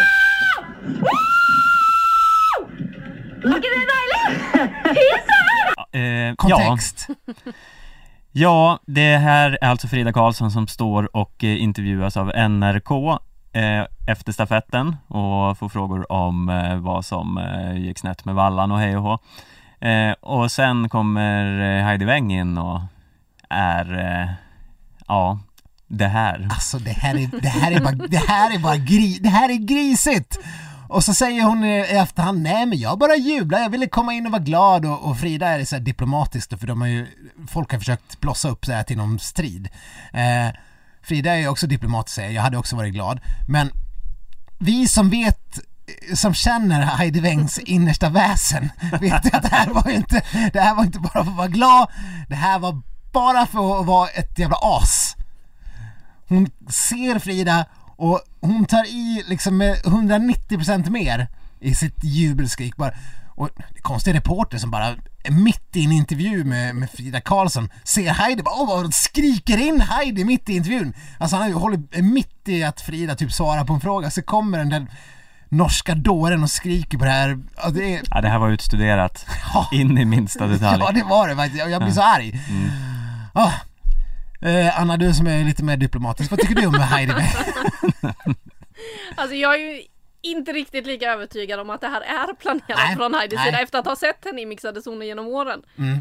Eh, 5.93 6.01
ja, 6.01 6.35
Kontext. 6.37 7.09
ja, 8.33 8.79
det 8.87 9.17
här 9.17 9.59
är 9.61 9.69
alltså 9.69 9.89
Frida 9.89 10.13
Karlsson 10.13 10.51
som 10.51 10.67
står 10.69 11.17
och 11.17 11.45
eh, 11.45 11.63
intervjuas 11.63 12.17
av 12.17 12.27
NRK 12.27 13.19
Eh, 13.55 13.87
efter 14.07 14.33
stafetten 14.33 14.97
och 15.09 15.59
får 15.59 15.69
frågor 15.69 16.13
om 16.13 16.49
eh, 16.49 16.77
vad 16.77 17.05
som 17.05 17.39
eh, 17.39 17.77
gick 17.77 17.99
snett 17.99 18.25
med 18.25 18.35
vallan 18.35 18.73
och 18.73 18.79
hej 18.79 18.97
och 18.97 19.03
hå. 19.03 19.19
Och 20.21 20.51
sen 20.51 20.89
kommer 20.89 21.61
Heidi 21.83 22.05
Weng 22.05 22.33
in 22.33 22.59
och 22.59 22.81
är, 23.49 24.29
ja, 25.09 25.39
det 25.89 26.07
här. 26.07 26.49
Alltså 26.51 26.79
det 26.79 26.91
här 26.91 27.15
är, 27.15 27.41
det 27.43 27.49
här 27.49 27.73
är 27.73 27.81
bara, 27.81 27.95
det 27.95 28.29
här 28.29 28.55
är 28.55 28.59
bara 28.59 28.77
gri, 28.77 29.19
det 29.23 29.29
här 29.29 29.49
är 29.49 29.55
grisigt! 29.55 30.39
Och 30.89 31.05
så 31.05 31.15
säger 31.15 31.43
hon 31.43 31.65
i 31.65 31.79
efterhand, 31.81 32.43
nej 32.43 32.67
men 32.67 32.79
jag 32.79 32.99
bara 32.99 33.17
jublar, 33.17 33.59
jag 33.59 33.71
ville 33.71 33.87
komma 33.87 34.13
in 34.13 34.27
och 34.27 34.33
vara 34.33 34.43
glad 34.43 34.87
och, 34.87 35.05
och 35.05 35.19
Frida 35.19 35.49
är 35.49 35.65
så 35.65 35.77
här 35.77 35.83
diplomatisk 35.83 36.51
då, 36.51 36.57
för 36.57 36.67
de 36.67 36.81
har 36.81 36.89
ju, 36.89 37.07
folk 37.49 37.73
har 37.73 37.79
försökt 37.79 38.21
blossa 38.21 38.49
upp 38.49 38.65
så 38.65 38.73
här 38.73 38.83
till 38.83 38.97
någon 38.97 39.19
strid. 39.19 39.69
Eh, 40.13 40.49
Frida 41.03 41.37
är 41.37 41.49
också 41.49 41.67
diplomatisk 41.67 42.15
säger, 42.15 42.31
jag 42.31 42.43
hade 42.43 42.59
också 42.59 42.77
varit 42.77 42.95
glad. 42.95 43.21
Men 43.49 43.71
vi 44.59 44.89
som 44.89 45.11
vet 45.11 45.61
som 46.15 46.35
känner 46.35 46.83
Heidi 46.83 47.21
Wengs 47.21 47.59
innersta 47.67 48.09
väsen 48.09 48.69
vet 49.01 49.35
att 49.35 49.43
det 49.43 49.49
här 49.49 49.71
var 49.71 49.91
inte, 49.91 50.23
det 50.53 50.61
här 50.61 50.75
var 50.75 50.85
inte 50.85 50.99
bara 50.99 51.25
för 51.25 51.31
att 51.31 51.37
vara 51.37 51.49
glad, 51.49 51.89
det 52.29 52.35
här 52.35 52.59
var 52.59 52.83
bara 53.13 53.47
för 53.47 53.81
att 53.81 53.87
vara 53.87 54.09
ett 54.09 54.39
jävla 54.39 54.57
as. 54.61 55.17
Hon 56.29 56.51
ser 56.69 57.19
Frida 57.19 57.65
och 57.97 58.21
hon 58.41 58.65
tar 58.65 58.85
i 58.85 59.25
liksom 59.27 59.57
med 59.57 59.77
190% 59.77 60.91
mer 60.91 61.29
i 61.61 61.75
sitt 61.75 62.05
jubelskrik 62.05 62.77
bara. 62.77 62.95
Och 63.35 63.49
det 63.75 63.81
konstig 63.81 64.15
reporter 64.15 64.59
som 64.59 64.71
bara 64.71 64.87
är 65.25 65.31
mitt 65.31 65.77
i 65.77 65.85
en 65.85 65.93
intervju 65.93 66.45
med, 66.45 66.75
med 66.75 66.91
Frida 66.91 67.21
Karlsson 67.21 67.69
ser 67.85 68.11
Heidi 68.11 68.43
bara 68.43 68.55
åh, 68.55 68.85
och 68.85 68.95
skriker 68.95 69.59
in 69.59 69.81
Heidi 69.81 70.25
mitt 70.25 70.49
i 70.49 70.53
intervjun. 70.53 70.95
Alltså 71.19 71.37
han 71.37 71.53
håller 71.53 72.03
mitt 72.03 72.49
i 72.49 72.65
att 72.65 72.81
Frida 72.81 73.15
typ 73.15 73.33
svarar 73.33 73.65
på 73.65 73.73
en 73.73 73.81
fråga 73.81 74.11
så 74.11 74.23
kommer 74.23 74.59
den 74.59 74.69
där 74.69 74.87
norska 75.49 75.95
dåren 75.95 76.43
och 76.43 76.51
skriker 76.51 76.99
på 76.99 77.05
det 77.05 77.11
här. 77.11 77.39
Ja, 77.57 77.71
det 77.71 77.95
är, 77.95 78.03
Ja, 78.11 78.21
det 78.21 78.29
här 78.29 78.39
var 78.39 78.51
utstuderat 78.51 79.27
Ja. 79.55 79.69
in 79.73 79.99
i 79.99 80.05
minsta 80.05 80.47
detalj. 80.47 80.83
Ja 80.87 80.93
det 80.93 81.03
var 81.03 81.29
det 81.29 81.37
faktiskt, 81.37 81.69
jag, 81.71 81.83
blir 81.83 81.93
så 81.93 82.03
arg. 82.03 82.41
Ah. 83.33 83.53
Eh, 84.43 84.81
Anna 84.81 84.97
du 84.97 85.15
som 85.15 85.27
är 85.27 85.45
lite 85.45 85.65
mer 85.65 85.77
diplomatisk, 85.77 86.31
vad 86.31 86.41
tycker 86.41 86.55
du 86.55 86.67
om 86.67 86.75
Heidi? 86.75 87.13
Alltså 89.17 89.35
jag 89.35 89.55
är 89.55 89.59
ju 89.59 89.83
inte 90.23 90.53
riktigt 90.53 90.87
lika 90.87 91.13
övertygad 91.13 91.61
om 91.61 91.71
att 91.71 91.81
det 91.81 91.89
här 91.89 92.01
är 92.01 92.35
planerat 92.35 92.77
Nej, 92.77 92.97
från 92.97 93.15
Heidis 93.15 93.37
nej. 93.37 93.47
sida 93.47 93.61
efter 93.63 93.79
att 93.79 93.87
ha 93.87 93.97
sett 93.97 94.25
henne 94.25 94.41
i 94.41 94.47
mixade 94.47 94.83
zoner 94.83 95.07
genom 95.07 95.27
åren. 95.29 95.63
Mm. 95.79 95.99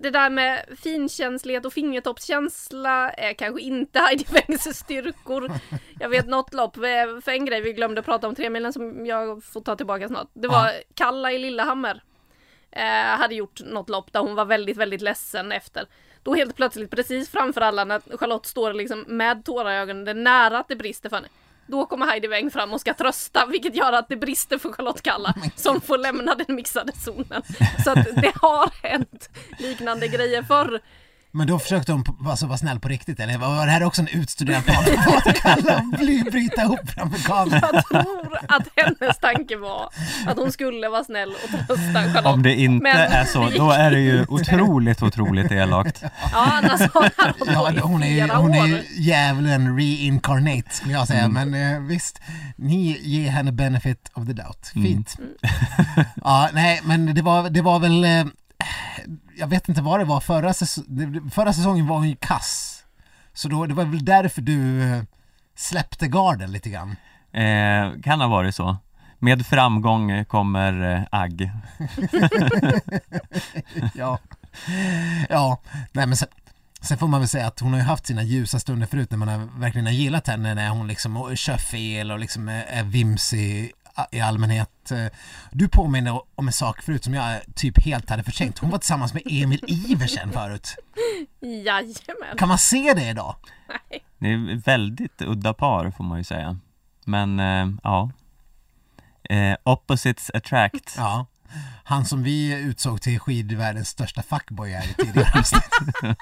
det 0.00 0.10
där 0.10 0.30
med 0.30 0.64
finkänslighet 0.82 1.66
och 1.66 1.72
fingertoppskänsla 1.72 3.10
är 3.10 3.32
kanske 3.32 3.60
inte 3.60 3.98
Heidi 4.08 4.24
Wengs 4.30 4.76
styrkor. 4.78 5.50
Jag 6.00 6.08
vet 6.08 6.26
något 6.26 6.54
lopp, 6.54 6.76
eh, 6.76 6.82
för 7.24 7.28
en 7.30 7.44
grej 7.44 7.60
vi 7.60 7.72
glömde 7.72 8.02
prata 8.02 8.28
om 8.28 8.34
tremilen 8.34 8.72
som 8.72 9.06
jag 9.06 9.44
får 9.44 9.60
ta 9.60 9.76
tillbaka 9.76 10.08
snart. 10.08 10.28
Det 10.32 10.48
var 10.48 10.66
Ja. 10.66 10.72
Kalla 10.94 11.32
i 11.32 11.38
Lillehammer. 11.38 12.02
Eh, 12.72 13.18
hade 13.18 13.34
gjort 13.34 13.60
något 13.60 13.88
lopp 13.88 14.12
där 14.12 14.20
hon 14.20 14.34
var 14.34 14.44
väldigt, 14.44 14.76
väldigt 14.76 15.00
ledsen 15.02 15.52
efter. 15.52 15.86
Då 16.22 16.34
helt 16.34 16.56
plötsligt 16.56 16.90
precis 16.90 17.30
framför 17.30 17.60
alla 17.60 17.84
när 17.84 18.16
Charlotte 18.16 18.46
står 18.46 18.72
liksom 18.72 19.04
med 19.08 19.44
tårar 19.44 19.72
i 19.72 19.76
ögonen, 19.76 20.04
det 20.04 20.10
är 20.10 20.14
nära 20.14 20.58
att 20.58 20.68
det 20.68 20.76
brister 20.76 21.08
för 21.08 21.16
henne. 21.16 21.28
Då 21.70 21.86
kommer 21.86 22.06
Heidi 22.06 22.28
Weng 22.28 22.50
fram 22.50 22.72
och 22.72 22.80
ska 22.80 22.94
trösta 22.94 23.46
vilket 23.46 23.74
gör 23.74 23.92
att 23.92 24.08
det 24.08 24.16
brister 24.16 24.58
för 24.58 24.72
Charlotte 24.72 25.02
Kalla 25.02 25.34
som 25.56 25.80
får 25.80 25.98
lämna 25.98 26.34
den 26.34 26.56
mixade 26.56 26.92
zonen. 26.92 27.42
Så 27.84 27.90
att 27.90 28.04
det 28.04 28.32
har 28.34 28.88
hänt 28.88 29.30
liknande 29.58 30.08
grejer 30.08 30.42
förr. 30.42 30.80
Men 31.32 31.46
då 31.46 31.58
försökte 31.58 31.92
hon 31.92 32.04
alltså, 32.26 32.46
vara 32.46 32.58
snäll 32.58 32.80
på 32.80 32.88
riktigt 32.88 33.20
eller 33.20 33.38
var 33.38 33.66
det 33.66 33.72
här 33.72 33.82
också 33.82 34.02
en 34.02 34.08
utstuderad 34.08 34.64
plan 34.64 34.84
på 35.06 35.28
att 35.30 35.36
kalla 35.36 35.82
bly, 35.98 36.22
bryta 36.22 36.62
ihop 36.62 36.90
framför 36.90 37.22
kameran? 37.28 37.60
Jag 37.72 37.84
tror 37.88 38.38
att 38.48 38.68
hennes 38.76 39.18
tanke 39.18 39.56
var 39.56 39.90
att 40.26 40.36
hon 40.38 40.52
skulle 40.52 40.88
vara 40.88 41.04
snäll 41.04 41.30
och 41.30 41.50
trösta 41.50 41.92
Charlotte. 41.92 42.26
Om 42.26 42.42
det 42.42 42.54
inte 42.54 42.82
Men- 42.82 42.96
är 43.12 43.24
så, 43.24 43.50
då 43.56 43.70
är 43.70 43.90
det 43.90 44.00
ju 44.00 44.26
otroligt, 44.28 45.02
otroligt 45.02 45.52
elakt. 45.52 46.02
Ja, 46.02 46.08
annars 46.32 46.80
har 46.80 47.10
hon 47.42 47.46
Ja, 47.54 47.68
är, 47.68 48.12
flera 48.12 48.36
hon 48.36 48.54
är 48.54 48.82
djävulen 48.98 49.76
reincarnate 49.76 50.70
skulle 50.74 50.92
jag 50.92 51.08
säga, 51.08 51.28
men 51.28 51.54
eh, 51.54 51.80
visst, 51.80 52.20
ni 52.56 52.98
ger 53.02 53.30
henne 53.30 53.52
benefit 53.52 54.10
of 54.14 54.26
the 54.26 54.32
doubt. 54.32 54.66
Fint. 54.72 55.16
ja, 56.24 56.48
nej, 56.52 56.80
men 56.84 57.14
det 57.14 57.22
var, 57.22 57.50
det 57.50 57.62
var 57.62 57.78
väl, 57.78 58.04
eh, 58.04 58.24
jag 59.36 59.46
vet 59.46 59.68
inte 59.68 59.82
vad 59.82 60.00
det 60.00 60.04
var, 60.04 60.20
förra, 60.20 60.52
säs- 60.52 61.30
förra 61.30 61.52
säsongen 61.52 61.86
var 61.86 61.96
hon 61.96 62.08
ju 62.08 62.16
kass. 62.16 62.82
Så 63.32 63.48
då, 63.48 63.66
det 63.66 63.74
var 63.74 63.84
väl 63.84 64.04
därför 64.04 64.42
du 64.42 64.82
eh, 64.82 65.02
släppte 65.56 66.08
garden 66.08 66.52
lite 66.52 66.70
grann. 66.70 66.90
Eh, 67.32 68.00
kan 68.02 68.20
ha 68.20 68.28
varit 68.28 68.54
så. 68.54 68.76
Med 69.18 69.46
framgång 69.46 70.24
kommer 70.24 70.94
eh, 70.94 71.02
agg. 71.10 71.50
ja. 73.94 74.18
ja, 75.28 75.60
nej 75.92 76.06
men 76.06 76.16
sen, 76.16 76.28
sen 76.80 76.98
får 76.98 77.08
man 77.08 77.20
väl 77.20 77.28
säga 77.28 77.46
att 77.46 77.60
hon 77.60 77.72
har 77.72 77.80
ju 77.80 77.86
haft 77.86 78.06
sina 78.06 78.22
ljusa 78.22 78.60
stunder 78.60 78.86
förut 78.86 79.10
när 79.10 79.18
man 79.18 79.28
har, 79.28 79.60
verkligen 79.60 79.86
har 79.86 79.92
gillat 79.92 80.26
henne 80.26 80.54
när 80.54 80.68
hon 80.68 80.88
liksom 80.88 81.36
kör 81.36 81.56
fel 81.56 82.10
och 82.10 82.18
liksom 82.18 82.48
är, 82.48 82.62
är 82.62 82.82
vimsig 82.82 83.72
i 84.12 84.20
allmänhet. 84.20 84.90
Eh, 84.90 85.06
Du 85.50 85.68
påminner 85.68 86.20
om 86.34 86.46
en 86.46 86.52
sak 86.52 86.82
förut 86.82 87.04
som 87.04 87.14
jag 87.14 87.40
typ 87.54 87.84
helt 87.84 88.10
hade 88.10 88.22
förträngt. 88.22 88.58
Hon 88.58 88.70
var 88.70 88.78
tillsammans 88.78 89.14
med 89.14 89.22
Emil 89.26 89.64
Iversen 89.66 90.32
förut. 90.32 90.76
Jajamän. 91.40 92.36
Kan 92.38 92.48
man 92.48 92.58
se 92.58 92.92
det 92.94 93.08
idag? 93.08 93.36
Det 94.18 94.28
är 94.28 94.56
väldigt 94.64 95.22
udda 95.22 95.54
par 95.54 95.90
får 95.90 96.04
man 96.04 96.18
ju 96.18 96.24
säga. 96.24 96.58
Men 97.04 97.40
eh, 97.40 97.68
ja. 97.82 98.10
Eh, 99.30 99.56
opposites 99.62 100.30
attract. 100.34 100.94
Ja. 100.96 101.26
Han 101.84 102.04
som 102.04 102.22
vi 102.22 102.52
utsåg 102.60 103.02
till 103.02 103.20
skidvärldens 103.20 103.88
största 103.88 104.22
fuckboy 104.22 104.70
här 104.72 104.84
i 104.90 104.94
tidigare 104.94 105.38
avsnitt. 105.38 105.62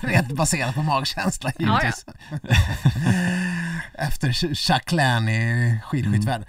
Rent 0.00 0.32
baserat 0.32 0.74
på 0.74 0.82
magkänsla 0.82 1.52
givetvis. 1.58 2.06
Efter 3.94 4.36
Jacqueline 4.70 5.28
i 5.28 5.78
skidskyttvärlden. 5.84 6.48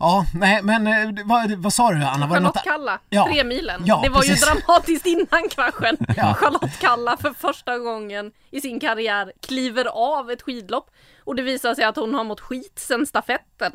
Ja, 0.00 0.26
nej 0.34 0.62
men 0.62 0.86
eh, 0.86 1.24
vad, 1.24 1.52
vad 1.52 1.72
sa 1.72 1.90
du 1.90 2.04
Anna? 2.04 2.26
Var 2.26 2.36
Charlotte 2.36 2.54
något... 2.54 2.64
Kalla, 2.64 3.00
Ja. 3.08 3.26
tre 3.26 3.44
milen. 3.44 3.82
Ja, 3.86 4.00
det 4.02 4.08
var 4.08 4.20
precis. 4.20 4.42
ju 4.42 4.46
dramatiskt 4.46 5.06
innan 5.06 5.48
kraschen. 5.50 5.96
Ja. 6.16 6.34
Charlotte 6.34 6.78
Kalla 6.80 7.16
för 7.16 7.30
första 7.30 7.78
gången 7.78 8.32
i 8.50 8.60
sin 8.60 8.80
karriär 8.80 9.32
kliver 9.40 9.84
av 9.84 10.30
ett 10.30 10.42
skidlopp. 10.42 10.90
Och 11.24 11.34
det 11.36 11.42
visar 11.42 11.74
sig 11.74 11.84
att 11.84 11.96
hon 11.96 12.14
har 12.14 12.24
mått 12.24 12.40
skit 12.40 12.72
sen 12.78 13.06
stafetten. 13.06 13.72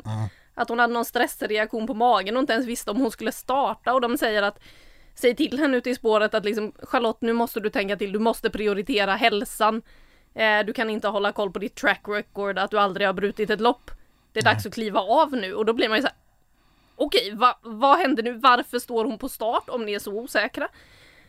Att 0.54 0.68
hon 0.68 0.78
hade 0.78 0.92
någon 0.92 1.04
stressreaktion 1.04 1.86
på 1.86 1.94
magen 1.94 2.36
och 2.36 2.40
inte 2.40 2.52
ens 2.52 2.66
visste 2.66 2.90
om 2.90 2.96
hon 2.96 3.10
skulle 3.10 3.32
starta. 3.32 3.94
Och 3.94 4.00
de 4.00 4.18
säger 4.18 4.42
att 4.42 4.58
Säg 5.18 5.36
till 5.36 5.58
henne 5.58 5.76
ute 5.76 5.90
i 5.90 5.94
spåret 5.94 6.34
att 6.34 6.44
liksom 6.44 6.72
Charlotte 6.82 7.20
nu 7.20 7.32
måste 7.32 7.60
du 7.60 7.70
tänka 7.70 7.96
till, 7.96 8.12
du 8.12 8.18
måste 8.18 8.50
prioritera 8.50 9.14
hälsan. 9.16 9.82
Eh, 10.34 10.66
du 10.66 10.72
kan 10.72 10.90
inte 10.90 11.08
hålla 11.08 11.32
koll 11.32 11.50
på 11.50 11.58
ditt 11.58 11.74
track 11.74 12.00
record, 12.08 12.58
att 12.58 12.70
du 12.70 12.78
aldrig 12.78 13.06
har 13.06 13.14
brutit 13.14 13.50
ett 13.50 13.60
lopp. 13.60 13.90
Det 14.36 14.40
är 14.40 14.44
dags 14.44 14.66
att 14.66 14.74
kliva 14.74 15.00
av 15.00 15.32
nu 15.32 15.54
och 15.54 15.64
då 15.64 15.72
blir 15.72 15.88
man 15.88 15.98
ju 15.98 16.02
så 16.02 16.08
här, 16.08 16.16
Okej, 16.96 17.34
va, 17.34 17.58
vad 17.62 17.98
hände 17.98 18.22
nu? 18.22 18.32
Varför 18.32 18.78
står 18.78 19.04
hon 19.04 19.18
på 19.18 19.28
start 19.28 19.68
om 19.68 19.84
ni 19.84 19.92
är 19.92 19.98
så 19.98 20.12
osäkra? 20.12 20.68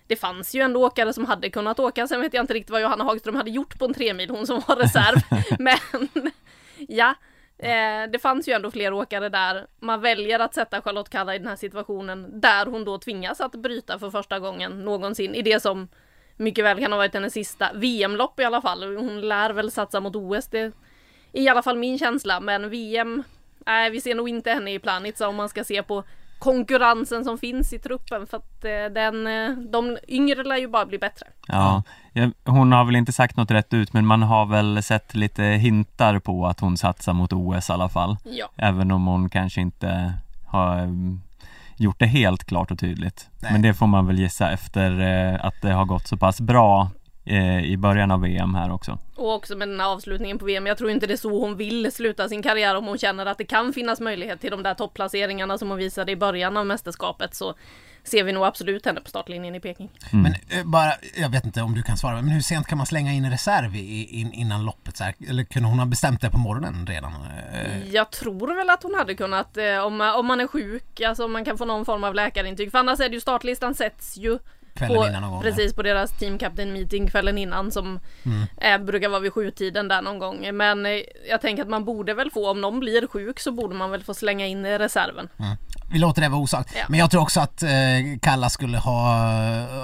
Det 0.08 0.16
fanns 0.16 0.55
ju 0.55 0.62
ändå 0.62 0.86
åkare 0.86 1.14
som 1.14 1.26
hade 1.26 1.49
kunnat 1.49 1.80
åka, 1.80 2.08
sen 2.08 2.22
vet 2.22 2.34
jag 2.34 2.43
inte 2.43 2.53
riktigt 2.53 2.70
vad 2.70 2.82
Johanna 2.82 3.03
Hagström 3.03 3.36
hade 3.36 3.51
gjort 3.51 3.80
på 3.80 3.86
en 3.86 3.93
tremil, 3.93 4.30
hon 4.30 4.47
som 4.47 4.62
var 4.68 4.76
reserv. 4.76 5.18
Men 5.60 6.08
ja, 6.88 7.14
eh, 7.58 8.12
det 8.12 8.20
fanns 8.22 8.47
ju 8.47 8.53
ändå 8.53 8.72
fler 8.72 8.93
åkare 8.93 9.30
där. 9.30 9.68
Man 9.80 10.01
väljer 10.01 10.39
att 10.39 10.53
sätta 10.53 10.82
Charlotte 10.82 11.10
Kalla 11.10 11.36
i 11.36 11.38
den 11.38 11.47
här 11.47 11.55
situationen 11.55 12.39
där 12.41 12.66
hon 12.66 12.86
då 12.86 12.97
tvingas 12.97 13.41
att 13.41 13.55
bryta 13.55 13.99
för 13.99 14.10
första 14.10 14.39
gången 14.39 14.86
någonsin 14.86 15.36
i 15.36 15.41
det 15.41 15.60
som 15.60 15.88
mycket 16.36 16.66
väl 16.66 16.80
kan 16.80 16.91
ha 16.91 16.97
varit 16.97 17.14
hennes 17.14 17.34
sista 17.34 17.74
VM-lopp 17.74 18.39
i 18.39 18.43
alla 18.43 18.62
fall. 18.62 18.95
Hon 18.97 19.22
lär 19.22 19.49
väl 19.49 19.72
satsa 19.72 19.99
mot 19.99 20.16
OS, 20.16 20.47
det 20.47 20.74
i 21.38 21.50
alla 21.50 21.62
fall 21.62 21.78
min 21.78 22.00
känsla. 22.00 22.40
Men 22.40 22.70
VM, 22.70 23.24
nej 23.66 23.90
vi 23.90 24.02
ser 24.02 24.16
nog 24.16 24.30
inte 24.30 24.52
henne 24.52 24.74
i 24.74 24.80
Planica 24.80 25.28
om 25.28 25.36
man 25.36 25.50
ska 25.50 25.64
se 25.64 25.84
på 25.84 26.04
konkurrensen 26.40 27.24
som 27.24 27.38
finns 27.38 27.74
i 27.74 27.80
truppen 27.80 28.28
för 28.28 28.38
att 28.38 28.66
eh, 28.66 28.94
den, 28.94 29.28
eh, 29.28 29.52
de 29.52 29.98
yngre 30.08 30.44
lär 30.44 30.58
ju 30.58 30.68
bara 30.68 30.86
bli 30.86 30.98
bättre. 30.98 31.28
Ja, 31.48 31.84
hon 32.46 32.72
har 32.72 32.86
väl 32.86 32.96
inte 32.96 33.12
sagt 33.12 33.38
något 33.38 33.52
rätt 33.52 33.74
ut 33.74 33.94
men 33.94 34.06
man 34.06 34.22
har 34.22 34.46
väl 34.46 34.84
sett 34.84 35.16
lite 35.16 35.44
hintar 35.44 36.20
på 36.20 36.48
att 36.48 36.60
hon 36.60 36.78
satsar 36.78 37.14
mot 37.14 37.34
OS 37.34 37.70
i 37.70 37.74
alla 37.74 37.90
fall. 37.90 38.18
Ja. 38.24 38.50
Även 38.56 38.92
om 38.92 39.08
hon 39.08 39.30
kanske 39.30 39.62
inte 39.62 40.14
har 40.48 40.80
mm, 40.80 41.22
gjort 41.78 42.00
det 42.00 42.06
helt 42.06 42.44
klart 42.44 42.72
och 42.72 42.80
tydligt. 42.80 43.30
Nej. 43.40 43.52
Men 43.52 43.62
det 43.62 43.74
får 43.74 43.88
man 43.88 44.08
väl 44.08 44.20
gissa 44.20 44.52
efter 44.52 45.00
eh, 45.00 45.46
att 45.46 45.62
det 45.62 45.72
har 45.72 45.86
gått 45.86 46.08
så 46.08 46.18
pass 46.18 46.42
bra 46.42 46.82
eh, 46.82 46.88
i 47.64 47.78
början 47.78 48.12
av 48.12 48.22
VM 48.22 48.56
här 48.56 48.72
också. 48.72 49.00
Och 49.16 49.34
också 49.36 49.56
med 49.56 49.68
den 49.68 49.80
här 49.80 49.88
avslutningen 49.88 50.40
på 50.40 50.46
VM. 50.46 50.66
Jag 50.68 50.78
tror 50.78 50.90
inte 50.90 51.08
det 51.08 51.14
är 51.14 51.18
så 51.18 51.40
hon 51.40 51.58
vill 51.58 51.92
sluta 51.92 52.30
sin 52.30 52.44
karriär 52.44 52.76
om 52.76 52.86
hon 52.86 52.98
känner 52.98 53.26
att 53.26 53.38
det 53.38 53.46
kan 53.46 53.74
finnas 53.74 54.00
möjlighet 54.00 54.42
till 54.42 54.52
de 54.52 54.64
där 54.64 54.74
topplaceringarna 54.74 55.58
som 55.58 55.70
hon 55.70 55.78
visade 55.78 56.12
i 56.12 56.16
början 56.16 56.58
av 56.58 56.66
mästerskapet 56.66 57.36
så 57.36 57.54
ser 58.04 58.24
vi 58.24 58.32
nog 58.32 58.46
absolut 58.46 58.86
henne 58.86 59.02
på 59.02 59.10
startlinjen 59.10 59.56
i 59.56 59.60
Peking. 59.60 59.90
Men 60.12 60.36
eh, 60.50 60.64
bara, 60.66 60.92
jag 61.18 61.30
vet 61.30 61.46
inte 61.46 61.62
om 61.62 61.74
du 61.74 61.84
kan 61.84 61.98
svara, 61.98 62.16
men 62.16 62.28
hur 62.30 62.42
sent 62.42 62.68
kan 62.68 62.78
man 62.78 62.88
slänga 62.88 63.14
in 63.14 63.30
reserv 63.32 63.76
i, 63.76 64.04
in, 64.20 64.34
innan 64.34 64.66
loppet? 64.66 64.98
Så 64.98 65.04
här? 65.04 65.14
Eller 65.30 65.44
kunde 65.44 65.70
hon 65.70 65.80
ha 65.80 65.86
bestämt 65.86 66.22
det 66.22 66.30
på 66.30 66.38
morgonen 66.38 66.88
redan? 66.88 67.14
Eh, 67.54 67.90
Jag 67.90 68.12
tror 68.12 68.56
väl 68.56 68.70
att 68.70 68.84
hon 68.84 68.94
hade 68.96 69.16
kunnat 69.16 69.58
eh, 69.58 69.78
om, 69.86 70.14
om 70.18 70.26
man 70.26 70.40
är 70.42 70.48
sjuk, 70.48 71.02
alltså 71.02 71.26
om 71.26 71.34
man 71.34 71.46
kan 71.46 71.58
få 71.58 71.66
någon 71.66 71.86
form 71.86 72.04
av 72.04 72.16
läkarintyg. 72.16 72.72
För 72.72 72.78
annars 72.80 73.00
är 73.00 73.10
det 73.10 73.16
ju 73.16 73.22
startlistan 73.22 73.76
sätts 73.76 74.18
ju 74.18 74.40
Kvällen 74.78 74.98
på, 74.98 75.08
innan 75.08 75.22
någon 75.22 75.32
gång, 75.32 75.42
Precis 75.42 75.74
på 75.74 75.84
deras 75.84 76.12
team 76.12 76.38
captain 76.38 76.74
meeting 76.74 77.08
kvällen 77.08 77.38
innan 77.38 77.72
som 77.72 78.00
Mm. 78.26 78.48
eh, 78.82 78.86
brukar 78.86 79.10
vara 79.10 79.20
vid 79.20 79.34
sjutiden 79.34 79.88
där 79.88 80.02
någon 80.02 80.20
gång. 80.20 80.50
Men 80.54 80.86
eh, 80.86 80.92
jag 81.30 81.42
tänker 81.42 81.64
att 81.64 81.70
man 81.70 81.86
borde 81.86 82.14
väl 82.14 82.32
få, 82.32 82.52
om 82.52 82.62
någon 82.62 82.80
blir 82.80 83.08
sjuk 83.08 83.40
så 83.40 83.52
borde 83.52 83.76
man 83.76 83.92
väl 83.92 84.04
få 84.04 84.14
slänga 84.14 84.46
in 84.46 84.66
i 84.66 84.78
reserven. 84.78 85.30
Vi 85.92 86.00
låter 86.00 86.22
det 86.22 86.30
vara 86.30 86.42
osagt. 86.42 86.74
Ja. 86.76 86.86
Men 86.90 87.00
jag 87.00 87.12
tror 87.12 87.22
också 87.22 87.40
att 87.40 87.64
eh, 87.64 87.70
Kalla 88.22 88.50
skulle 88.50 88.78
ha, 88.78 89.02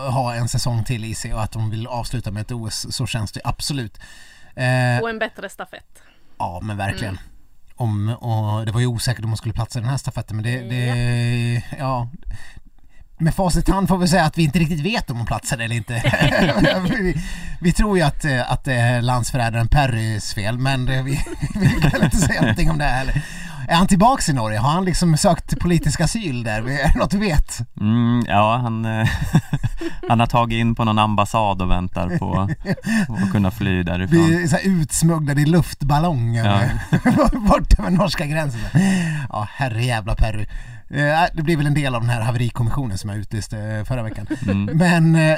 ha 0.10 0.34
en 0.34 0.50
säsong 0.50 0.84
till 0.84 1.06
i 1.06 1.16
sig 1.16 1.34
och 1.34 1.44
att 1.44 1.54
hon 1.54 1.70
vill 1.70 1.88
avsluta 1.88 2.32
med 2.32 2.42
ett 2.42 2.52
OS, 2.52 2.86
så 2.96 3.06
känns 3.06 3.32
det 3.32 3.42
absolut. 3.44 3.98
Eh, 4.56 5.02
Och 5.02 5.10
en 5.10 5.20
bättre 5.20 5.50
stafett. 5.50 6.02
ja 6.38 6.60
men 6.64 6.78
verkligen. 6.78 7.20
Om, 7.76 8.10
och 8.10 8.66
det 8.66 8.72
var 8.72 8.80
ju 8.80 8.88
osäkert 8.88 9.24
om 9.24 9.30
hon 9.30 9.38
skulle 9.38 9.54
platsa 9.54 9.80
i 9.80 9.82
den 9.82 9.90
här 9.90 9.98
stafetten 9.98 10.36
men 10.36 10.44
det, 10.46 10.60
det 10.60 11.64
ja. 11.80 12.10
Med 13.24 13.34
facit 13.34 13.70
hand 13.70 13.88
får 13.88 13.98
vi 13.98 14.08
säga 14.08 14.26
att 14.26 14.38
vi 14.38 14.44
inte 14.44 14.60
riktigt 14.60 14.80
vet 14.80 15.10
om 15.10 15.18
hon 15.18 15.26
platsade 15.26 15.64
eller 15.64 15.76
inte. 15.76 15.94
vi, 16.90 17.16
vi 17.62 17.72
tror 17.72 17.98
ju 17.98 18.04
att, 18.04 18.26
eh, 18.26 18.52
att 18.52 18.64
det 18.64 18.74
är 18.74 19.02
landsförrädaren 19.02 19.68
Perrys 19.68 20.34
fel 20.34 20.58
men 20.58 20.86
vi, 20.86 21.02
vi 21.56 21.90
kan 21.90 22.04
inte 22.04 22.18
säga 22.18 22.42
någonting 22.42 22.70
om 22.72 22.78
det 22.78 22.86
heller. 22.86 23.22
Är 23.68 23.76
han 23.76 23.88
tillbaks 23.88 24.30
i 24.30 24.34
Norge? 24.34 24.60
Har 24.60 24.70
han 24.70 24.86
liksom 24.86 25.18
sökt 25.18 25.60
politisk 25.60 26.02
asyl 26.02 26.44
där? 26.44 26.60
Är 26.70 26.94
det 26.94 27.00
något 27.00 27.14
vi 27.14 27.20
vet? 27.20 27.60
Mm, 27.80 28.26
ja, 28.28 28.58
han, 28.58 28.86
eh, 28.86 29.08
han 30.10 30.20
har 30.20 30.28
tagit 30.28 30.56
in 30.58 30.76
på 30.76 30.84
någon 30.84 31.00
ambassad 31.00 31.62
och 31.62 31.72
väntar 31.72 32.18
på 32.18 32.50
att 33.24 33.32
kunna 33.32 33.52
fly 33.52 33.84
därifrån. 33.84 34.26
Blir 34.26 34.48
så 34.48 34.58
utsmugglad 34.58 35.40
i 35.40 35.46
luftballong 35.46 36.36
Ja. 36.36 36.60
bort 37.34 37.80
över 37.80 37.90
norska 37.90 38.26
gränsen. 38.26 38.62
Ja, 39.30 39.48
herre 39.52 39.84
jävla 39.86 40.16
Perry. 40.16 40.46
Eh, 40.94 41.26
det 41.34 41.42
blir 41.44 41.58
väl 41.58 41.68
en 41.68 41.74
del 41.74 41.96
av 41.96 42.02
den 42.02 42.10
här 42.10 42.22
haverikommissionen 42.22 42.98
som 42.98 43.10
jag 43.10 43.20
utlyste 43.20 43.60
eh, 43.60 43.84
förra 43.84 44.04
veckan. 44.04 44.28
Mm. 44.44 44.78
Men 44.78 45.16
eh, 45.16 45.38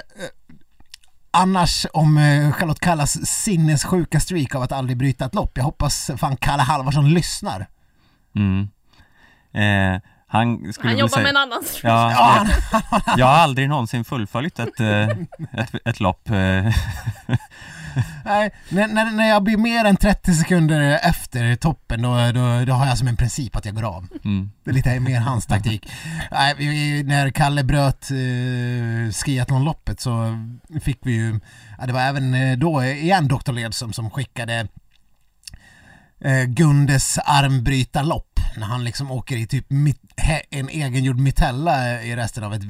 annars 1.32 1.86
om 1.94 2.18
Charlotte 2.58 2.80
Kallas 2.80 3.26
sinnessjuka 3.26 4.20
streak 4.20 4.56
av 4.56 4.62
att 4.62 4.72
aldrig 4.72 4.98
bryta 4.98 5.26
ett 5.26 5.36
lopp. 5.36 5.52
Jag 5.58 5.64
hoppas 5.64 6.12
fan 6.18 6.38
Kalle 6.38 6.64
Halvarsson 6.64 7.10
lyssnar. 7.14 7.68
Mm. 8.36 8.68
Eh, 9.54 10.02
han 10.28 10.74
skulle 10.74 10.90
Han 10.90 10.98
jobbar 10.98 11.10
säga... 11.10 11.24
med 11.24 11.30
en 11.30 11.38
annan 11.38 11.64
streak. 11.64 11.94
Ja, 11.94 12.12
Ja, 12.12 12.48
jag, 12.92 13.20
jag 13.20 13.26
har 13.26 13.34
aldrig 13.34 13.70
någonsin 13.70 14.06
fullföljt 14.06 14.60
ett, 14.60 14.80
ett, 15.52 15.76
ett 15.86 16.00
lopp. 16.00 16.30
Nej, 18.26 18.52
när, 18.70 18.88
när, 18.88 19.12
när 19.12 19.30
jag 19.30 19.44
blir 19.44 19.58
mer 19.58 19.86
än 19.86 19.98
30 19.98 20.34
sekunder 20.34 21.00
efter 21.04 21.56
toppen 21.56 22.02
då, 22.02 22.32
då, 22.32 22.66
då 22.66 22.74
har 22.74 22.88
jag 22.88 22.98
som 22.98 23.08
en 23.08 23.18
princip 23.18 23.56
att 23.56 23.66
jag 23.66 23.76
går 23.76 23.84
av. 23.84 24.08
Mm. 24.26 24.52
Det 24.64 24.72
är 24.72 24.74
lite 24.74 25.00
mer 25.00 25.20
hans 25.20 25.46
taktik. 25.46 25.90
Nej, 26.32 26.56
vi, 26.58 27.04
när 27.04 27.30
Kalle 27.30 27.64
bröt 27.64 28.12
eh, 28.12 29.14
skiathlonloppet 29.14 30.00
så 30.00 30.40
fick 30.82 31.00
vi 31.02 31.12
ju, 31.12 31.40
ja, 31.80 31.86
det 31.86 31.94
var 31.94 32.02
även 32.02 32.34
eh, 32.34 32.58
då 32.58 32.84
igen 32.84 33.28
Dr. 33.28 33.52
Ledsom 33.52 33.94
som 33.94 34.12
skickade 34.12 34.68
eh, 36.20 36.44
Gundes 36.44 37.18
armbrytarlopp 37.26 38.40
när 38.58 38.66
han 38.66 38.84
liksom 38.84 39.12
åker 39.12 39.38
i 39.38 39.48
typ 39.48 39.66
mit, 39.70 40.02
he, 40.18 40.42
en 40.50 40.70
egengjord 40.70 41.20
mitella 41.20 42.04
i 42.04 42.16
resten 42.16 42.44
av 42.44 42.54
ett, 42.54 42.62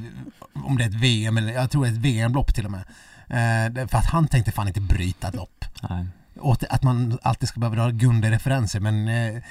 om 0.54 0.78
det 0.78 0.84
är 0.84 0.88
ett 0.90 0.96
VM 0.96 1.38
eller 1.38 1.54
jag 1.54 1.72
tror 1.72 1.86
ett 1.86 1.98
VM-lopp 1.98 2.56
till 2.56 2.66
och 2.66 2.72
med. 2.72 2.84
Eh, 3.28 3.88
för 3.88 3.98
att 3.98 4.06
han 4.06 4.28
tänkte 4.28 4.52
fan 4.52 4.68
inte 4.68 4.82
bryta 4.82 5.32
lopp 5.32 5.66
Nej. 5.90 6.06
åt 6.40 6.64
att 6.64 6.84
man 6.84 7.18
alltid 7.22 7.50
ska 7.50 7.60
behöva 7.60 7.76
dra 7.76 7.92
Gunde-referenser 7.92 8.80
men 8.80 9.08
eh, 9.08 9.42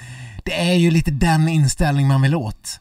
det 0.43 0.69
är 0.69 0.73
ju 0.73 0.91
lite 0.91 1.11
den 1.11 1.47
inställning 1.47 2.07
man 2.07 2.21
vill 2.21 2.35
åt. 2.35 2.79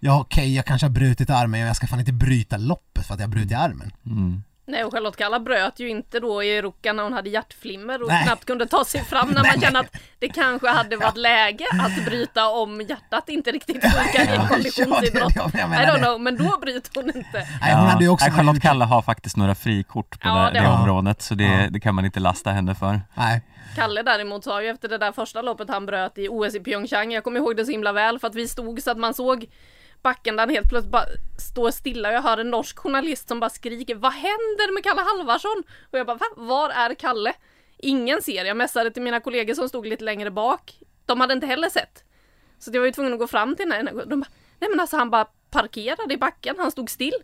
Ja 0.00 0.20
okej, 0.20 0.54
jag 0.54 0.64
kanske 0.64 0.86
har 0.86 0.92
brutit 0.92 1.30
armen 1.30 1.50
men 1.50 1.60
jag 1.60 1.76
ska 1.76 1.86
fan 1.86 2.00
inte 2.00 2.12
bryta 2.12 2.56
loppet 2.56 3.06
för 3.06 3.14
att 3.14 3.20
jag 3.20 3.26
har 3.26 3.32
brutit 3.32 3.58
armen. 3.58 3.92
Mm. 4.06 4.42
Nej 4.68 4.84
och 4.84 4.92
Charlotte 4.92 5.16
Kalla 5.16 5.40
bröt 5.40 5.80
ju 5.80 5.88
inte 5.88 6.20
då 6.20 6.42
i 6.42 6.62
ruckan 6.62 6.96
när 6.96 7.02
hon 7.02 7.12
hade 7.12 7.30
hjärtflimmer 7.30 8.02
och 8.02 8.08
Nej. 8.08 8.24
knappt 8.24 8.44
kunde 8.44 8.66
ta 8.66 8.84
sig 8.84 9.04
fram 9.04 9.28
när 9.28 9.42
man 9.42 9.60
kände 9.60 9.78
att 9.78 9.96
det 10.18 10.28
kanske 10.28 10.68
hade 10.68 10.96
varit 10.96 11.16
läge 11.16 11.64
att 11.82 12.04
bryta 12.04 12.48
om 12.48 12.80
hjärtat 12.80 13.28
inte 13.28 13.50
riktigt 13.52 13.82
funkar 13.82 14.24
i 14.32 14.36
en 14.36 14.48
konditionsidrott. 14.48 15.32
Ja, 15.36 15.50
det- 15.52 15.58
jag 15.58 15.70
I 15.70 15.86
don't 15.86 15.98
know, 15.98 16.20
men 16.20 16.36
då 16.36 16.58
bryter 16.60 16.90
hon 16.94 17.06
inte. 17.16 17.46
Nej, 17.60 17.74
hon 17.74 17.86
hade 17.86 18.04
ju 18.04 18.10
också 18.10 18.30
Charlotte 18.30 18.62
Kalle 18.62 18.84
har 18.84 19.02
faktiskt 19.02 19.36
några 19.36 19.54
frikort 19.54 20.20
på 20.20 20.28
Ja, 20.28 20.50
det, 20.54 20.60
det 20.60 20.66
området 20.68 21.22
så 21.22 21.34
det, 21.34 21.44
Ja. 21.44 21.68
det 21.70 21.80
kan 21.80 21.94
man 21.94 22.04
inte 22.04 22.20
lasta 22.20 22.50
henne 22.50 22.74
för. 22.74 23.00
Nej. 23.14 23.42
Kalle 23.76 24.02
däremot 24.02 24.44
sa 24.44 24.62
ju 24.62 24.68
efter 24.68 24.88
det 24.88 24.98
där 24.98 25.12
första 25.12 25.42
loppet 25.42 25.68
han 25.70 25.86
bröt 25.86 26.18
i 26.18 26.28
OS 26.28 26.54
i 26.54 26.60
Pyeongchang, 26.60 27.12
jag 27.12 27.24
kommer 27.24 27.40
ihåg 27.40 27.56
det 27.56 27.64
så 27.64 27.70
himla 27.70 27.92
väl 27.92 28.18
för 28.18 28.26
att 28.28 28.34
vi 28.34 28.48
stod 28.48 28.82
så 28.82 28.90
att 28.90 28.98
man 28.98 29.14
såg 29.14 29.46
backen 30.02 30.36
där 30.36 30.42
han 30.42 30.54
helt 30.54 30.68
plötsligt 30.68 30.92
bara 30.92 31.04
står 31.38 31.70
stilla 31.70 32.08
och 32.08 32.14
jag 32.14 32.22
hör 32.22 32.38
en 32.38 32.50
norsk 32.50 32.78
journalist 32.78 33.28
som 33.28 33.40
bara 33.40 33.50
skriker 33.50 33.94
Vad 33.94 34.12
händer 34.12 34.74
med 34.74 34.84
Kalle 34.84 35.00
Halvarsson? 35.00 35.62
Och 35.90 35.98
jag 35.98 36.06
bara 36.06 36.16
Va? 36.16 36.26
Var 36.36 36.70
är 36.70 36.94
Kalle? 36.94 37.32
Ingen 37.78 38.22
ser, 38.22 38.44
jag 38.44 38.56
messade 38.56 38.90
till 38.90 39.02
mina 39.02 39.20
kollegor 39.20 39.54
som 39.54 39.68
stod 39.68 39.86
lite 39.86 40.04
längre 40.04 40.30
bak 40.30 40.78
De 41.06 41.20
hade 41.20 41.32
inte 41.34 41.46
heller 41.46 41.68
sett 41.68 42.04
Så 42.58 42.70
jag 42.72 42.80
var 42.80 42.86
ju 42.86 42.92
tvungen 42.92 43.12
att 43.12 43.18
gå 43.18 43.26
fram 43.26 43.56
till 43.56 43.68
den 43.68 43.86
här 43.86 44.04
de 44.06 44.20
bara, 44.20 44.30
Nej 44.58 44.70
men 44.70 44.80
alltså 44.80 44.96
han 44.96 45.10
bara 45.10 45.24
parkerade 45.50 46.14
i 46.14 46.16
backen, 46.16 46.54
han 46.58 46.70
stod 46.70 46.90
still 46.90 47.14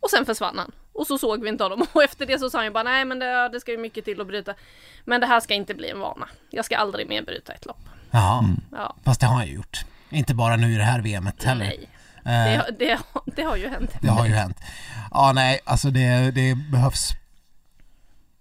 och 0.00 0.10
sen 0.10 0.26
försvann 0.26 0.58
han. 0.58 0.72
Och 0.92 1.06
så 1.06 1.18
såg 1.18 1.42
vi 1.42 1.48
inte 1.48 1.64
honom. 1.64 1.86
Och 1.92 2.02
efter 2.02 2.26
det 2.26 2.38
så 2.38 2.50
sa 2.50 2.58
han 2.58 2.64
ju 2.64 2.70
bara 2.70 2.82
nej 2.82 3.04
men 3.04 3.18
det, 3.18 3.48
det 3.48 3.60
ska 3.60 3.72
ju 3.72 3.78
mycket 3.78 4.04
till 4.04 4.20
att 4.20 4.26
bryta. 4.26 4.54
Men 5.04 5.20
det 5.20 5.26
här 5.26 5.40
ska 5.40 5.54
inte 5.54 5.74
bli 5.74 5.90
en 5.90 6.00
vana. 6.00 6.28
Jag 6.50 6.64
ska 6.64 6.76
aldrig 6.76 7.08
mer 7.08 7.22
bryta 7.22 7.52
ett 7.52 7.66
lopp. 7.66 7.88
Ja, 8.10 8.44
Ja, 8.72 8.96
fast 9.04 9.20
det 9.20 9.26
har 9.26 9.40
jag 9.40 9.50
gjort. 9.50 9.84
Inte 10.10 10.34
bara 10.34 10.56
nu 10.56 10.74
i 10.74 10.76
det 10.76 10.82
här 10.82 11.00
VMet 11.00 11.44
heller. 11.44 11.64
nej. 11.64 11.88
Eh, 12.24 12.44
Det, 12.44 12.56
har- 12.56 12.70
det, 12.78 12.90
har- 13.12 13.22
det 13.36 13.42
har 13.42 13.56
ju 13.56 13.68
hänt. 13.68 13.90
det 14.00 14.08
har 14.08 14.26
ju 14.26 14.34
hänt. 14.34 14.60
Ja, 15.10 15.32
nej, 15.34 15.60
alltså 15.64 15.90
det, 15.90 16.30
det 16.30 16.54
behövs 16.54 17.10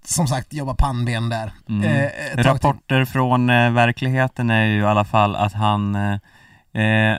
som 0.05 0.27
sagt 0.27 0.53
jobba 0.53 0.73
pannben 0.75 1.29
där. 1.29 1.51
Mm. 1.69 1.83
Eh. 1.83 2.09
Rapporter 2.43 3.05
från 3.05 3.49
eh, 3.49 3.71
verkligheten 3.71 4.49
är 4.49 4.65
ju 4.65 4.79
i 4.81 4.85
alla 4.85 5.05
fall 5.05 5.35
att 5.35 5.53
han 5.53 5.95
eh, 5.95 6.81
eh, 6.83 7.17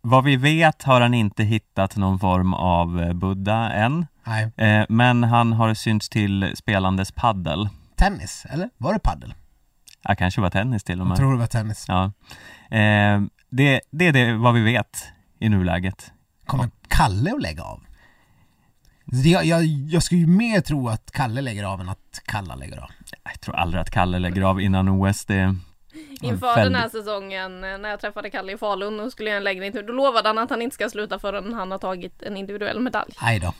vad 0.00 0.24
vi 0.24 0.36
vet 0.36 0.82
har 0.82 1.00
han 1.00 1.14
inte 1.14 1.44
hittat 1.44 1.96
någon 1.96 2.18
form 2.18 2.54
av 2.54 3.00
eh, 3.02 3.12
Buddha 3.12 3.72
än. 3.72 4.06
Nej, 4.24 4.50
Eh, 4.56 4.84
men 4.88 5.24
han 5.24 5.52
har 5.52 5.74
synts 5.74 6.08
till 6.08 6.52
spelandes 6.56 7.12
paddel. 7.12 7.68
tennis, 7.96 8.46
eller? 8.50 8.70
Var 8.78 8.92
det 8.92 8.98
paddel? 8.98 9.34
Ja, 10.02 10.14
kanske 10.14 10.40
var 10.40 10.50
tennis 10.50 10.84
till 10.84 11.00
och 11.00 11.04
Jag 11.04 11.08
med. 11.08 11.16
tror 11.18 11.32
det 11.32 11.38
var 11.38 11.46
tennis. 11.46 11.84
Ja. 11.88 12.04
Eh, 12.76 13.20
det, 13.50 13.80
det 13.90 14.06
är 14.06 14.12
det 14.12 14.32
vad 14.32 14.54
vi 14.54 14.60
vet 14.60 15.04
i 15.44 15.48
nuläget. 15.48 16.12
Kommer 16.46 16.68
Kalle 16.88 17.32
att 17.34 17.42
lägga 17.42 17.62
av? 17.62 17.80
Jag, 19.24 19.44
jag, 19.44 19.64
jag 19.64 20.02
skulle 20.02 20.20
ju 20.20 20.26
mer 20.26 20.60
tro 20.60 20.88
att 20.88 21.10
Kalle 21.10 21.40
lägger 21.40 21.64
av 21.64 21.80
än 21.80 21.88
att 21.88 22.22
Kalla 22.24 22.54
lägger 22.54 22.78
av. 22.78 22.90
Jag 23.24 23.40
tror 23.40 23.56
aldrig 23.56 23.80
att 23.80 23.90
Kalle 23.90 24.18
lägger 24.18 24.42
av 24.42 24.60
innan 24.60 24.88
OS. 24.88 25.24
Det, 25.24 25.56
Inför 26.20 26.56
den 26.56 26.74
här 26.74 26.88
säsongen 26.88 27.64
eh, 27.64 27.78
när 27.78 27.88
jag 27.88 28.00
träffade 28.00 28.30
Kalle 28.30 28.52
i 28.52 28.56
Falun 28.58 29.00
och 29.00 29.12
skulle 29.12 29.30
göra 29.30 29.36
en 29.38 29.44
läggning. 29.44 29.72
Då 29.72 29.92
lovade 29.92 30.28
han 30.28 30.38
att 30.38 30.50
han 30.50 30.62
inte 30.62 30.74
ska 30.74 30.90
sluta 30.90 31.18
förrän 31.18 31.54
han 31.54 31.70
har 31.70 31.78
tagit 31.78 32.22
en 32.22 32.36
individuell 32.36 32.80
medalj. 32.80 33.12
Nej 33.22 33.40
då. 33.40 33.54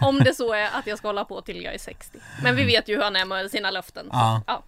Om 0.00 0.18
det 0.18 0.34
så 0.34 0.52
är 0.52 0.68
att 0.78 0.86
jag 0.86 0.98
ska 0.98 1.08
hålla 1.08 1.24
på 1.24 1.40
till 1.40 1.62
jag 1.62 1.74
är 1.74 1.78
60. 1.78 2.18
Men 2.42 2.56
vi 2.56 2.64
vet 2.64 2.88
ju 2.88 2.94
hur 2.94 3.02
han 3.02 3.16
är 3.16 3.24
med 3.24 3.50
sina 3.50 3.70
löften. 3.70 4.06
Så, 4.06 4.40
Ja. 4.46 4.62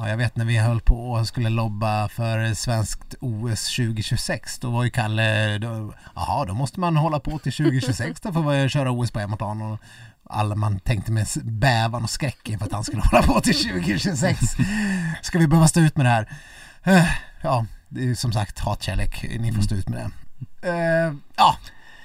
Ja. 0.00 0.04
Ja, 0.04 0.08
jag 0.10 0.16
vet 0.16 0.36
när 0.36 0.44
vi 0.44 0.56
höll 0.58 0.80
på 0.80 1.10
och 1.12 1.26
skulle 1.28 1.48
lobba 1.48 2.08
för 2.08 2.54
svenskt 2.54 3.14
OS 3.20 3.76
2026, 3.76 4.58
då 4.58 4.70
var 4.70 4.84
ju 4.84 4.90
Kalle, 4.90 5.58
då, 5.58 5.94
jaha 6.14 6.44
då 6.44 6.54
måste 6.54 6.80
man 6.80 6.96
hålla 6.96 7.20
på 7.20 7.38
till 7.38 7.52
2026 7.52 8.20
då 8.20 8.32
för 8.32 8.64
att 8.64 8.72
köra 8.72 8.90
OS 8.90 9.10
på 9.10 9.18
hemmaplan 9.18 9.62
och 9.62 9.78
alla 10.24 10.54
man 10.54 10.80
tänkte 10.80 11.12
med 11.12 11.26
bävan 11.42 12.04
och 12.04 12.10
skräck 12.10 12.48
inför 12.48 12.66
att 12.66 12.72
han 12.72 12.84
skulle 12.84 13.02
hålla 13.10 13.22
på 13.22 13.40
till 13.40 13.54
2026. 13.54 14.40
Ska 15.22 15.38
vi 15.38 15.46
behöva 15.46 15.68
stå 15.68 15.80
ut 15.80 15.96
med 15.96 16.06
det 16.06 16.10
här? 16.10 16.28
Eh, 16.82 17.04
Ja, 17.42 17.66
det 17.88 18.10
är 18.10 18.14
som 18.14 18.32
sagt 18.32 18.58
hatkärlek, 18.58 19.24
ni 19.40 19.52
får 19.52 19.62
stå 19.62 19.74
ut 19.74 19.88
med 19.88 19.98
det. 20.62 20.68
Eh, 20.68 21.14
Ja, 21.36 21.56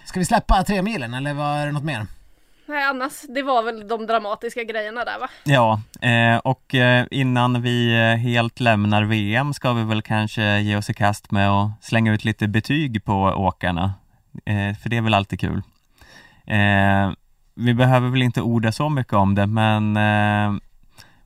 ska 0.06 0.20
vi 0.20 0.26
släppa 0.26 0.64
tre 0.64 0.82
milen 0.82 1.14
eller 1.14 1.34
vad 1.34 1.58
är 1.58 1.66
det 1.66 1.72
något 1.72 1.84
mer? 1.84 2.08
Nej 2.68 2.84
annars, 2.84 3.22
det 3.30 3.42
var 3.42 3.64
väl 3.64 3.88
de 3.88 4.06
dramatiska 4.06 4.64
grejerna 4.64 5.06
där 5.06 5.20
va? 5.20 5.30
Ja, 5.44 5.82
eh, 6.02 6.38
och 6.38 6.76
eh, 6.76 7.06
innan 7.12 7.62
vi 7.62 7.96
eh, 7.96 8.16
helt 8.18 8.60
lämnar 8.60 9.04
VM 9.04 9.54
ska 9.54 9.74
vi 9.74 9.84
väl 9.84 10.02
kanske 10.02 10.60
ge 10.60 10.76
oss 10.78 10.90
i 10.90 10.94
kast 10.94 11.32
med 11.32 11.50
att 11.50 11.84
slänga 11.84 12.14
ut 12.14 12.26
lite 12.26 12.48
betyg 12.48 13.04
på 13.04 13.22
åkarna. 13.24 13.94
Eh, 14.46 14.76
för 14.76 14.90
det 14.90 14.98
är 14.98 15.02
väl 15.02 15.14
alltid 15.14 15.40
kul. 15.40 15.62
Eh, 16.46 17.12
vi 17.56 17.74
behöver 17.74 18.10
väl 18.10 18.22
inte 18.22 18.42
orda 18.42 18.72
så 18.72 18.90
mycket 18.90 19.14
om 19.14 19.36
det, 19.36 19.48
men 19.48 19.98
eh, 19.98 20.62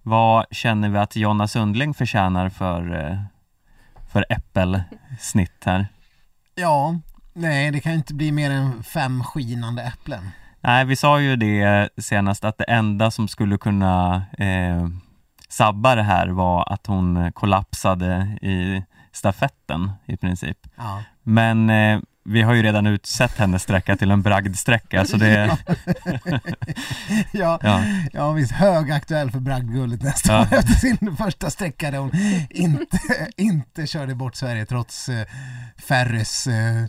vad 0.02 0.46
känner 0.52 0.90
vi 0.90 0.98
att 0.98 1.16
Jonna 1.16 1.48
Sundling 1.48 1.94
förtjänar 1.94 2.50
för, 2.50 3.10
eh, 3.10 3.20
för 4.12 4.26
äppelsnitt 4.30 5.64
här? 5.66 5.88
Ja, 6.56 7.00
nej 7.34 7.72
det 7.72 7.80
kan 7.80 7.94
inte 7.94 8.14
bli 8.14 8.32
mer 8.32 8.52
än 8.52 8.84
fem 8.84 9.24
skinande 9.24 9.84
äpplen. 9.84 10.32
Nej, 10.62 10.86
vi 10.86 10.96
sa 10.96 11.20
ju 11.20 11.36
det 11.36 11.90
senast 11.98 12.44
att 12.46 12.58
det 12.58 12.64
enda 12.64 13.12
som 13.12 13.28
skulle 13.28 13.58
kunna 13.58 14.24
eh, 14.38 14.88
sabba 15.50 15.96
det 15.96 16.04
här 16.04 16.28
var 16.28 16.74
att 16.74 16.88
hon 16.88 17.32
kollapsade 17.32 18.38
i 18.42 18.84
stafetten 19.12 19.92
i 20.06 20.18
princip. 20.18 20.58
Ja. 20.78 21.04
Men 21.24 21.70
eh, 21.70 22.00
vi 22.26 22.42
har 22.42 22.54
ju 22.54 22.64
redan 22.64 22.88
utsett 22.88 23.38
hennes 23.38 23.64
sträcka 23.64 23.96
till 23.98 24.12
en 24.12 24.22
bragdsträcka 24.22 25.06
så 25.06 25.18
det, 25.18 25.58
ja, 27.32 27.60
ja, 27.64 27.84
ja 28.14 28.32
visst, 28.32 28.52
högaktuell 28.52 29.32
för 29.32 29.40
bragdguldet 29.40 30.02
nästa 30.02 30.34
Ja. 30.34 30.42
år 30.42 30.48
efter 30.52 30.74
sin 30.74 31.16
första 31.18 31.50
sträcka 31.50 31.92
där 31.92 31.98
hon 31.98 32.12
inte, 32.50 33.00
inte 33.38 33.88
körde 33.88 34.16
bort 34.16 34.36
Sverige 34.36 34.66
trots 34.66 35.10
eh, 35.10 35.26
Ferrys 35.78 36.48
eh, 36.48 36.84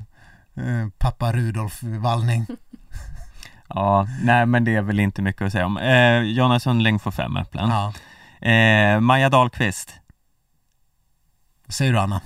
eh, 0.57 0.89
pappa 0.99 1.33
Rudolf 1.33 1.83
Wallning. 1.83 2.47
Ja, 3.75 4.07
nej 4.25 4.47
men 4.47 4.65
det 4.65 4.75
är 4.75 4.83
väl 4.83 5.01
inte 5.01 5.23
mycket 5.23 5.43
att 5.43 5.53
säga 5.53 5.67
om. 5.67 5.77
Eh, 5.79 6.23
Jonna 6.23 6.61
Sundling 6.61 6.99
får 6.99 7.11
fem 7.11 7.37
äpplen. 7.37 7.71
Ja. 7.71 7.93
Eh, 8.49 9.01
Maja 9.01 9.29
Dahlqvist, 9.29 9.95
Vad 11.67 11.75
säger 11.75 11.93
du 11.93 11.99
Anna? 11.99 12.21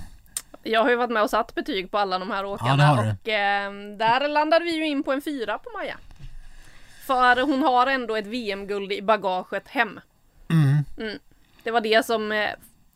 Jag 0.63 0.83
har 0.83 0.89
ju 0.89 0.95
varit 0.95 1.11
med 1.11 1.23
och 1.23 1.29
satt 1.29 1.55
betyg 1.55 1.91
på 1.91 1.97
alla 1.97 2.19
de 2.19 2.31
här 2.31 2.43
Ja, 2.43 2.47
åkarna 2.47 2.95
du. 3.03 3.09
och 3.09 3.29
eh, 3.29 3.71
där 3.97 4.27
landade 4.27 4.65
vi 4.65 4.75
ju 4.75 4.87
in 4.87 5.03
på 5.03 5.13
en 5.13 5.21
fyra 5.21 5.57
på 5.57 5.69
Maja. 5.77 5.97
För 7.05 7.41
hon 7.41 7.63
har 7.63 7.87
ändå 7.87 8.15
ett 8.15 8.27
VM-guld 8.27 8.91
i 8.91 9.01
bagaget 9.01 9.67
hem. 9.67 9.99
Mm. 10.49 11.19
Det 11.63 11.71
var 11.71 11.81
det 11.81 12.05
som 12.05 12.31
eh, 12.31 12.49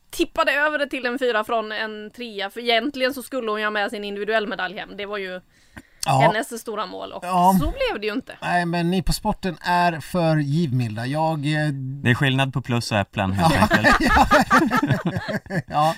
tippade 0.10 0.52
över 0.52 0.78
det 0.78 0.88
till 0.88 1.06
en 1.06 1.20
fyra 1.20 1.43
från 1.43 1.72
en 1.72 2.12
trea. 2.12 2.50
För 2.50 2.60
egentligen 2.60 3.14
så 3.14 3.24
skulle 3.24 3.52
hon 3.52 3.60
ju 3.60 3.66
ha 3.66 3.72
med 3.72 3.89
sin 3.89 4.04
individuell 4.04 4.47
medalj 4.47 4.78
hem. 4.78 4.97
Det 4.97 5.06
var 5.06 5.18
ju 5.18 5.41
Ja. 6.10 6.22
hennes 6.22 6.62
stora 6.62 6.86
mål 6.86 7.12
och 7.12 7.26
Ja. 7.26 7.55
så 7.60 7.66
blev 7.66 8.01
det 8.01 8.07
ju 8.07 8.14
inte. 8.14 8.34
Nej 8.41 8.66
men 8.66 8.91
ni 8.91 9.01
på 9.03 9.14
sporten 9.14 9.57
är 9.62 9.99
för 9.99 10.38
givmilda. 10.38 11.05
Jag, 11.05 11.38
eh, 11.53 11.68
det 12.03 12.10
är 12.10 12.16
skillnad 12.16 12.53
på 12.53 12.62
plus 12.62 12.91
och 12.91 12.97
äpplen 12.97 13.32
helt 13.34 13.72
enkelt. 13.72 13.97
ja. 15.68 15.95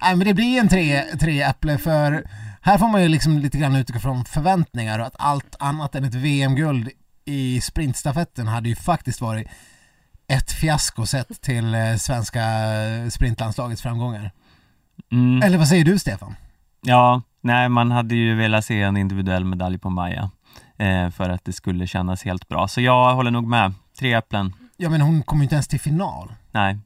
Nej 0.00 0.16
men 0.16 0.26
det 0.26 0.34
blir 0.34 0.60
en 0.60 0.68
tre, 0.68 1.02
tre 1.20 1.42
äpple 1.42 1.78
för 1.78 2.24
Här 2.62 2.78
får 2.78 2.88
man 2.88 3.02
ju 3.02 3.08
liksom 3.08 3.38
lite 3.38 3.58
grann 3.58 3.76
utgå 3.76 3.98
från 3.98 4.24
förväntningar 4.24 4.98
och 4.98 5.06
att 5.06 5.16
allt 5.18 5.56
annat 5.58 5.94
än 5.94 6.04
ett 6.04 6.14
VM-guld 6.14 6.90
i 7.24 7.60
sprintstafetten 7.60 8.46
hade 8.48 8.68
ju 8.68 8.76
faktiskt 8.76 9.20
varit 9.20 9.48
ett 10.28 10.52
fiasko 10.52 11.06
sett 11.06 11.40
till 11.42 11.74
eh, 11.74 11.96
svenska 11.96 12.40
sprintlandslagets 13.10 13.82
framgångar. 13.82 14.32
Mm. 15.12 15.42
Eller 15.42 15.58
vad 15.58 15.68
säger 15.68 15.84
du 15.84 15.98
Stefan? 15.98 16.36
Ja, 16.82 17.22
nej 17.40 17.68
man 17.68 17.90
hade 17.90 18.14
ju 18.14 18.34
velat 18.34 18.64
se 18.64 18.82
en 18.82 18.96
individuell 18.96 19.44
medalj 19.44 19.78
på 19.78 19.90
Maja 19.90 20.30
eh, 20.76 21.10
för 21.10 21.30
att 21.30 21.44
det 21.44 21.52
skulle 21.52 21.86
kännas 21.86 22.24
helt 22.24 22.48
bra. 22.48 22.68
Så 22.68 22.80
jag 22.80 23.14
håller 23.14 23.30
nog 23.30 23.46
med. 23.46 23.74
Tre 23.98 24.14
äpplen. 24.14 24.54
Ja 24.76 24.90
men 24.90 25.00
hon 25.00 25.22
kom 25.22 25.38
ju 25.38 25.42
inte 25.42 25.54
ens 25.54 25.68
till 25.68 25.80
final. 25.80 26.32
Nej. 26.50 26.78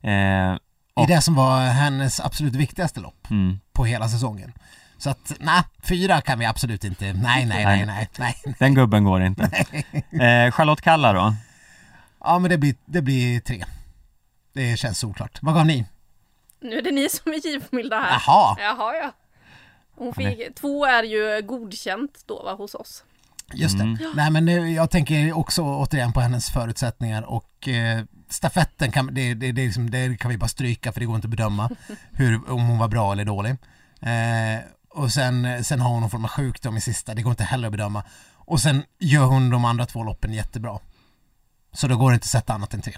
Eh, 0.00 0.12
I 0.12 0.58
Och- 0.94 1.06
det 1.08 1.20
som 1.20 1.34
var 1.34 1.60
hennes 1.66 2.20
absolut 2.20 2.54
viktigaste 2.54 3.00
lopp 3.00 3.30
mm. 3.30 3.60
på 3.72 3.84
hela 3.84 4.08
säsongen. 4.08 4.52
Så 4.98 5.10
att, 5.10 5.32
nej, 5.40 5.62
fyra 5.82 6.20
kan 6.20 6.38
vi 6.38 6.46
absolut 6.46 6.84
inte. 6.84 7.04
Nej, 7.12 7.46
nej, 7.46 7.64
nej, 7.64 7.86
nej, 7.86 8.08
nej. 8.18 8.34
Den 8.58 8.74
gubben 8.74 9.04
går 9.04 9.22
inte. 9.22 9.42
Eh, 10.12 10.50
Charlotte 10.52 10.80
Kalla 10.80 11.12
då? 11.12 11.34
Ja 12.20 12.38
men 12.38 12.50
det 12.50 12.58
blir, 12.58 12.74
det 12.84 13.02
blir 13.02 13.40
tre. 13.40 13.64
Det 14.52 14.76
känns 14.78 14.98
solklart. 14.98 15.38
Vad 15.42 15.54
gav 15.54 15.66
ni? 15.66 15.86
Nu 16.60 16.78
är 16.78 16.82
det 16.82 16.90
ni 16.92 17.08
som 17.08 17.32
är 17.32 17.36
givmilda 17.36 18.00
här. 18.00 18.10
Jaha, 18.26 18.56
Jaha 18.58 18.94
ja. 18.94 19.12
Hon 19.96 20.14
fick, 20.14 20.54
två 20.54 20.86
är 20.86 21.02
ju 21.02 21.42
godkänt 21.42 22.22
då 22.26 22.42
va, 22.42 22.54
hos 22.54 22.74
oss. 22.74 23.04
just 23.54 23.78
det. 23.78 23.84
Mm. 23.84 23.98
Nej 24.14 24.30
men 24.30 24.44
nu, 24.44 24.72
jag 24.72 24.90
tänker 24.90 25.32
också 25.32 25.62
återigen 25.62 26.12
på 26.12 26.20
hennes 26.20 26.50
förutsättningar 26.50 27.22
och 27.22 27.68
eh, 27.68 28.04
stafetten 28.28 28.92
kan, 28.92 29.14
det, 29.14 29.34
det, 29.34 29.52
det, 29.52 29.64
liksom, 29.64 29.90
det 29.90 30.20
kan 30.20 30.30
vi 30.30 30.38
bara 30.38 30.48
stryka 30.48 30.92
för 30.92 31.00
det 31.00 31.06
går 31.06 31.16
inte 31.16 31.26
att 31.26 31.30
bedöma 31.30 31.70
hur, 32.12 32.50
om 32.50 32.66
hon 32.66 32.78
var 32.78 32.88
bra 32.88 33.12
eller 33.12 33.24
dålig. 33.24 33.50
Eh, 34.00 34.60
och 34.90 35.12
sen, 35.12 35.64
sen 35.64 35.80
har 35.80 35.90
hon 35.90 36.00
någon 36.00 36.10
form 36.10 36.24
av 36.24 36.30
sjukdom 36.30 36.76
i 36.76 36.80
sista, 36.80 37.14
det 37.14 37.22
går 37.22 37.30
inte 37.30 37.44
heller 37.44 37.68
att 37.68 37.72
bedöma. 37.72 38.04
Och 38.34 38.60
sen 38.60 38.84
gör 38.98 39.24
hon 39.24 39.50
de 39.50 39.64
andra 39.64 39.86
två 39.86 40.04
loppen 40.04 40.32
jättebra. 40.32 40.78
Så 41.72 41.88
då 41.88 41.96
går 41.96 42.10
det 42.10 42.14
inte 42.14 42.24
att 42.24 42.30
sätta 42.30 42.54
annat 42.54 42.74
än 42.74 42.82
tre. 42.82 42.92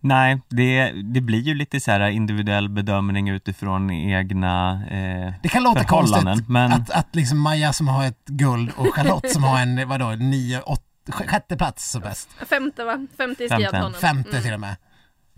Nej, 0.00 0.40
det, 0.48 0.92
det 0.92 1.20
blir 1.20 1.40
ju 1.40 1.54
lite 1.54 1.80
så 1.80 1.90
här 1.90 2.08
individuell 2.08 2.68
bedömning 2.68 3.28
utifrån 3.28 3.90
egna 3.90 4.82
eh, 4.90 5.32
Det 5.42 5.48
kan 5.48 5.62
låta 5.62 5.84
konstigt 5.84 6.48
men 6.48 6.72
att, 6.72 6.90
att 6.90 7.16
liksom 7.16 7.40
Maja 7.40 7.72
som 7.72 7.88
har 7.88 8.04
ett 8.04 8.24
guld 8.26 8.70
och 8.76 8.94
Charlotte 8.94 9.30
som 9.30 9.42
har 9.42 9.60
en, 9.60 9.88
vadå, 9.88 10.10
nio, 10.10 10.62
åt, 10.62 10.84
sjätte 11.08 11.56
plats 11.56 11.90
som 11.90 12.02
bäst, 12.02 12.28
Femte 12.48 12.84
va? 12.84 13.06
Femte 13.16 13.44
i 13.44 13.48
Femte. 13.48 13.68
skiathlon. 13.68 13.92
femte 13.92 14.42
till 14.42 14.54
och 14.54 14.60
med, 14.60 14.76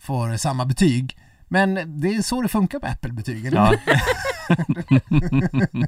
får 0.00 0.36
samma 0.36 0.64
betyg. 0.64 1.18
Men 1.48 2.00
det 2.00 2.08
är 2.08 2.22
så 2.22 2.42
det 2.42 2.48
funkar 2.48 2.80
med 2.80 2.90
Apple-betyg, 2.90 3.46
eller 3.46 3.56
ja, 3.56 3.72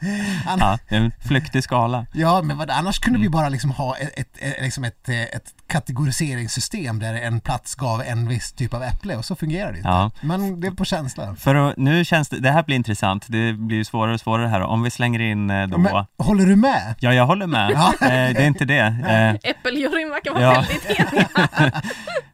Ann- 0.46 0.58
ja, 0.60 0.78
det 0.88 0.96
är 0.96 1.00
en 1.00 1.12
flyktig 1.28 1.62
skala. 1.64 2.06
Ja, 2.12 2.42
men 2.42 2.58
vad, 2.58 2.70
annars 2.70 2.98
kunde 2.98 3.16
Mm. 3.16 3.22
vi 3.22 3.28
bara 3.28 3.48
liksom 3.48 3.70
ha 3.70 3.96
ett, 3.96 4.18
ett, 4.18 4.28
ett, 4.38 4.62
liksom 4.62 4.84
ett, 4.84 5.08
eh, 5.08 5.22
ett 5.22 5.54
kategoriseringssystem 5.66 6.98
där 6.98 7.14
en 7.14 7.40
plats 7.40 7.74
gav 7.74 8.02
en 8.02 8.28
viss 8.28 8.52
typ 8.52 8.74
av 8.74 8.82
äpple 8.82 9.16
och 9.16 9.24
så 9.24 9.36
fungerar 9.36 9.72
det 9.72 9.78
inte. 9.78 9.88
Ja. 9.88 10.10
Men 10.20 10.60
det 10.60 10.66
är 10.66 10.70
på 10.70 10.84
känsla. 10.84 11.34
För 11.36 11.54
att, 11.54 11.76
nu 11.76 12.04
känns 12.04 12.28
det, 12.28 12.40
det 12.40 12.50
här 12.50 12.62
blir 12.62 12.76
intressant, 12.76 13.24
det 13.28 13.52
blir 13.52 13.76
ju 13.76 13.84
svårare 13.84 14.14
och 14.14 14.20
svårare 14.20 14.48
här 14.48 14.60
om 14.60 14.82
vi 14.82 14.90
slänger 14.90 15.20
in 15.20 15.50
eh, 15.50 15.66
då 15.66 15.78
Men, 15.78 16.04
håller 16.18 16.46
du 16.46 16.56
med? 16.56 16.94
Ja, 17.00 17.14
jag 17.14 17.26
håller 17.26 17.46
med. 17.46 17.70
Ja. 17.74 17.92
Eh, 18.00 18.08
det 18.34 18.42
är 18.42 18.46
inte 18.46 18.64
det. 18.64 18.78
Eh, 19.08 19.50
Äppeljuryn 19.50 20.10
verkar 20.10 20.30
vara 20.32 20.42
Ja. 20.42 20.52
väldigt 20.54 20.84
eniga. 20.86 21.28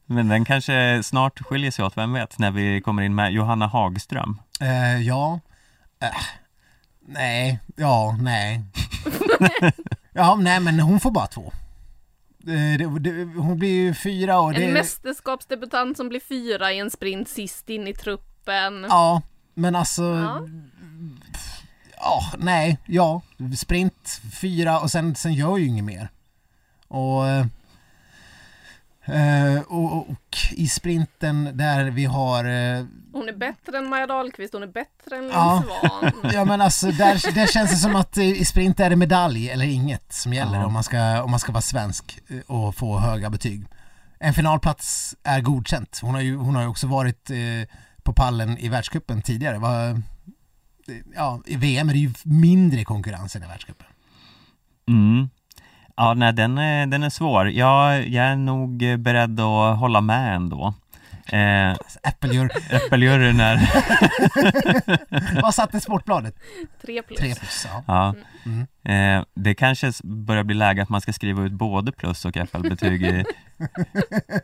men 0.07 0.29
den 0.29 0.45
kanske 0.45 1.03
snart 1.03 1.41
skiljer 1.47 1.71
sig 1.71 1.85
åt, 1.85 1.97
vem 1.97 2.13
vet, 2.13 2.39
när 2.39 2.51
vi 2.51 2.81
kommer 2.81 3.03
in 3.03 3.15
med 3.15 3.33
Johanna 3.33 3.67
Hagström. 3.67 4.41
Eh, 4.61 5.01
ja. 5.01 5.41
Eh, 6.03 6.09
nej. 7.07 7.61
Ja, 7.77 8.17
nej. 8.21 8.63
ja, 10.13 10.37
nej 10.37 10.61
men 10.61 10.81
hon 10.81 11.01
får 11.01 11.11
bara 11.11 11.27
två. 11.27 11.53
Eh, 12.47 12.79
det, 12.79 13.01
det, 13.01 13.25
hon 13.25 13.59
blir 13.59 13.69
ju 13.69 13.95
fyra 13.95 14.41
och 14.41 14.53
det... 14.53 14.65
En 14.65 14.73
mästerskapsdebutant 14.73 15.97
som 15.97 16.09
blir 16.09 16.21
fyra 16.21 16.73
i 16.73 16.79
en 16.79 16.91
sprint 16.91 17.29
sist 17.29 17.71
in 17.71 17.89
i 17.89 17.95
truppen. 17.95 18.87
Ja, 18.89 19.23
men 19.55 19.77
alltså... 19.77 20.03
Ja. 20.03 20.49
Ja, 21.97 22.23
nej, 22.39 22.79
ja. 22.87 23.23
Sprint 23.59 24.21
fyra 24.41 24.81
och 24.81 24.91
sen, 24.91 25.15
sen 25.15 25.33
gör 25.35 25.57
ju 25.57 25.67
inget 25.67 25.85
mer. 25.85 26.09
Och, 26.89 27.23
eh, 29.05 29.63
och, 29.67 30.11
och, 30.11 30.37
i 30.53 30.69
sprinten 30.69 31.57
där 31.57 31.85
vi 31.91 32.05
har 32.05 32.45
eh, 32.45 32.85
Hon 33.13 33.29
är 33.29 33.37
bättre 33.37 33.79
än 33.79 33.89
Maja 33.89 34.07
Dahlqvist, 34.07 34.53
hon 34.53 34.63
är 34.63 34.67
bättre 34.67 35.17
än 35.17 35.23
Linn 35.23 35.33
Ja. 35.33 35.63
Svan. 35.81 36.13
Ja 36.33 36.45
men 36.45 36.61
alltså 36.61 36.87
där, 36.87 37.35
där 37.35 37.47
känns 37.47 37.71
det 37.71 37.77
som 37.77 37.97
att 37.97 38.19
i 38.19 38.45
sprint 38.45 38.81
är 38.81 38.91
det 38.91 38.97
medalj 38.97 39.51
eller 39.51 39.65
inget 39.65 40.13
som 40.13 40.33
gäller 40.33 40.59
Ja. 40.59 40.67
om, 40.67 40.73
man 40.73 40.83
ska, 40.83 41.23
om 41.23 41.31
man 41.31 41.41
ska 41.41 41.53
vara 41.53 41.63
svensk 41.63 42.19
eh, 42.29 42.39
och 42.57 42.75
få 42.77 42.99
höga 42.99 43.31
betyg. 43.31 43.67
En 44.19 44.35
finalplats 44.35 45.17
är 45.23 45.41
godkänt. 45.41 45.99
Hon 46.03 46.15
har 46.15 46.21
ju, 46.21 46.37
hon 46.37 46.55
har 46.55 46.63
ju 46.63 46.69
också 46.69 46.87
varit 46.87 47.31
eh, 47.31 47.37
på 48.03 48.13
pallen 48.13 48.59
i 48.59 48.69
världscupen 48.69 49.23
tidigare. 49.23 49.59
Va, 49.59 49.91
eh, 49.91 49.97
ja, 51.15 51.41
I 51.47 51.57
VM 51.57 51.89
är 51.89 51.93
det 51.93 51.99
ju 51.99 52.13
mindre 52.23 52.85
konkurrens 52.85 53.37
än 53.37 53.43
i 53.43 53.47
världscupen. 53.47 53.87
Mm. 54.89 55.29
Ja, 55.97 56.15
nej, 56.15 56.33
den 56.33 56.59
är, 56.59 56.87
den 56.87 57.03
är 57.03 57.11
svår. 57.11 57.51
Jag, 57.51 58.09
jag 58.09 58.25
är 58.27 58.37
nog 58.37 58.99
beredd 58.99 59.41
att 59.41 59.79
hålla 59.79 60.01
med 60.01 60.37
ändå. 60.37 60.75
Eh, 61.27 61.71
Äppeljur, 62.03 62.51
Äppeljuryn 62.71 63.41
är... 63.41 63.61
vad 65.43 65.55
satte 65.55 65.81
Sportbladet? 65.81 66.35
Tre 66.83 67.03
plus. 67.03 67.19
Tre 67.19 67.35
plus, 67.35 67.67
ja. 67.73 67.85
Ja. 67.87 68.15
Mm. 68.47 69.19
Eh, 69.19 69.25
det 69.35 69.55
kanske 69.55 69.93
börjar 70.05 70.45
bli 70.45 70.55
läge 70.55 70.83
att 70.83 70.89
man 70.89 71.01
ska 71.01 71.13
skriva 71.13 71.43
ut 71.43 71.53
både 71.53 71.93
plus 71.93 72.25
och 72.25 72.35
FL-betyg 72.35 73.03
i, 73.03 73.25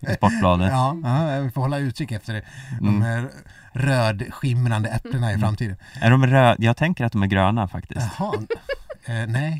i 0.00 0.14
Sportbladet. 0.14 0.68
Ja, 0.72 0.96
ja, 1.04 1.40
vi 1.40 1.50
får 1.50 1.60
hålla 1.60 1.78
utkik 1.78 2.12
efter 2.12 2.32
det. 2.34 2.42
de 2.80 2.88
Mm. 2.88 3.02
här 3.02 3.28
rödskimrande 3.72 4.88
äpplena 4.88 5.32
i 5.32 5.38
framtiden. 5.38 5.76
Är 6.00 6.10
de 6.10 6.26
röda? 6.26 6.56
Jag 6.58 6.76
tänker 6.76 7.04
att 7.04 7.12
de 7.12 7.22
är 7.22 7.26
gröna 7.26 7.68
faktiskt. 7.68 8.06
Jaha, 8.18 8.32
eh, 9.10 9.26
nej. 9.28 9.58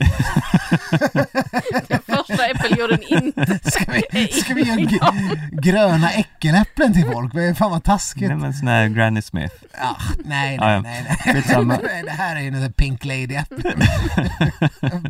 Den 1.89 2.01
första 2.07 2.47
äppeljuryn 2.47 3.03
inte. 3.25 3.61
Ska 3.71 3.85
vi, 4.13 4.27
ska 4.29 4.55
vi 4.55 4.63
göra 4.63 5.15
gröna 5.53 6.11
äckeläpplen 6.13 6.93
till 6.93 7.07
folk? 7.13 7.35
Det 7.35 7.43
är 7.45 7.55
fan 7.55 7.71
vad 7.71 7.85
taskigt. 7.85 8.29
Nej 8.29 8.37
men 8.37 8.55
sån 8.55 8.69
här 8.69 8.89
Granny 8.89 9.23
Smith. 9.23 9.55
Ah, 9.81 9.95
nej, 10.25 10.57
Ja, 10.61 10.65
nej, 10.65 10.75
ja. 10.75 10.81
nej, 10.81 11.05
nej. 11.45 11.65
Nej. 11.83 12.03
Det 12.05 12.11
här 12.11 12.37
är 12.37 12.41
ju 12.41 12.49
en 12.65 12.73
Pink 12.73 13.05
Lady-äpple. 13.05 13.87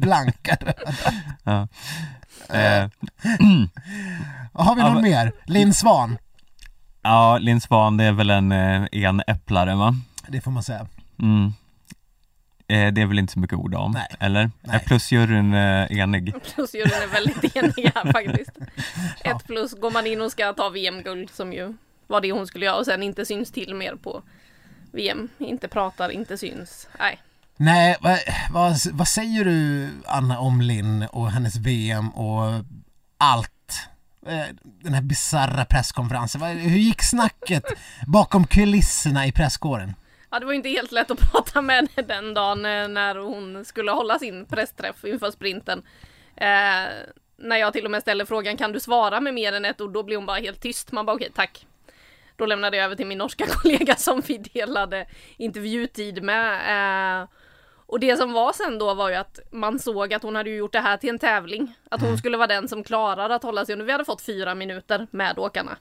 Blanka 0.01 0.57
röda. 0.61 0.93
Ja. 1.45 1.69
Eh, 2.59 2.89
Har 4.53 4.75
vi 4.75 4.81
Ja, 4.81 4.87
någon 4.87 4.95
men- 4.95 5.03
mer? 5.03 5.33
Linn 5.45 5.75
Svan. 5.75 6.19
ja, 7.03 7.39
Linn 7.39 7.61
Svan 7.61 7.97
det 7.97 8.05
är 8.05 8.13
väl 8.13 8.31
en 8.31 8.53
eh, 8.53 8.83
enäpplare 8.93 9.75
va? 9.75 9.95
Det 10.29 10.41
får 10.41 10.51
man 10.51 10.63
säga. 10.63 10.87
Mm. 11.23 11.53
Eh, 12.71 12.93
det 12.93 13.01
är 13.03 13.07
väl 13.07 13.19
inte 13.19 13.33
så 13.33 13.39
mycket 13.39 13.59
ord 13.59 13.75
om, 13.75 13.93
Nej. 13.93 14.07
eller? 14.21 14.51
Nej. 14.61 14.77
Är 14.77 14.79
plusjuryn 14.79 15.55
eh, 15.55 15.99
enig? 15.99 16.35
Plusjuryn 16.55 17.03
är 17.03 17.07
väldigt 17.13 17.57
eniga 17.57 17.93
faktiskt. 18.13 18.59
Ett 19.25 19.47
plus 19.47 19.75
går 19.75 19.91
man 19.91 20.07
in 20.07 20.21
och 20.21 20.33
ska 20.33 20.53
ta 20.53 20.69
VM-guld 20.69 21.31
som 21.31 21.53
ju 21.53 21.75
var 22.07 22.21
det 22.21 22.33
hon 22.33 22.47
skulle 22.47 22.65
göra 22.67 22.77
och 22.77 22.85
sen 22.85 23.03
inte 23.03 23.27
syns 23.27 23.53
till 23.53 23.75
mer 23.75 23.95
på 23.95 24.23
VM. 24.93 25.29
Inte 25.39 25.69
pratar, 25.69 26.11
inte 26.11 26.39
syns. 26.39 26.89
Nej. 26.99 27.19
Nej, 27.57 27.97
vad, 28.01 28.19
vad, 28.51 28.77
vad 28.93 29.09
säger 29.09 29.45
du 29.45 29.89
Anna 30.07 30.39
om 30.39 30.61
Linn 30.61 31.03
och 31.03 31.31
hennes 31.31 31.57
VM 31.57 32.09
och 32.11 32.65
allt? 33.19 33.89
Eh, 34.27 34.45
Den 34.83 34.95
här 34.95 35.03
bisarra 35.03 35.65
presskonferensen. 35.65 36.43
Hur 36.43 36.79
gick 36.79 37.03
snacket 37.03 37.65
bakom 38.07 38.47
kulisserna 38.47 39.27
i 39.27 39.33
presskåren? 39.33 39.95
Ja, 40.31 40.39
det 40.39 40.47
var 40.47 40.53
ju 40.53 40.57
inte 40.57 40.69
helt 40.69 40.93
lätt 40.93 41.11
att 41.11 41.19
prata 41.33 41.63
med 41.63 41.77
henne 41.77 42.09
den 42.09 42.35
dagen 42.35 42.65
eh, 42.65 42.89
när 42.89 43.15
hon 43.15 43.65
skulle 43.65 43.91
hålla 43.91 44.19
sin 44.19 44.47
pressträff 44.47 45.05
inför 45.05 45.31
sprinten. 45.31 45.83
Eh, 46.37 46.89
när 47.37 47.57
jag 47.57 47.73
till 47.73 47.85
och 47.85 47.91
med 47.91 48.03
ställde 48.03 48.27
frågan 48.27 48.57
kan 48.57 48.73
du 48.73 48.81
svara 48.81 49.21
med 49.21 49.35
mer 49.35 49.53
än 49.53 49.65
ett 49.65 49.81
ord? 49.81 49.93
Då 49.93 50.03
blev 50.03 50.19
hon 50.19 50.27
bara 50.27 50.39
helt 50.39 50.63
tyst. 50.63 50.93
Man 50.93 51.07
bara 51.07 51.17
okej, 51.17 51.31
tack. 51.35 51.67
Då 52.37 52.47
lämnade 52.47 52.77
jag 52.77 52.85
över 52.85 52.97
till 52.97 53.07
min 53.07 53.19
norska 53.19 53.47
kollega 53.49 53.97
som 53.97 54.21
vi 54.21 54.39
delade 54.39 55.07
intervjutid 55.37 56.23
med. 56.23 57.23
Eh, 57.23 57.29
och 57.87 58.01
det 58.01 58.17
som 58.17 58.33
var 58.33 58.53
sen 58.53 58.79
då 58.79 58.95
var 58.95 59.09
ju 59.09 59.15
att 59.15 59.39
man 59.51 59.79
såg 59.79 60.15
att 60.15 60.23
hon 60.23 60.37
hade 60.37 60.51
gjort 60.51 60.73
det 60.73 60.81
här 60.81 60.97
till 60.97 61.11
en 61.11 61.19
tävling. 61.19 61.75
Att 61.91 62.01
hon 62.01 62.19
skulle 62.19 62.37
vara 62.37 62.47
den 62.47 62.69
som 62.69 62.85
klarade 62.85 63.35
att 63.35 63.43
hålla 63.43 63.67
sig 63.67 63.73
under. 63.73 63.87
Vi 63.87 63.93
hade 63.93 64.05
fått 64.05 64.23
fyra 64.23 64.55
minuter 64.55 65.07
med 65.11 65.39
åkarna. 65.39 65.77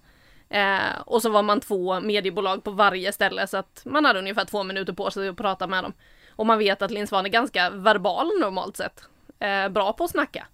Eh, 0.50 1.02
och 1.06 1.22
så 1.22 1.30
var 1.30 1.44
man 1.44 1.60
två 1.60 2.00
mediebolag 2.00 2.64
på 2.64 2.72
varje 2.72 3.12
ställe 3.12 3.48
så 3.48 3.58
att 3.58 3.82
man 3.86 4.06
hade 4.06 4.20
ungefär 4.20 4.46
två 4.46 4.64
minuter 4.64 4.94
på 4.94 5.12
sig 5.12 5.30
att 5.30 5.38
prata 5.38 5.68
med 5.68 5.84
dem. 5.84 5.94
Och 6.36 6.46
man 6.46 6.60
vet 6.60 6.82
att 6.82 6.92
Linn 6.92 7.08
Svan 7.08 7.26
är 7.26 7.30
ganska 7.30 7.70
verbal 7.70 8.28
normalt 8.40 8.78
sett. 8.78 9.04
Eh, 9.40 9.70
bra 9.70 9.94
på 9.94 10.04
att 10.04 10.12
snacka. 10.12 10.48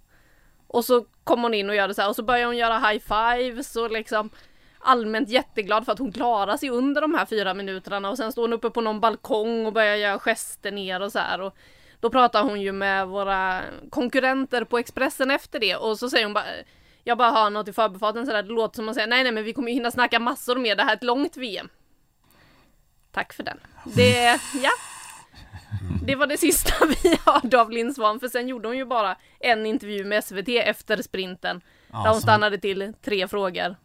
Och 0.68 0.86
så 0.86 1.06
kom 1.24 1.44
hon 1.44 1.54
in 1.54 1.70
och 1.70 1.76
gör 1.76 1.88
det 1.88 1.94
så 1.94 2.02
här 2.02 2.10
och 2.10 2.16
så 2.16 2.24
börjar 2.24 2.46
hon 2.46 2.58
göra 2.58 2.80
high 2.80 3.04
fives 3.04 3.76
och 3.76 3.92
liksom 3.92 4.30
allmänt 4.80 5.30
jätteglad 5.30 5.86
för 5.86 5.92
att 5.92 6.00
hon 6.00 6.12
klarar 6.12 6.58
sig 6.58 6.70
under 6.70 7.02
de 7.02 7.14
här 7.14 7.26
fyra 7.26 7.54
minuterna 7.54 8.10
och 8.10 8.18
sen 8.18 8.32
står 8.32 8.42
hon 8.42 8.54
uppe 8.54 8.70
på 8.70 8.82
någon 8.82 9.00
balkong 9.00 9.66
och 9.66 9.74
börjar 9.74 9.96
göra 9.96 10.20
gester 10.20 10.72
ner 10.72 11.02
och 11.02 11.12
så 11.12 11.20
här. 11.20 11.42
Och 11.42 11.56
då 12.00 12.10
pratar 12.10 12.44
hon 12.44 12.62
ju 12.62 12.72
med 12.72 13.08
våra 13.08 13.62
konkurrenter 13.90 14.64
på 14.64 14.78
Expressen 14.78 15.32
efter 15.32 15.60
det 15.60 15.76
och 15.76 16.00
så 16.00 16.10
säger 16.10 16.26
hon 16.26 16.34
bara 16.34 16.46
jag 17.08 17.18
bara 17.18 17.32
hör 17.32 17.50
något 17.50 17.68
i 17.68 17.74
förbifarten 17.74 18.26
sådär, 18.26 18.44
det 18.44 18.54
låter 18.54 18.76
som 18.76 18.90
att 18.90 18.96
säga 18.96 19.08
nej 19.08 19.24
nej 19.24 19.32
men 19.32 19.44
vi 19.44 19.54
kommer 19.54 19.68
ju 19.68 19.74
hinna 19.74 19.92
snacka 19.92 20.20
massor 20.20 20.56
mer, 20.56 20.76
det 20.76 20.84
här 20.84 20.92
är 20.92 20.96
ett 20.96 21.04
långt 21.04 21.38
VM. 21.38 21.70
Tack 23.12 23.34
för 23.34 23.44
den. 23.44 23.60
Det, 23.86 24.40
ja. 24.64 24.70
Det 26.06 26.16
var 26.16 26.28
det 26.28 26.38
sista 26.38 26.86
vi 27.04 27.20
hörde 27.26 27.62
av 27.62 27.72
Linn 27.72 27.94
Svan, 27.94 28.20
för 28.20 28.28
sen 28.28 28.48
gjorde 28.48 28.68
hon 28.68 28.78
ju 28.78 28.86
bara 28.86 29.16
en 29.40 29.66
intervju 29.66 30.06
med 30.06 30.24
SVT 30.24 30.50
efter 30.50 31.02
sprinten. 31.02 31.62
Ja, 31.92 31.98
där 31.98 32.04
hon 32.04 32.14
som- 32.14 32.22
stannade 32.22 32.58
till 32.58 32.94
tre 33.02 33.28
frågor. 33.28 33.76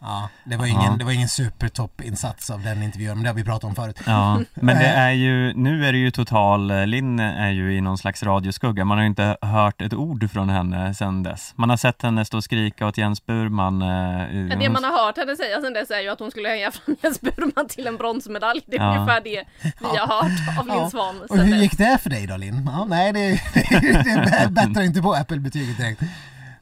Ja, 0.00 0.28
det 0.44 0.56
var 0.56 0.66
Ja. 0.66 0.72
ingen, 0.72 0.98
det 0.98 1.04
var 1.04 1.12
ingen 1.12 1.28
supertoppinsats 1.28 2.50
av 2.50 2.62
den 2.62 2.82
intervjun, 2.82 3.14
men 3.14 3.22
det 3.22 3.28
har 3.28 3.34
vi 3.34 3.44
pratat 3.44 3.64
om 3.64 3.74
förut. 3.74 4.00
Ja, 4.06 4.40
men 4.54 4.76
det 4.78 4.86
är 4.86 5.10
ju, 5.10 5.52
nu 5.54 5.86
är 5.86 5.92
det 5.92 5.98
ju 5.98 6.10
total, 6.10 6.70
eh, 6.70 6.86
Linn 6.86 7.18
är 7.20 7.50
ju 7.50 7.74
i 7.76 7.80
någon 7.80 7.98
slags 7.98 8.22
radioskugga, 8.22 8.84
man 8.84 8.98
har 8.98 9.02
ju 9.02 9.08
inte 9.08 9.36
hört 9.42 9.82
ett 9.82 9.94
ord 9.94 10.30
från 10.30 10.48
henne 10.50 10.94
sedan 10.94 11.22
dess. 11.22 11.52
Man 11.56 11.70
har 11.70 11.76
sett 11.76 12.02
henne 12.02 12.24
stå 12.24 12.36
och 12.36 12.44
skrika 12.44 12.86
åt 12.86 12.98
Jens 12.98 13.26
Burman. 13.26 13.82
eh, 13.82 13.88
Men 13.88 14.58
det 14.58 14.68
man 14.70 14.84
har 14.84 15.04
hört 15.06 15.16
henne 15.16 15.36
säga 15.36 15.60
sen 15.60 15.72
dess 15.72 15.90
är 15.90 16.00
ju 16.00 16.08
att 16.08 16.18
hon 16.20 16.30
skulle 16.30 16.48
hänga 16.48 16.70
fram 16.70 16.96
Jens 17.02 17.20
Burman 17.20 17.68
till 17.68 17.86
en 17.86 17.96
bronsmedalj. 17.96 18.60
Det 18.66 18.76
är 18.76 18.80
Ja. 18.84 18.94
ungefär 18.96 19.20
det 19.20 19.44
vi 19.80 19.96
har 19.98 20.06
hört 20.06 20.58
av 20.58 20.66
Linn 20.66 20.76
Ja. 20.76 20.90
Svan 20.90 21.22
Och 21.30 21.38
hur 21.38 21.56
gick 21.56 21.78
det 21.78 21.98
för 22.02 22.10
dig 22.10 22.26
då 22.26 22.36
Linn? 22.36 22.70
Ja, 22.72 22.84
nej, 22.88 23.12
det, 23.12 23.40
det 24.44 24.48
bättrar 24.50 24.82
inte 24.82 25.02
på 25.02 25.14
Apple-betyget 25.14 25.76
direkt. 25.76 26.02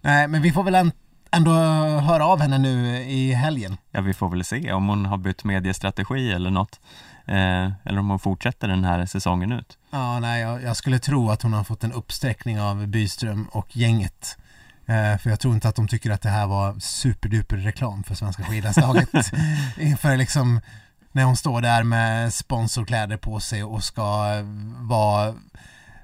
Nej, 0.00 0.28
men 0.28 0.42
vi 0.42 0.52
får 0.52 0.62
väl 0.62 0.74
en- 0.74 0.92
ändå 1.30 1.52
höra 2.00 2.26
av 2.26 2.40
henne 2.40 2.58
nu 2.58 2.96
i 3.02 3.32
helgen. 3.32 3.76
Ja, 3.90 4.00
vi 4.00 4.14
får 4.14 4.28
väl 4.28 4.44
se 4.44 4.72
om 4.72 4.88
hon 4.88 5.06
har 5.06 5.16
bytt 5.16 5.44
mediestrategi 5.44 6.32
eller 6.32 6.50
något. 6.50 6.80
Eh, 7.26 7.70
eller 7.84 7.98
om 7.98 8.08
hon 8.08 8.18
fortsätter 8.18 8.68
den 8.68 8.84
här 8.84 9.06
säsongen 9.06 9.52
ut. 9.52 9.78
Ja, 9.90 10.20
nej, 10.20 10.42
jag, 10.42 10.62
jag 10.62 10.76
skulle 10.76 10.98
tro 10.98 11.30
att 11.30 11.42
hon 11.42 11.52
har 11.52 11.64
fått 11.64 11.84
en 11.84 11.92
uppsträckning 11.92 12.60
av 12.60 12.86
Byström 12.86 13.48
och 13.52 13.76
gänget. 13.76 14.38
Eh, 14.86 15.18
för 15.18 15.30
jag 15.30 15.40
tror 15.40 15.54
inte 15.54 15.68
att 15.68 15.76
de 15.76 15.88
tycker 15.88 16.10
att 16.10 16.22
det 16.22 16.28
här 16.28 16.46
var 16.46 16.78
superduper 16.80 17.56
reklam 17.56 18.02
för 18.02 18.14
svenska 18.14 18.44
skidlandslaget. 18.44 19.08
Inför 19.78 20.16
liksom 20.16 20.60
när 21.12 21.24
hon 21.24 21.36
står 21.36 21.60
där 21.60 21.82
med 21.82 22.34
sponsorkläder 22.34 23.16
på 23.16 23.40
sig 23.40 23.64
och 23.64 23.84
ska 23.84 24.34
eh, 24.34 24.44
vara 24.80 25.34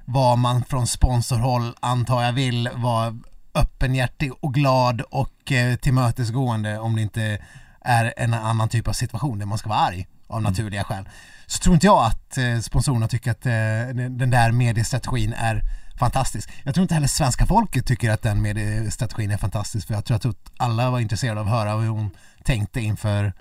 vad 0.05 0.37
man 0.37 0.63
från 0.63 0.87
sponsorhåll 0.87 1.75
antar 1.79 2.23
jag 2.23 2.33
vill 2.33 2.69
vara 2.75 3.19
öppenhjärtig 3.53 4.31
och 4.39 4.53
glad 4.53 5.01
och 5.01 5.51
eh, 5.51 5.75
tillmötesgående 5.75 6.79
om 6.79 6.95
det 6.95 7.01
inte 7.01 7.39
är 7.81 8.13
en 8.17 8.33
annan 8.33 8.69
typ 8.69 8.87
av 8.87 8.93
situation 8.93 9.39
där 9.39 9.45
man 9.45 9.57
ska 9.57 9.69
vara 9.69 9.79
arg 9.79 10.07
av 10.27 10.41
naturliga 10.41 10.83
skäl. 10.83 11.09
Så 11.45 11.59
tror 11.59 11.73
inte 11.73 11.85
jag 11.85 12.05
att 12.05 12.37
eh, 12.37 12.59
sponsorerna 12.59 13.07
tycker 13.07 13.31
att 13.31 13.45
eh, 13.45 13.95
den 14.09 14.29
där 14.29 14.51
mediestrategin 14.51 15.33
är 15.33 15.61
fantastisk. 15.99 16.49
Jag 16.63 16.73
tror 16.73 16.81
inte 16.81 16.93
heller 16.93 17.07
svenska 17.07 17.45
folket 17.45 17.85
tycker 17.85 18.11
att 18.11 18.21
den 18.21 18.41
mediestrategin 18.41 19.31
är 19.31 19.37
fantastisk 19.37 19.87
för 19.87 19.93
jag 19.93 20.05
tror 20.05 20.17
att 20.17 20.51
alla 20.57 20.91
var 20.91 20.99
intresserade 20.99 21.39
av 21.39 21.47
att 21.47 21.53
höra 21.53 21.71
hur 21.71 21.89
hon 21.89 22.11
tänkte 22.43 22.81
inför 22.81 23.33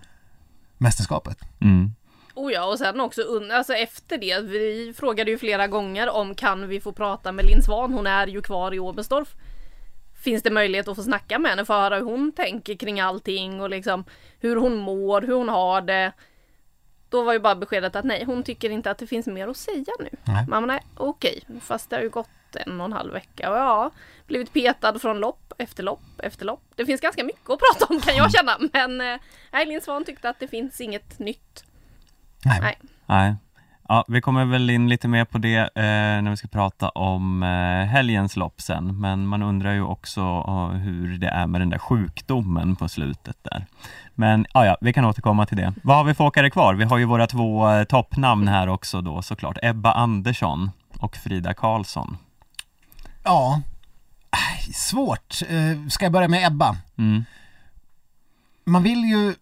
mästerskapet. 0.79 1.39
Mm. 1.61 1.95
Oh 2.35 2.53
ja, 2.53 2.65
och 2.65 2.79
sen 2.79 3.01
också 3.01 3.23
alltså 3.53 3.73
efter 3.73 4.19
det, 4.19 4.41
vi 4.41 4.95
frågade 4.97 5.31
ju 5.31 5.39
flera 5.39 5.67
gånger 5.67 6.11
om 6.11 6.35
kan 6.35 6.69
vi 6.69 6.81
få 6.81 6.93
prata 6.93 7.33
med 7.33 7.45
Linn 7.45 7.63
Svan, 7.63 7.93
hon 7.93 8.07
är 8.07 8.27
ju 8.27 8.43
kvar 8.43 8.75
i 8.75 8.79
Oberstdorf. 8.79 9.29
Finns 10.23 10.43
det 10.43 10.51
möjlighet 10.51 10.89
att 10.89 10.97
få 10.97 11.03
snacka 11.03 11.39
med 11.39 11.51
henne 11.51 11.65
för 11.65 11.75
att 11.75 11.81
höra 11.81 11.97
hur 11.97 12.05
hon 12.05 12.33
tänker 12.33 12.75
kring 12.75 13.01
allting 13.01 13.61
och 13.61 13.71
liksom 13.71 14.05
hur 14.41 14.57
hon 14.57 14.77
mår, 14.77 15.21
hur 15.23 15.35
hon 15.35 15.49
har 15.49 15.81
det. 15.81 16.13
Då 17.09 17.23
var 17.23 17.33
ju 17.33 17.39
bara 17.39 17.55
beskedet 17.55 17.97
att 17.97 18.05
nej, 18.05 18.25
hon 18.25 18.43
tycker 18.43 18.71
inte 18.71 18.91
att 18.91 18.99
det 18.99 19.07
finns 19.07 19.27
mer 19.27 19.49
att 19.49 19.57
säga 19.57 19.93
nu. 19.99 20.11
Nej. 20.25 20.47
Man 20.49 20.67
nej, 20.67 20.81
okej, 20.97 21.45
fast 21.61 21.91
det 21.91 21.97
har 21.97 22.03
ju 22.03 22.09
gått 22.09 22.29
en 22.57 22.81
och 22.81 22.85
en 22.85 22.93
halv 22.93 23.13
vecka 23.13 23.51
och 23.51 23.57
ja, 23.57 23.91
blivit 24.27 24.53
petad 24.53 24.99
från 24.99 25.19
lopp 25.19 25.53
efter 25.59 25.83
lopp 25.83 26.03
efter 26.19 26.45
lopp. 26.45 26.63
Det 26.77 26.87
finns 26.87 27.01
ganska 27.01 27.25
mycket 27.25 27.51
att 27.51 27.59
prata 27.59 27.95
om 27.95 28.01
kan 28.01 28.17
jag 28.17 28.33
känna, 28.33 28.59
men 28.73 29.01
eh, 29.01 29.21
nej, 29.53 29.67
Linn 29.67 29.81
Svan 29.81 30.05
tyckte 30.05 30.29
att 30.29 30.41
det 30.41 30.49
finns 30.49 30.81
inget 30.81 31.19
nytt. 31.19 31.65
Nej. 32.45 32.61
Nej. 32.61 32.79
Nej. 33.07 33.35
Ja, 33.89 34.05
vi 34.09 34.21
kommer 34.21 34.45
väl 34.45 34.71
in 34.71 34.89
lite 34.89 35.09
mer 35.09 35.25
på 35.25 35.39
det 35.39 35.59
eh, 35.59 36.23
när 36.23 36.31
vi 36.31 36.37
ska 36.37 36.49
prata 36.49 36.89
om 36.89 37.43
eh, 37.43 37.87
helgens 37.87 38.37
lopp 38.37 38.61
sen. 38.61 39.01
Men 39.01 39.27
man 39.27 39.43
undrar 39.43 39.73
ju 39.73 39.83
också 39.83 40.21
eh, 40.21 40.79
hur 40.79 41.19
det 41.19 41.29
är 41.29 41.47
med 41.47 41.61
den 41.61 41.71
där 41.71 41.79
sjukdomen 41.79 42.77
på 42.77 42.89
slutet 42.89 43.37
där. 43.43 43.67
Men 44.15 44.47
ja, 44.55 44.67
ja, 44.67 44.77
vi 44.81 44.93
kan 44.93 45.05
återkomma 45.05 45.47
till 45.47 45.57
det. 45.57 45.75
Vad 45.83 45.97
har 45.97 46.05
vi 46.05 46.15
för 46.15 46.25
åkare 46.25 46.51
kvar? 46.51 46.75
Vi 46.75 46.85
har 46.85 46.99
ju 46.99 47.05
våra 47.05 47.27
två 47.27 47.71
eh, 47.71 47.85
toppnamn 47.85 48.49
här 48.49 48.69
också 48.69 49.01
då 49.01 49.23
såklart. 49.23 49.59
Ebba 49.63 49.93
Andersson 49.93 50.71
och 50.99 51.17
Frida 51.17 51.55
Karlsson. 51.55 52.17
Ja, 53.25 53.61
Aj, 54.31 54.73
svårt. 54.73 55.43
Eh, 55.49 55.89
Ska 55.89 56.05
jag 56.05 56.13
börja 56.13 56.29
med 56.29 56.47
Ebba? 56.47 56.77
Mm. 56.99 57.25
Man 58.65 58.83
vill 58.83 59.05
ju 59.05 59.35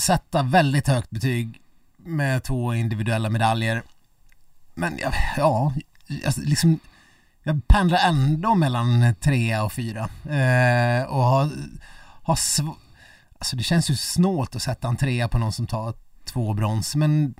sätta 0.00 0.42
väldigt 0.42 0.88
högt 0.88 1.10
betyg 1.10 1.60
med 2.04 2.42
två 2.42 2.74
individuella 2.74 3.30
medaljer. 3.30 3.82
Men 4.74 4.98
ja, 4.98 5.12
ja 5.36 5.72
alltså, 6.26 6.40
liksom, 6.40 6.78
jag 7.42 7.68
pendlar 7.68 7.98
ändå 8.08 8.54
mellan 8.54 9.14
trea 9.20 9.64
och 9.64 9.72
fyra. 9.72 10.00
Eh, 10.24 11.04
och 11.04 11.22
har, 11.24 11.50
har 12.22 12.34
sv- 12.34 12.74
alltså 13.38 13.56
det 13.56 13.62
känns 13.62 13.90
ju 13.90 13.96
snålt 13.96 14.56
att 14.56 14.62
sätta 14.62 14.88
en 14.88 14.96
trea 14.96 15.28
på 15.28 15.38
någon 15.38 15.52
som 15.52 15.66
tar 15.66 15.94
två 16.24 16.52
brons, 16.52 16.96
men 16.96 17.34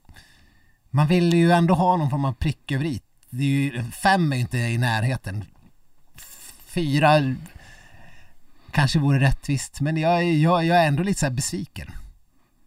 man 0.90 1.06
vill 1.06 1.32
ju 1.34 1.52
ändå 1.52 1.74
ha 1.74 1.96
någon 1.96 2.10
form 2.10 2.24
av 2.24 2.32
prick 2.32 2.72
över 2.72 2.84
i. 2.84 3.00
Det 3.30 3.42
är 3.42 3.46
ju, 3.48 3.82
fem 3.90 4.32
är 4.32 4.36
ju 4.36 4.42
inte 4.42 4.58
i 4.58 4.78
närheten. 4.78 5.44
Fyra 6.66 7.34
kanske 8.70 8.98
vore 8.98 9.20
rättvist, 9.20 9.80
men 9.80 9.96
jag, 9.96 10.18
är- 10.18 10.36
jag, 10.36 10.64
jag 10.64 10.78
är 10.78 10.86
ändå 10.86 11.02
lite 11.02 11.20
så 11.20 11.26
här 11.26 11.32
besviken. 11.32 11.90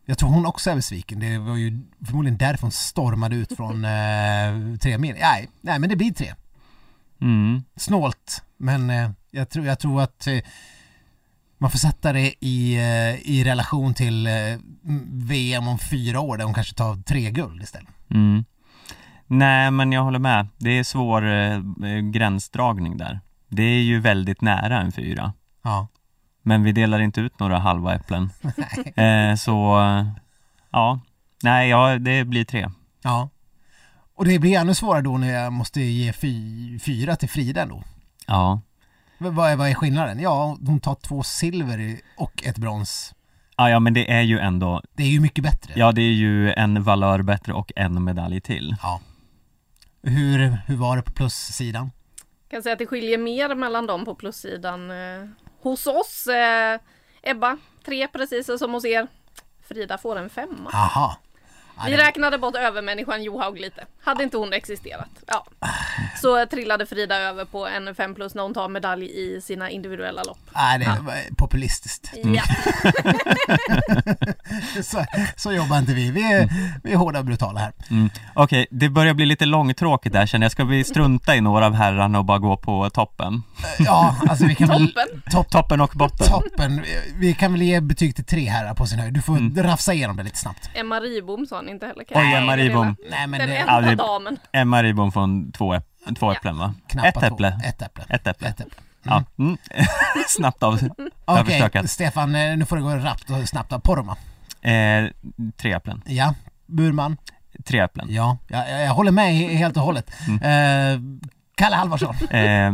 Jag 0.09 0.17
tror 0.17 0.29
hon 0.29 0.45
också 0.45 0.69
är 0.69 0.75
besviken. 0.75 1.19
Det 1.19 1.37
var 1.37 1.55
ju 1.55 1.79
förmodligen 2.05 2.37
därför 2.37 2.61
hon 2.61 2.71
stormade 2.71 3.35
ut 3.35 3.55
från 3.55 3.85
eh, 3.85 4.77
tre 4.81 4.97
mil. 4.97 5.15
Nej, 5.19 5.49
nej, 5.61 5.79
men 5.79 5.89
det 5.89 5.95
blir 5.95 6.11
tre. 6.11 6.33
Mm. 7.21 7.63
Snålt, 7.75 8.43
men 8.57 8.89
eh, 8.89 9.09
jag, 9.31 9.49
tror, 9.49 9.65
jag 9.65 9.79
tror 9.79 10.01
att 10.01 10.27
eh, 10.27 10.39
man 11.57 11.71
får 11.71 11.77
sätta 11.77 12.13
det 12.13 12.33
i, 12.39 12.75
eh, 12.75 13.31
i 13.31 13.43
relation 13.45 13.93
till 13.93 14.27
eh, 14.27 14.33
VM 15.11 15.67
om 15.67 15.79
fyra 15.79 16.19
år 16.19 16.37
där 16.37 16.45
hon 16.45 16.53
kanske 16.53 16.75
tar 16.75 16.95
tre 16.95 17.31
guld 17.31 17.63
istället. 17.63 17.89
Mm. 18.09 18.45
Nej, 19.27 19.71
men 19.71 19.91
jag 19.91 20.03
håller 20.03 20.19
med. 20.19 20.47
Det 20.57 20.69
är 20.69 20.83
svår 20.83 21.25
eh, 21.25 21.59
gränsdragning 22.11 22.97
där. 22.97 23.19
Det 23.47 23.63
är 23.63 23.81
ju 23.81 23.99
väldigt 23.99 24.41
nära 24.41 24.81
en 24.81 24.91
fyra. 24.91 25.33
Ja. 25.61 25.87
Men 26.47 26.63
vi 26.63 26.71
delar 26.71 26.99
inte 26.99 27.21
ut 27.21 27.39
några 27.39 27.57
halva 27.59 27.95
äpplen. 27.95 28.29
eh, 28.95 29.35
så, 29.35 29.77
ja. 30.71 30.99
Nej, 31.43 31.69
ja, 31.69 31.97
det 31.99 32.23
blir 32.25 32.45
tre. 32.45 32.69
ja. 33.03 33.29
Och 34.15 34.25
det 34.25 34.39
blir 34.39 34.57
ännu 34.57 34.73
svårare 34.73 35.01
då 35.01 35.17
när 35.17 35.33
jag 35.33 35.53
måste 35.53 35.81
ge 35.81 36.13
fy, 36.13 36.79
fyra 36.79 37.15
till 37.15 37.29
Frida 37.29 37.65
då. 37.65 37.83
Ja. 38.27 38.61
Men 39.17 39.35
Vad 39.35 39.51
är, 39.51 39.55
vad 39.55 39.69
är 39.69 39.73
skillnaden? 39.73 40.19
Ja, 40.19 40.57
hon 40.65 40.79
tar 40.79 40.95
två 40.95 41.23
silver 41.23 41.97
och 42.17 42.43
ett 42.45 42.57
brons. 42.57 43.13
Ja, 43.57 43.69
ja, 43.69 43.79
men 43.79 43.93
det 43.93 44.11
är 44.11 44.21
ju 44.21 44.39
ändå, 44.39 44.81
Det 44.93 45.03
är 45.03 45.07
ju 45.07 45.19
mycket 45.19 45.43
bättre. 45.43 45.73
ja 45.75 45.91
det 45.91 46.01
är 46.01 46.13
ju 46.13 46.53
en 46.53 46.83
valör 46.83 47.21
bättre 47.21 47.53
och 47.53 47.71
en 47.75 48.03
medalj 48.03 48.41
till. 48.41 48.75
Ja. 48.81 49.01
Hur, 50.03 50.57
hur 50.67 50.75
var 50.75 50.95
det 50.95 51.01
på 51.01 51.11
plussidan? 51.11 51.91
Kan 52.49 52.63
säga 52.63 52.73
att 52.73 52.79
det 52.79 52.85
skiljer 52.87 53.17
mer 53.17 53.55
mellan 53.55 53.87
dem 53.87 54.05
på 54.05 54.15
plussidan 54.15 54.91
eh, 54.91 55.29
hos 55.61 55.87
oss. 55.87 56.27
Eh, 56.27 56.79
Ebba, 57.21 57.57
tre 57.83 58.07
precis 58.07 58.49
som 58.59 58.73
hos 58.73 58.85
er. 58.85 59.07
Frida 59.67 59.97
får 59.97 60.21
en 60.21 60.29
femma. 60.29 60.69
Aha. 60.73 61.17
Ja, 61.77 61.83
Vi 61.87 61.97
räknade 61.97 62.37
bort 62.37 62.55
övermänniskan 62.55 63.23
Johaug 63.23 63.59
lite. 63.59 63.85
Hade 64.03 64.23
inte 64.23 64.37
hon 64.37 64.53
existerat. 64.53 65.09
Ja. 65.27 65.45
Så 66.21 66.45
trillade 66.45 66.85
Frida 66.85 67.17
över 67.17 67.45
på 67.45 67.67
en 67.67 67.95
5 67.95 68.15
plus 68.15 68.35
när 68.35 68.43
hon 68.43 68.53
tar 68.53 68.69
medalj 68.69 69.05
i 69.05 69.41
sina 69.41 69.69
individuella 69.69 70.23
lopp. 70.23 70.39
Nej, 70.55 70.79
det 70.79 70.85
är 70.85 71.35
populistiskt. 71.35 72.11
Ja. 72.23 72.43
så, 74.83 75.05
så 75.35 75.51
jobbar 75.51 75.77
inte 75.77 75.93
vi. 75.93 76.11
Vi 76.11 76.33
är, 76.33 76.49
vi 76.83 76.91
är 76.91 76.97
hårda 76.97 77.19
och 77.19 77.25
brutala 77.25 77.59
här. 77.59 77.73
Mm. 77.89 78.09
Okej, 78.33 78.67
det 78.71 78.89
börjar 78.89 79.13
bli 79.13 79.25
lite 79.25 79.45
långtråkigt 79.45 80.13
där 80.13 80.25
känner 80.25 80.45
jag. 80.45 80.51
Ska 80.51 80.63
vi 80.63 80.83
strunta 80.83 81.35
i 81.35 81.41
några 81.41 81.65
av 81.65 81.73
herrarna 81.73 82.19
och 82.19 82.25
bara 82.25 82.37
gå 82.39 82.57
på 82.57 82.89
toppen? 82.89 83.43
Ja, 83.79 84.15
alltså 84.29 84.45
vi 84.45 84.55
kan 84.55 84.67
väl... 84.67 84.87
Toppen! 84.87 85.21
Topp, 85.31 85.49
Toppen 85.49 85.81
och 85.81 85.91
botten? 85.95 86.27
toppen. 86.27 86.83
Vi 87.15 87.33
kan 87.33 87.51
väl 87.51 87.61
ge 87.61 87.79
betyg 87.81 88.15
till 88.15 88.25
tre 88.25 88.49
här 88.49 88.73
på 88.73 88.85
sin 88.85 88.99
höjd. 88.99 89.13
Du 89.13 89.21
får 89.21 89.37
Mm. 89.37 89.63
rafsa 89.63 89.93
igenom 89.93 90.17
det 90.17 90.23
lite 90.23 90.37
snabbt. 90.37 90.69
Emma 90.73 90.99
Ribom 90.99 91.45
sa 91.45 91.61
ni 91.61 91.66
inte 91.69 91.85
heller. 91.87 92.03
Kan 92.03 92.21
Oj, 92.21 92.33
Emma? 92.33 92.57
Ribom. 92.57 92.95
Nej 93.09 93.27
men 93.27 93.39
Den 93.39 93.49
det 93.49 93.55
enda 93.57 93.81
det- 93.81 93.95
damen. 93.95 94.37
Emma 94.51 94.83
Ribom 94.83 95.11
från 95.11 95.51
två, 95.51 95.73
äpp- 95.75 96.15
två 96.19 96.31
Ja. 96.31 96.37
äpplen 96.37 96.57
va? 96.57 96.73
knappt 96.87 97.07
Ett 97.17 97.23
äpple. 97.23 97.57
Ett 97.65 97.81
äpple. 97.81 98.03
Ett 98.09 98.27
äpple. 98.27 98.47
Ett 98.47 98.59
äpple. 98.61 98.73
Ja, 99.03 99.23
mm. 99.39 99.57
snabbt 100.27 100.63
av, 100.63 100.73
Okej, 100.73 100.89
överstökat. 101.27 101.89
Stefan, 101.89 102.35
eh, 102.35 102.57
nu 102.57 102.65
får 102.65 102.75
det 102.75 102.81
gå 102.81 102.89
rappt 102.95 103.29
och 103.29 103.49
snabbt 103.49 103.73
av 103.73 103.79
Poromaa. 103.79 104.15
Eh, 104.61 105.05
tre 105.57 105.73
äpplen. 105.73 106.01
Ja, 106.05 106.33
Burman. 106.65 107.17
Tre 107.65 107.79
äpplen. 107.79 108.07
Ja, 108.09 108.37
jag, 108.47 108.69
jag, 108.71 108.81
jag 108.85 108.91
håller 108.93 109.11
med 109.11 109.25
he- 109.33 109.53
helt 109.55 109.77
och 109.77 109.83
hållet. 109.83 110.11
Mm. 110.27 110.41
Eh, 110.43 110.99
Kalle 111.55 111.75
Halvarsson. 111.75 112.15
Eh, 112.29 112.73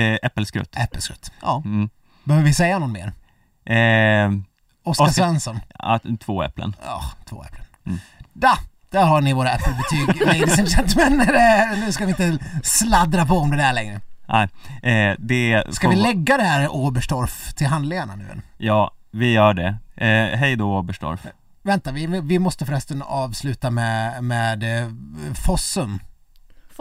eh, 0.00 0.18
äppelskrutt. 0.22 0.76
Äppelskrutt. 0.76 1.32
Ja, 1.42 1.62
Mm. 1.64 1.90
behöver 2.24 2.46
vi 2.46 2.54
säga 2.54 2.78
någon 2.78 2.92
mer? 2.92 3.12
Eh, 3.64 4.30
Oskar 4.82 5.06
Svensson. 5.08 5.60
ja, 5.78 6.00
två 6.20 6.42
äpplen. 6.42 6.76
Ja, 6.84 7.02
två 7.28 7.44
äpplen. 7.44 7.64
Mm. 7.86 7.98
Da! 8.32 8.58
Där 8.90 9.04
har 9.04 9.20
ni 9.20 9.32
våra 9.32 9.50
äppelbetyg, 9.52 10.26
ladies 10.26 10.58
and 10.58 10.68
gentlemen. 10.68 11.20
Eh, 11.20 11.78
Nu 11.80 11.92
ska 11.92 12.04
vi 12.06 12.10
inte 12.10 12.38
sladdra 12.62 13.26
på 13.26 13.38
om 13.38 13.50
det 13.50 13.56
där 13.56 13.72
längre. 13.72 14.00
Nej, 14.26 14.48
eh, 14.82 15.16
det 15.18 15.64
Ska 15.70 15.88
vi 15.88 15.96
lägga 15.96 16.36
det 16.36 16.42
här 16.42 16.68
Oberstdorf 16.74 17.54
till 17.54 17.66
handlingarna 17.66 18.16
nu? 18.16 18.24
än? 18.32 18.42
Ja, 18.58 18.90
vi 19.10 19.32
gör 19.32 19.54
det. 19.54 19.68
Eh, 19.96 20.38
hej 20.38 20.56
då 20.56 20.78
Oberstdorf. 20.78 21.26
Vänta, 21.62 21.92
vi, 21.92 22.06
vi 22.06 22.38
måste 22.38 22.66
förresten 22.66 23.02
avsluta 23.02 23.70
med, 23.70 24.24
med 24.24 24.62
eh, 24.82 24.88
Fossum. 25.46 26.00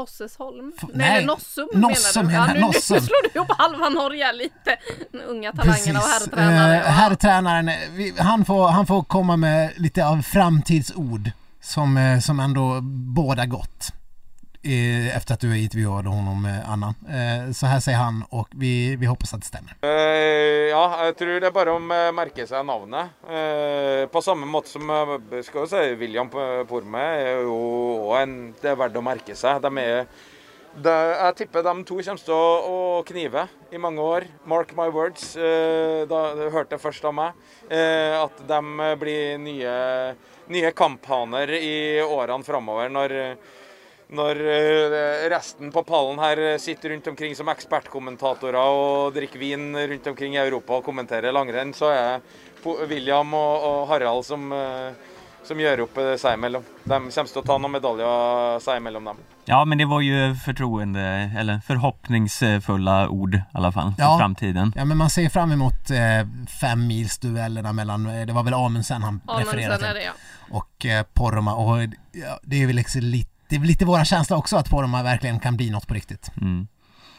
Fossesholm? 0.06 0.72
F- 0.78 0.84
nej, 0.94 1.10
nej, 1.10 1.26
Nossum, 1.26 1.68
Nossum 1.74 2.26
menar 2.28 2.48
du? 2.48 2.54
Ja, 2.54 2.54
nu, 2.54 2.60
Nossum. 2.60 2.96
nu 2.96 3.02
slår 3.08 3.24
du 3.24 3.30
ihop 3.40 3.52
halva 3.58 3.90
Norge 3.90 4.34
lite. 4.34 4.78
De 5.12 5.18
unga 5.22 5.52
talangerna 5.52 6.00
och 6.00 6.06
herrtränare. 6.06 6.76
Eh, 6.78 6.84
herrtränaren, 6.92 7.70
eh, 7.70 7.76
han, 8.18 8.46
får, 8.46 8.68
han 8.68 8.86
får 8.88 9.04
komma 9.04 9.38
med 9.38 9.72
lite 9.78 10.06
av 10.06 10.22
framtidsord 10.22 11.32
som, 11.64 11.98
eh, 11.98 12.20
som 12.20 12.40
ändå 12.40 12.80
båda 13.16 13.46
gott. 13.46 13.92
Efter 14.64 15.34
att 15.34 15.40
du 15.40 15.58
intervjuade 15.58 16.10
honom, 16.10 16.62
Anna. 16.68 16.94
Eh, 17.10 17.52
så 17.52 17.66
här 17.66 17.80
säger 17.80 17.98
han 17.98 18.24
och 18.30 18.48
vi, 18.52 18.96
vi 18.96 19.06
hoppas 19.06 19.34
att 19.34 19.40
det 19.40 19.48
stämmer. 19.48 19.76
Eh, 19.82 19.90
ja, 20.70 21.06
jag 21.06 21.18
tror 21.18 21.40
det 21.40 21.48
är 21.48 21.52
bara 21.52 21.76
att 21.76 21.82
eh, 21.82 22.16
märka 22.16 22.48
sig 22.48 22.64
namnet. 22.64 23.08
på 24.12 24.22
samma 24.22 24.46
mått 24.46 24.68
som 24.68 25.22
ska 25.44 25.68
skal 25.68 25.96
William 25.96 26.30
Porme 26.30 27.00
er 27.00 28.22
en 28.22 28.56
Det 28.62 28.70
är 28.70 28.76
värt 28.76 28.98
att 28.98 29.04
märka 29.04 29.36
sig. 29.36 29.60
De 29.62 29.78
är, 29.78 30.06
de, 30.76 30.90
jag 30.90 31.36
tippar 31.36 31.64
de 31.64 31.84
två 31.84 32.02
kommer 32.02 32.18
til 32.18 32.34
å, 32.34 33.04
i 33.72 33.78
många 33.78 34.02
år. 34.02 34.24
Mark 34.46 34.76
my 34.76 34.90
words. 34.90 35.36
Eh, 35.36 36.08
hörde 36.52 36.78
först 36.78 37.04
hørte 37.04 37.08
av 37.08 37.14
mig 37.14 37.32
att 38.16 38.48
de 38.48 38.96
blir 39.00 39.38
nya, 39.38 40.16
nya 40.48 40.72
kamphaner 40.72 41.50
i 41.50 42.02
åren 42.04 42.44
framöver 42.44 42.90
när 42.90 43.38
når 44.12 44.42
eh, 44.44 45.30
resten 45.32 45.72
på 45.72 45.84
pallen 45.88 46.20
her 46.20 46.58
sitter 46.60 46.90
rundt 46.94 47.08
omkring 47.08 47.36
som 47.36 47.48
ekspertkommentatorer 47.48 48.58
og 48.60 49.14
drikker 49.16 49.40
vin 49.40 49.72
rundt 49.78 50.08
omkring 50.12 50.36
i 50.36 50.42
Europa 50.44 50.74
og 50.82 50.86
kommenterer 50.86 51.32
langrenn, 51.32 51.74
så 51.74 51.92
er 51.96 52.20
Po- 52.64 52.78
William 52.90 53.32
og, 53.34 53.88
Harald 53.90 54.26
som, 54.28 54.52
eh, 54.54 54.92
som 55.48 55.58
gjør 55.58 55.86
opp 55.88 55.98
eh, 55.98 56.16
seg 56.22 56.36
imellom. 56.38 56.64
De 56.84 56.98
kommer 57.00 57.32
til 57.32 57.42
å 57.42 57.46
ta 57.48 57.56
noen 57.58 57.72
medaljer 57.74 58.60
seg 58.62 58.78
imellom 58.84 59.06
dem. 59.10 59.18
Ja, 59.46 59.64
men 59.66 59.78
det 59.78 59.86
var 59.86 60.02
ju 60.02 60.36
förtroende, 60.36 61.32
eller 61.38 61.60
förhoppningsfulla 61.68 63.10
ord 63.10 63.36
i 63.36 63.42
alla 63.54 63.72
fall, 63.72 63.94
för 63.98 64.04
Ja. 64.04 64.18
framtiden. 64.20 64.74
Ja 64.76 64.86
men 64.86 64.98
man 64.98 65.10
ser 65.10 65.30
fram 65.30 65.52
emot 65.52 65.90
eh, 65.92 66.28
femmilsduellerna 66.60 67.74
mellan, 67.74 68.06
eh, 68.06 68.26
det 68.26 68.34
var 68.34 68.44
väl 68.44 68.54
Amundsen 68.54 69.02
han 69.04 69.22
men 69.28 69.38
refererade 69.40 69.78
till. 69.78 69.96
det 69.96 70.04
ja. 70.04 70.12
Och 70.52 70.86
eh, 70.86 71.04
Poromaa 71.14 71.54
och 71.56 71.82
ja, 72.12 72.40
det 72.44 72.64
är 72.64 72.68
väl 72.68 72.76
liksom 72.76 73.02
lite, 73.02 73.31
det 73.52 73.56
är 73.58 73.60
lite 73.68 73.86
våra 73.86 74.06
känsla 74.06 74.38
också 74.38 74.58
att 74.58 74.70
Poromaa 74.70 75.04
verkligen 75.04 75.40
kan 75.40 75.58
bli 75.58 75.70
något 75.70 75.88
på 75.88 75.94
riktigt. 75.94 76.32
Mm. 76.42 76.68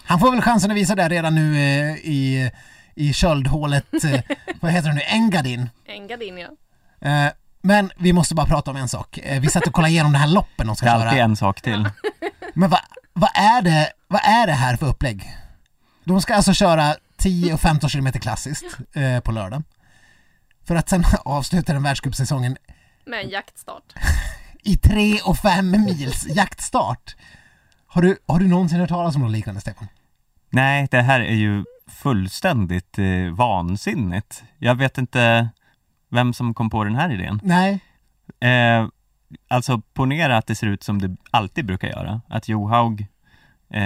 Han 0.04 0.20
får 0.20 0.30
väl 0.30 0.42
chansen 0.42 0.70
att 0.70 0.76
visa 0.76 0.94
det 0.94 1.08
redan 1.08 1.34
nu 1.34 1.56
eh, 1.56 1.96
i, 1.96 2.50
i 2.94 3.12
köldhålet, 3.12 4.04
eh, 4.04 4.20
vad 4.60 4.72
heter 4.72 4.88
det 4.88 4.94
nu, 4.94 5.02
Engadin. 5.06 5.70
Engadin 5.88 6.38
ja. 6.38 6.48
Eh, 7.08 7.32
men 7.62 7.90
vi 7.96 8.12
måste 8.12 8.34
bara 8.34 8.46
prata 8.46 8.70
om 8.70 8.76
en 8.76 8.88
sak. 8.88 9.18
Eh, 9.18 9.40
vi 9.40 9.48
satt 9.48 9.66
och 9.66 9.72
kollade 9.72 9.90
igenom 9.92 10.12
den 10.12 10.20
här 10.20 10.28
loppen 10.28 10.66
de 10.66 10.76
ska 10.76 10.86
Det 10.86 10.90
är 10.90 10.94
alltid 10.94 11.10
köra. 11.10 11.22
en 11.24 11.36
sak 11.36 11.60
till. 11.60 11.88
Men 12.54 12.70
vad, 12.70 12.80
vad, 13.12 13.30
är 13.34 13.62
det, 13.62 13.92
vad 14.08 14.20
är 14.24 14.46
det 14.46 14.52
här 14.52 14.76
för 14.76 14.86
upplägg? 14.86 15.36
De 16.04 16.20
ska 16.22 16.34
alltså 16.34 16.52
köra 16.52 16.94
10 17.16 17.54
och 17.54 17.60
15 17.60 17.90
kilometer 17.90 18.18
klassiskt 18.20 18.64
eh, 18.92 19.20
på 19.20 19.32
lördag. 19.32 19.62
För 20.64 20.76
att 20.76 20.88
sen 20.88 21.04
avsluta 21.24 21.72
den 21.72 21.82
världscupsäsongen 21.82 22.56
Med 23.06 23.20
en 23.24 23.30
jaktstart. 23.30 23.94
i 24.64 24.76
3 24.76 25.18
och 25.24 25.36
5 25.36 25.70
mils 25.70 26.26
jaktstart. 26.28 27.16
Har 27.86 28.02
du, 28.02 28.18
har 28.26 28.38
du 28.38 28.48
någonsin 28.48 28.80
hört 28.80 28.88
talas 28.88 29.16
om 29.16 29.22
något 29.22 29.30
liknande 29.30 29.60
Stefan? 29.60 29.88
Nej, 30.50 30.88
det 30.90 31.02
här 31.02 31.20
är 31.20 31.34
ju 31.34 31.64
fullständigt 31.86 32.98
eh, 32.98 33.34
vansinnigt. 33.34 34.44
Jag 34.58 34.74
vet 34.74 34.98
inte 34.98 35.48
vem 36.10 36.32
som 36.32 36.54
kom 36.54 36.70
på 36.70 36.84
den 36.84 36.94
här 36.94 37.12
idén. 37.12 37.40
Nej. 37.42 37.80
Eh, 38.40 38.88
alltså 39.48 39.80
ponera 39.94 40.36
att 40.36 40.46
det 40.46 40.54
ser 40.54 40.66
ut 40.66 40.82
som 40.82 40.98
det 41.00 41.16
alltid 41.30 41.66
brukar 41.66 41.88
göra. 41.88 42.20
Att 42.28 42.48
Johaug 42.48 43.00
eh, 43.70 43.80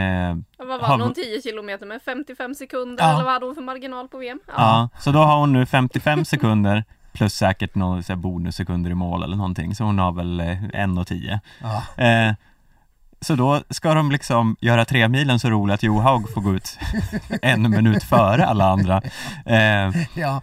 Vad 0.59 0.68
Har- 0.68 0.99
var 0.99 1.05
hon 1.05 1.14
10 1.14 1.43
kilometer 1.43 1.87
med? 1.87 2.03
55 2.03 2.55
sekunder 2.55 3.05
Ja. 3.05 3.12
eller 3.14 3.24
vad 3.24 3.33
hade 3.33 3.47
hon 3.47 3.55
för 3.55 3.62
marginal 3.62 4.09
på 4.09 4.18
VM? 4.18 4.41
Ja, 4.57 4.89
så 5.01 5.12
då 5.12 5.18
har 5.18 5.39
hon 5.39 5.53
nu 5.53 5.66
55 5.66 6.24
sekunder 6.24 6.85
plus 7.16 7.34
säkert 7.34 7.74
några 7.74 8.02
så 8.02 8.12
här 8.12 8.16
bonussekunder 8.20 8.90
i 8.90 8.94
mål 8.94 9.22
eller 9.22 9.36
någonting, 9.36 9.74
så 9.74 9.84
hon 9.84 9.98
har 9.98 10.12
väl 10.12 10.40
eh, 10.40 10.46
1.10. 10.46 11.38
Ja. 11.62 12.04
Eh, 12.04 12.34
så 13.20 13.34
då 13.34 13.60
ska 13.70 13.94
de 13.94 14.10
liksom 14.12 14.56
göra 14.60 14.84
tre 14.84 15.08
milen 15.08 15.38
så 15.38 15.50
rolig 15.50 15.74
att 15.74 15.82
Johaug 15.82 16.34
får 16.34 16.40
gå 16.40 16.54
ut 16.54 16.78
en 17.42 17.70
minut 17.70 18.02
före 18.04 18.46
alla 18.46 18.64
andra. 18.70 19.02
Eh, 19.46 19.56
Ja. 20.14 20.42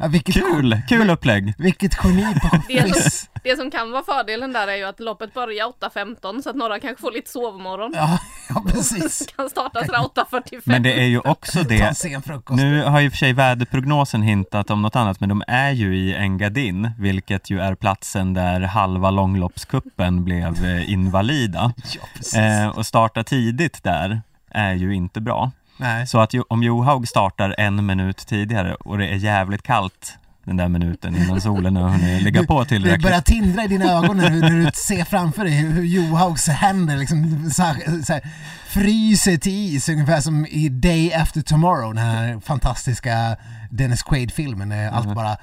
ja 0.00 0.08
vilket, 0.08 0.34
kul, 0.34 0.80
kul 0.88 1.10
upplägg! 1.10 1.54
vilket 1.58 2.04
geni 2.04 2.34
på 2.42 2.48
Det 2.68 2.94
som, 2.94 3.28
det 3.44 3.56
som 3.56 3.70
kan 3.70 3.90
vara 3.90 4.02
fördelen 4.04 4.52
där 4.52 4.68
är 4.68 4.76
ju 4.76 4.84
att 4.84 5.00
loppet 5.00 5.34
börjar 5.34 5.66
8.15 5.66 6.42
så 6.42 6.50
att 6.50 6.56
några 6.56 6.80
kanske 6.80 7.00
får 7.00 7.12
lite 7.12 7.30
sovmorgon. 7.30 7.92
Ja, 7.96 8.18
ja 8.54 8.62
precis. 8.66 9.26
Kan 9.36 9.50
starta 9.50 9.84
sådär 9.84 9.98
8.45. 9.98 10.60
Men 10.64 10.82
det 10.82 11.00
är 11.00 11.06
ju 11.06 11.20
också 11.20 11.62
det. 11.62 12.04
Nu 12.48 12.82
har 12.82 13.00
och 13.08 13.12
för 13.12 13.18
sig 13.18 13.32
väderprognosen 13.32 14.22
hintat 14.22 14.70
om 14.70 14.82
något 14.82 14.96
annat, 14.96 15.20
men 15.20 15.28
de 15.28 15.42
är 15.46 15.70
ju 15.70 15.96
i 15.96 16.16
Engadin, 16.16 16.90
vilket 16.98 17.50
ju 17.50 17.60
är 17.60 17.74
platsen 17.74 18.34
där 18.34 18.60
halva 18.60 19.10
långloppskuppen 19.10 20.24
blev 20.24 20.64
eh, 20.64 20.90
invalida. 20.90 21.72
Ja, 21.94 22.00
precis. 22.16 22.34
Eh, 22.34 22.68
och 22.68 22.86
starta 22.86 23.24
tidigt 23.24 23.82
där 23.82 24.22
är 24.50 24.74
ju 24.74 24.94
inte 24.94 25.20
bra. 25.20 25.50
Nej. 25.76 26.06
Så 26.06 26.18
att 26.18 26.34
om 26.48 26.62
Johaug 26.62 27.08
startar 27.08 27.54
en 27.58 27.86
minut 27.86 28.16
tidigare 28.16 28.74
och 28.74 28.98
det 28.98 29.06
är 29.06 29.16
jävligt 29.16 29.62
kallt 29.62 30.18
den 30.44 30.56
där 30.56 30.68
minuten 30.68 31.16
innan 31.16 31.40
solen 31.40 31.76
har 31.76 31.88
hunnit 31.88 32.22
ligga 32.22 32.44
på 32.46 32.60
Det 32.62 32.68
tillräckligt. 32.68 33.02
börjar 33.02 33.20
tindra 33.20 33.64
i 33.64 33.68
dina 33.68 33.84
ögon 33.84 34.16
när 34.16 34.30
du, 34.30 34.40
när 34.40 34.50
du 34.64 34.70
ser 34.74 35.04
framför 35.04 35.44
dig 35.44 35.52
hur, 35.52 35.72
hur 35.72 35.82
Johaugs 35.84 36.48
händer 36.48 36.96
liksom 36.96 37.50
så 37.50 37.62
här, 37.62 38.02
så 38.04 38.12
här, 38.12 38.22
fryser 38.68 39.36
till 39.36 39.52
is 39.76 39.88
ungefär 39.88 40.20
som 40.20 40.46
i 40.46 40.68
Day 40.68 41.14
After 41.14 41.40
Tomorrow, 41.42 41.94
den 41.94 42.04
här 42.04 42.40
fantastiska 42.40 43.36
Dennis 43.70 44.02
Quaid-filmen. 44.02 44.68
när 44.68 44.90
Allt 44.90 45.14
bara, 45.14 45.36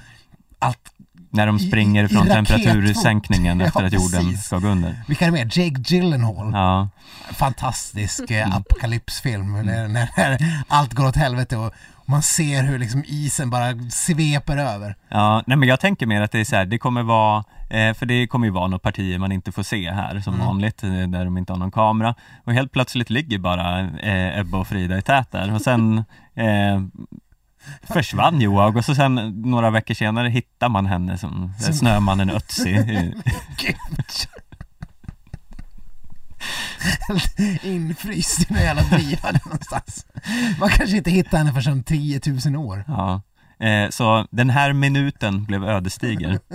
allt, 0.59 0.79
När 1.29 1.47
de 1.47 1.57
i- 1.57 1.59
springer 1.67 2.03
i 2.03 2.07
från 2.07 2.27
raketfart. 2.27 2.47
temperatursänkningen 2.63 3.61
efter 3.67 3.81
Ja, 3.81 3.87
att 3.87 3.93
jorden 3.93 4.25
precis. 4.25 4.45
ska 4.45 4.57
gå 4.59 4.67
under. 4.67 4.95
vilka 5.07 5.25
är 5.25 5.31
det 5.31 5.37
med? 5.45 5.57
Jake 5.57 5.81
Gyllenhaal. 5.95 6.51
Ja, 6.53 6.89
Fantastisk 7.31 8.19
Mm. 8.31 8.49
eh, 8.51 8.55
apokalypsfilm 8.57 9.53
när, 9.53 9.87
när, 9.87 10.09
när 10.17 10.63
allt 10.67 10.93
går 10.93 11.05
åt 11.07 11.15
helvete 11.15 11.57
och 11.57 11.73
man 12.09 12.21
ser 12.21 12.63
hur 12.63 12.79
liksom 12.79 13.03
isen 13.07 13.49
bara 13.49 13.79
sveper 13.91 14.57
över. 14.57 14.95
Ja, 15.09 15.43
nej 15.47 15.57
men 15.57 15.69
jag 15.69 15.79
tänker 15.79 16.05
mer 16.05 16.21
att 16.21 16.31
det 16.31 16.39
är 16.39 16.45
så 16.45 16.55
här, 16.55 16.65
det 16.65 16.77
kommer 16.77 17.03
vara, 17.03 17.43
eh, 17.69 17.93
för 17.93 18.05
det 18.05 18.27
kommer 18.27 18.47
ju 18.47 18.51
vara 18.53 18.67
några 18.67 18.79
partier 18.79 19.17
man 19.19 19.31
inte 19.31 19.51
får 19.51 19.63
se 19.63 19.91
här 19.91 20.19
som 20.19 20.33
Mm. 20.33 20.45
vanligt, 20.45 20.83
eh, 20.83 20.89
där 20.89 21.25
de 21.25 21.37
inte 21.37 21.53
har 21.53 21.57
någon 21.59 21.71
kamera. 21.71 22.15
Och 22.43 22.53
helt 22.53 22.71
plötsligt 22.71 23.09
ligger 23.09 23.37
bara 23.39 23.79
eh, 23.79 24.39
Ebba 24.39 24.57
och 24.57 24.67
Frida 24.67 24.97
i 24.97 25.01
tät 25.01 25.31
där 25.31 25.53
och 25.53 25.61
sen 25.61 25.97
eh, 26.35 26.81
försvann 27.83 28.41
Johaug 28.41 28.77
och 28.77 28.85
så 28.85 28.95
sen 28.95 29.15
några 29.45 29.69
veckor 29.69 29.93
senare 29.93 30.29
hittar 30.29 30.69
man 30.69 30.85
henne 30.85 31.17
som, 31.17 31.53
Som- 31.59 31.73
Snömannen 31.73 32.29
Ötzi. 32.29 32.73
Infryst 37.63 38.51
i 38.51 38.53
någon 38.53 38.61
jävla 38.63 38.81
driva 38.81 39.31
någonstans. 39.31 40.05
Man 40.59 40.69
kanske 40.69 40.97
inte 40.97 41.11
hittar 41.11 41.37
henne 41.37 41.53
för 41.53 41.61
som 41.61 41.83
10 41.83 42.21
000 42.45 42.55
år. 42.55 42.83
ja. 42.87 43.21
Eh, 43.59 43.89
så 43.89 44.27
den 44.31 44.49
här 44.49 44.73
minuten 44.73 45.45
blev 45.45 45.63
ödesdiger. 45.63 46.39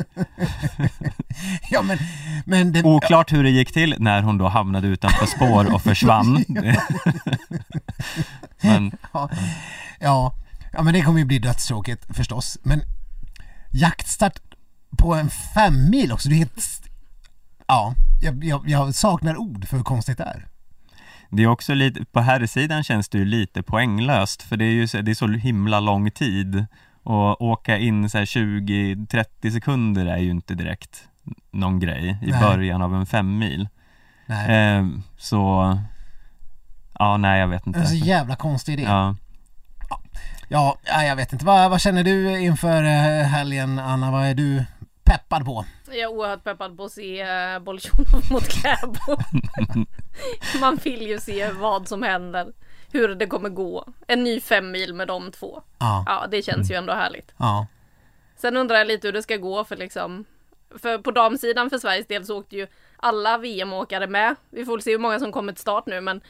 Ja 1.70 1.82
men, 1.82 1.98
men 2.44 2.72
det, 2.72 2.82
Oklart 2.82 3.32
hur 3.32 3.44
det 3.44 3.50
gick 3.50 3.72
till 3.72 3.96
när 3.98 4.22
hon 4.22 4.38
då 4.38 4.48
hamnade 4.48 4.86
utanför 4.86 5.26
spår 5.26 5.74
och 5.74 5.82
försvann. 5.82 6.44
men 8.60 8.92
ja, 9.12 9.30
ja, 10.00 10.34
ja 10.72 10.82
men 10.82 10.94
det 10.94 11.02
kommer 11.02 11.18
ju 11.18 11.24
bli 11.24 11.38
dödstråkigt 11.38 12.16
förstås. 12.16 12.58
Men 12.62 12.82
jaktstart 13.70 14.38
på 14.98 15.14
en 15.14 15.30
femmil 15.30 16.12
också, 16.12 16.28
det 16.28 16.34
är 16.34 16.38
helt... 16.38 16.81
Ja, 17.72 17.94
jag, 18.20 18.44
jag, 18.44 18.68
jag 18.68 18.94
saknar 18.94 19.36
ord 19.36 19.68
för 19.68 19.76
hur 19.76 19.84
konstigt 19.84 20.18
det 20.18 20.24
är. 20.24 20.46
Det 21.30 21.42
är 21.42 21.46
också 21.46 21.74
lite, 21.74 22.04
på 22.04 22.20
här 22.20 22.46
sidan 22.46 22.84
känns 22.84 23.08
det 23.08 23.18
ju 23.18 23.24
lite 23.24 23.62
poänglöst 23.62 24.42
för 24.42 24.56
det 24.56 24.64
är 24.64 24.70
ju 24.70 24.86
så, 24.88 25.00
det 25.00 25.10
är 25.10 25.14
så 25.14 25.28
himla 25.28 25.80
lång 25.80 26.10
tid 26.10 26.66
och 27.02 27.42
åka 27.42 27.78
in 27.78 28.10
så 28.10 28.18
här 28.18 28.24
20-30 28.24 29.50
sekunder 29.50 30.06
är 30.06 30.16
ju 30.18 30.30
inte 30.30 30.54
direkt 30.54 31.04
någon 31.52 31.78
grej 31.80 32.18
i 32.22 32.30
Nej. 32.30 32.40
början 32.40 32.82
av 32.82 32.94
en 32.94 33.06
femmil. 33.06 33.68
Nej. 34.26 34.76
Eh, 34.76 34.86
så, 35.18 35.78
ja 36.98 37.16
nej 37.16 37.40
jag 37.40 37.48
vet 37.48 37.64
Det 37.64 37.68
inte. 37.68 37.78
är 37.78 37.82
en 37.82 37.88
så 37.88 37.94
jävla 37.94 38.36
konstig 38.36 38.72
idé. 38.72 38.82
Ja. 38.82 39.16
Ja, 40.48 40.76
ja, 40.84 41.02
jag 41.04 41.16
vet 41.16 41.32
inte. 41.32 41.44
Vad, 41.44 41.70
vad 41.70 41.80
känner 41.80 42.04
du 42.04 42.40
inför 42.40 42.84
eh, 42.84 43.26
helgen, 43.26 43.78
Anna? 43.78 44.10
Vad 44.10 44.26
är 44.26 44.34
du 44.34 44.64
peppad 45.12 45.44
på? 45.44 45.64
Jag 45.86 45.96
är 45.96 46.06
oerhört 46.06 46.44
peppad 46.44 46.76
på 46.76 46.84
att 46.84 46.92
se 46.92 47.24
uh, 47.24 47.58
Bolsjunov 47.62 48.22
mot 48.30 48.48
Kläbo. 48.48 49.22
Man 50.60 50.76
vill 50.76 51.02
ju 51.02 51.18
se 51.20 51.50
vad 51.52 51.88
som 51.88 52.02
händer. 52.02 52.52
Hur 52.92 53.14
det 53.14 53.26
kommer 53.26 53.48
gå. 53.48 53.92
En 54.06 54.24
ny 54.24 54.40
fem 54.40 54.70
mil 54.70 54.94
med 54.94 55.08
de 55.08 55.30
två. 55.32 55.62
Ja, 55.78 56.04
Ja, 56.06 56.26
det 56.30 56.42
känns 56.42 56.70
ju 56.70 56.74
ändå 56.74 56.92
härligt. 56.92 57.34
ja, 57.38 57.66
Sen 58.36 58.56
undrar 58.56 58.76
jag 58.76 58.86
lite 58.86 59.08
hur 59.08 59.12
det 59.12 59.22
ska 59.22 59.36
gå 59.36 59.64
för 59.64 59.76
liksom 59.76 60.24
För 60.78 60.98
på 60.98 61.10
damsidan 61.10 61.70
för 61.70 61.78
Sveriges 61.78 62.06
del 62.06 62.26
så 62.26 62.38
åkte 62.38 62.56
ju 62.56 62.66
alla 62.96 63.38
VM-åkare 63.38 64.06
med. 64.06 64.34
Vi 64.50 64.64
får 64.64 64.72
väl 64.72 64.82
se 64.82 64.90
hur 64.90 64.98
många 64.98 65.18
som 65.18 65.32
kommer 65.32 65.52
till 65.52 65.60
start 65.60 65.86
nu 65.86 66.00
men 66.00 66.20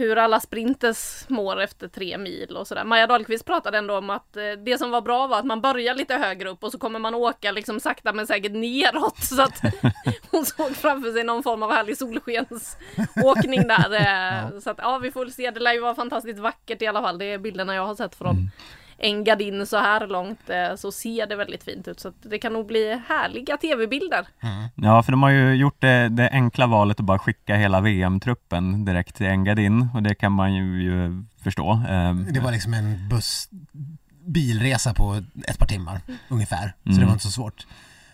hur 0.00 0.18
alla 0.18 0.40
sprinters 0.40 1.24
mår 1.28 1.60
efter 1.60 1.88
tre 1.88 2.18
mil 2.18 2.56
och 2.56 2.66
sådär. 2.66 2.84
Maja 2.84 3.06
Dahlqvist 3.06 3.44
pratade 3.44 3.78
ändå 3.78 3.98
om 3.98 4.10
att 4.10 4.36
eh, 4.36 4.42
det 4.64 4.78
som 4.78 4.90
var 4.90 5.00
bra 5.00 5.26
var 5.26 5.38
att 5.38 5.44
man 5.44 5.60
börjar 5.60 5.94
lite 5.94 6.14
högre 6.14 6.48
upp 6.48 6.64
och 6.64 6.72
så 6.72 6.78
kommer 6.78 6.98
man 6.98 7.14
åka 7.14 7.50
liksom 7.50 7.80
sakta 7.80 8.12
men 8.12 8.26
säkert 8.26 8.52
neråt. 8.52 9.18
Så 9.22 9.42
att 9.42 9.60
hon 10.30 10.46
såg 10.46 10.76
framför 10.76 11.12
sig 11.12 11.24
någon 11.24 11.42
form 11.42 11.62
av 11.62 11.72
härlig 11.72 11.98
solskensåkning 11.98 13.68
där. 13.68 13.90
Eh, 14.00 14.58
Så 14.60 14.70
att 14.70 14.78
ja, 14.78 14.98
vi 14.98 15.10
får 15.12 15.26
se. 15.26 15.50
Det 15.50 15.60
lär 15.60 15.72
ju 15.72 15.80
vara 15.80 15.94
fantastiskt 15.94 16.38
vackert 16.38 16.82
i 16.82 16.86
alla 16.86 17.02
fall. 17.02 17.18
Det 17.18 17.24
är 17.24 17.38
bilderna 17.38 17.74
jag 17.74 17.86
har 17.86 17.94
sett 17.94 18.14
från 18.14 18.50
Engadin 19.02 19.66
så 19.66 19.76
här 19.76 20.06
långt 20.06 20.50
eh, 20.50 20.74
så 20.76 20.92
ser 20.92 21.26
det 21.26 21.36
väldigt 21.36 21.62
fint 21.64 21.88
ut. 21.88 22.00
Så 22.00 22.08
att 22.08 22.14
det 22.22 22.38
kan 22.38 22.52
nog 22.52 22.66
bli 22.66 23.00
härliga 23.08 23.56
tv-bilder. 23.56 24.26
Ja, 24.74 25.02
för 25.02 25.12
de 25.12 25.22
har 25.22 25.30
ju 25.30 25.54
gjort 25.54 25.80
det, 25.80 26.08
det 26.08 26.28
enkla 26.30 26.66
valet 26.66 27.00
att 27.00 27.06
bara 27.06 27.18
skicka 27.18 27.56
hela 27.56 27.80
VM-truppen 27.80 28.84
direkt 28.84 29.16
till 29.16 29.26
Engadin 29.26 29.88
och 29.94 30.02
det 30.02 30.14
kan 30.14 30.32
man 30.32 30.54
ju, 30.54 30.82
ju 30.82 31.24
förstå. 31.42 31.72
Eh, 31.72 32.14
det 32.14 32.40
var 32.40 32.52
liksom 32.52 32.74
en 32.74 33.08
buss 33.08 33.48
bilresa 34.26 34.94
på 34.94 35.22
ett 35.48 35.58
par 35.58 35.66
timmar 35.66 36.00
ungefär. 36.28 36.74
Så 36.84 36.88
Mm. 36.90 37.00
det 37.00 37.06
var 37.06 37.12
inte 37.12 37.24
så 37.24 37.30
svårt. 37.30 37.66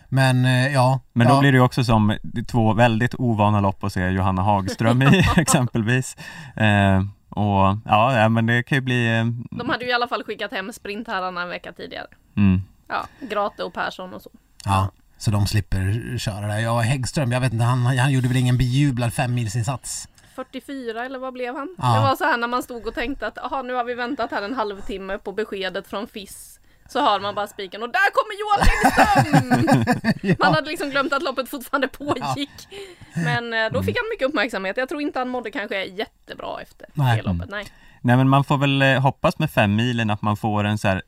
Men 0.09 0.45
eh, 0.45 0.67
ja. 0.73 0.99
Men 1.13 1.27
då 1.27 1.33
ja, 1.33 1.39
blir 1.39 1.51
det 1.51 1.57
ju 1.57 1.63
också 1.63 1.83
som 1.83 2.17
två 2.47 2.73
väldigt 2.73 3.15
ovana 3.19 3.61
lopp 3.61 3.83
att 3.83 3.93
se 3.93 4.09
Johanna 4.09 4.41
Hagström 4.41 5.01
i 5.01 5.23
exempelvis. 5.37 6.15
Eh, 6.55 7.03
och 7.37 7.77
ja, 7.85 8.19
ja, 8.19 8.29
men 8.29 8.45
det 8.45 8.63
kan 8.63 8.75
ju 8.75 8.81
bli... 8.81 9.17
Eh, 9.17 9.25
De 9.57 9.69
hade 9.69 9.83
ju 9.83 9.89
i 9.89 9.93
alla 9.93 10.07
fall 10.07 10.23
skickat 10.23 10.51
hem 10.51 10.73
sprintherrarna 10.73 11.41
en 11.41 11.49
vecka 11.49 11.71
tidigare. 11.73 12.07
mm, 12.37 12.61
Ja, 12.87 13.05
Grate 13.19 13.63
och 13.63 13.73
Persson 13.73 14.13
och 14.13 14.21
så. 14.21 14.29
Ja, 14.65 14.91
så 15.17 15.31
de 15.31 15.47
slipper 15.47 16.17
köra 16.17 16.47
där. 16.47 16.59
Ja, 16.59 16.79
Häggström, 16.79 17.31
jag 17.31 17.41
vet 17.41 17.53
inte, 17.53 17.65
han, 17.65 17.85
han 17.85 18.11
gjorde 18.11 18.27
väl 18.27 18.37
ingen 18.37 18.57
bejublad 18.57 19.13
femmilsinsats. 19.13 20.07
44 20.35 21.05
eller 21.05 21.19
vad 21.19 21.33
blev 21.33 21.55
han? 21.55 21.75
Ja. 21.77 21.93
Det 21.95 21.99
var 22.01 22.15
så 22.15 22.23
här 22.23 22.37
när 22.37 22.47
man 22.47 22.63
stod 22.63 22.87
och 22.87 22.93
tänkte 22.93 23.27
att 23.27 23.37
aha, 23.37 23.61
nu 23.61 23.73
har 23.73 23.83
vi 23.83 23.93
väntat 23.93 24.31
här 24.31 24.41
en 24.41 24.53
halvtimme 24.53 25.17
på 25.17 25.31
beskedet 25.31 25.87
från 25.87 26.07
FIS. 26.07 26.56
Så 26.89 27.01
hör 27.01 27.19
man 27.19 27.35
bara 27.35 27.47
spiken 27.47 27.83
och 27.83 27.89
där 27.89 28.11
kommer 28.11 28.33
Johan 28.39 28.67
Häggström! 28.67 30.35
Man 30.39 30.53
hade 30.53 30.69
liksom 30.69 30.89
glömt 30.89 31.13
att 31.13 31.23
loppet 31.23 31.49
fortfarande 31.49 31.87
pågick. 31.87 32.67
Men 33.15 33.53
eh, 33.53 33.71
då 33.73 33.83
fick 33.83 33.97
han 33.97 34.09
mycket 34.09 34.27
uppmärksamhet. 34.27 34.77
Jag 34.77 34.89
tror 34.89 35.01
inte 35.01 35.19
han 35.19 35.29
mådde 35.29 35.51
kanske 35.51 35.85
jättebra 35.85 36.61
efter 36.61 36.87
Nej. 36.93 37.17
det 37.17 37.23
loppet. 37.23 37.49
Nej. 37.49 37.65
nej 38.01 38.17
men 38.17 38.29
man 38.29 38.43
får 38.43 38.57
väl 38.57 38.81
eh, 38.81 38.99
hoppas 39.01 39.39
med 39.39 39.51
fem 39.51 39.75
milen 39.75 40.09
att 40.09 40.21
man 40.21 40.37
får 40.37 40.63
en 40.63 40.77
så 40.77 40.87
här 40.87 41.01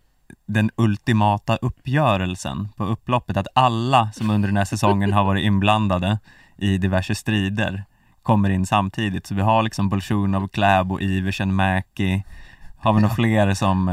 den 0.45 0.71
ultimata 0.75 1.55
uppgörelsen 1.55 2.69
på 2.77 2.85
upploppet, 2.85 3.37
att 3.37 3.47
alla 3.55 4.11
som 4.13 4.29
under 4.29 4.47
den 4.47 4.57
här 4.57 4.65
säsongen 4.65 5.13
har 5.13 5.23
varit 5.23 5.45
inblandade 5.45 6.19
i 6.57 6.77
diverse 6.77 7.15
strider 7.15 7.83
kommer 8.23 8.49
in 8.49 8.65
samtidigt. 8.65 9.27
Så 9.27 9.35
vi 9.35 9.41
har 9.41 9.63
liksom 9.63 9.89
Bolsjunov, 9.89 10.47
Kläbo, 10.47 10.99
Iversen, 10.99 11.55
Mäki. 11.55 12.23
Har 12.77 12.93
vi 12.93 13.01
några 13.01 13.15
fler 13.15 13.53
som 13.53 13.89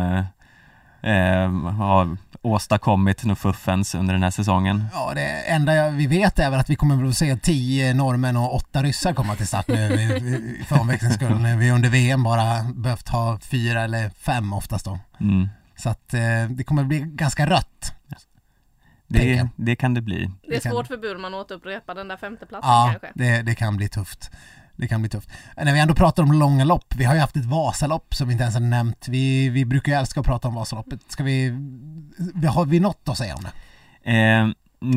eh, 1.03 1.51
har 1.71 2.17
åstadkommit 2.43 3.25
något 3.25 3.39
fuffens 3.39 3.95
under 3.95 4.15
den 4.15 4.23
här 4.23 4.31
säsongen? 4.31 4.85
Ja, 4.93 5.13
det 5.15 5.29
enda 5.29 5.91
vi 5.91 6.07
vet 6.07 6.39
är 6.39 6.51
väl 6.51 6.61
att 6.61 6.71
vi 6.71 6.77
kommer 6.77 7.09
att 7.09 7.17
se 7.17 7.37
tio 7.37 7.95
norrmän 7.95 8.37
och 8.37 8.55
åtta 8.55 8.83
ryssar 8.83 9.13
komma 9.13 9.35
till 9.37 9.47
start 9.47 9.69
nu 9.69 10.65
för 10.69 10.81
omväxlings 10.81 11.15
skull. 11.15 11.39
När 11.41 11.57
vi 11.57 11.71
under 11.71 11.89
VM 11.89 12.23
bara 12.23 12.63
behövt 12.75 13.09
ha 13.09 13.39
fyra 13.39 13.83
eller 13.83 14.11
fem 14.11 14.53
oftast 14.53 14.85
då. 14.85 14.99
Mm. 15.21 15.49
Så 15.77 15.89
att 15.89 16.15
eh, 16.15 16.21
det 16.49 16.65
kommer 16.65 16.85
bli 16.85 17.01
ganska 17.01 17.47
rött. 17.47 17.93
Det, 19.09 19.49
det 19.57 19.77
kan 19.77 19.95
det 19.95 20.01
bli. 20.01 20.31
Det 20.49 20.57
är 20.57 20.71
svårt 20.71 20.87
för 20.87 20.97
Burman 20.97 21.35
att 21.35 21.41
återupprepa 21.41 21.95
den 21.95 22.09
där 22.09 22.17
femteplatsen 22.17 22.71
Ja, 22.71 22.89
kanske. 22.91 23.09
det, 23.15 23.43
det 23.43 23.55
kan 23.55 23.77
bli 23.77 23.89
tufft. 23.89 24.31
Det 24.77 24.89
kan 24.89 25.03
bli 25.03 25.11
tufft. 25.11 25.31
När 25.57 25.73
vi 25.73 25.81
ändå 25.81 25.95
pratar 25.95 26.23
om 26.23 26.33
långa 26.33 26.65
lopp, 26.65 26.95
vi 26.97 27.05
har 27.05 27.15
ju 27.15 27.21
haft 27.21 27.37
ett 27.37 27.45
Vasalopp 27.45 28.15
som 28.15 28.29
vi 28.29 28.33
inte 28.33 28.43
ens 28.43 28.55
har 28.55 28.63
nämnt. 28.63 29.09
Vi, 29.09 29.49
vi 29.49 29.65
brukar 29.65 29.93
ju 29.93 29.99
älska 29.99 30.21
att 30.21 30.27
prata 30.27 30.49
om 30.49 30.55
Vasaloppet. 30.55 31.01
Ska 31.09 31.25
vi, 31.25 31.53
vi 32.35 32.47
har 32.47 32.65
vi 32.65 32.81
något 32.81 33.09
att 33.09 33.19
säga 33.19 33.35
om 33.35 33.43
det? 33.43 33.53
Eh, 34.13 34.49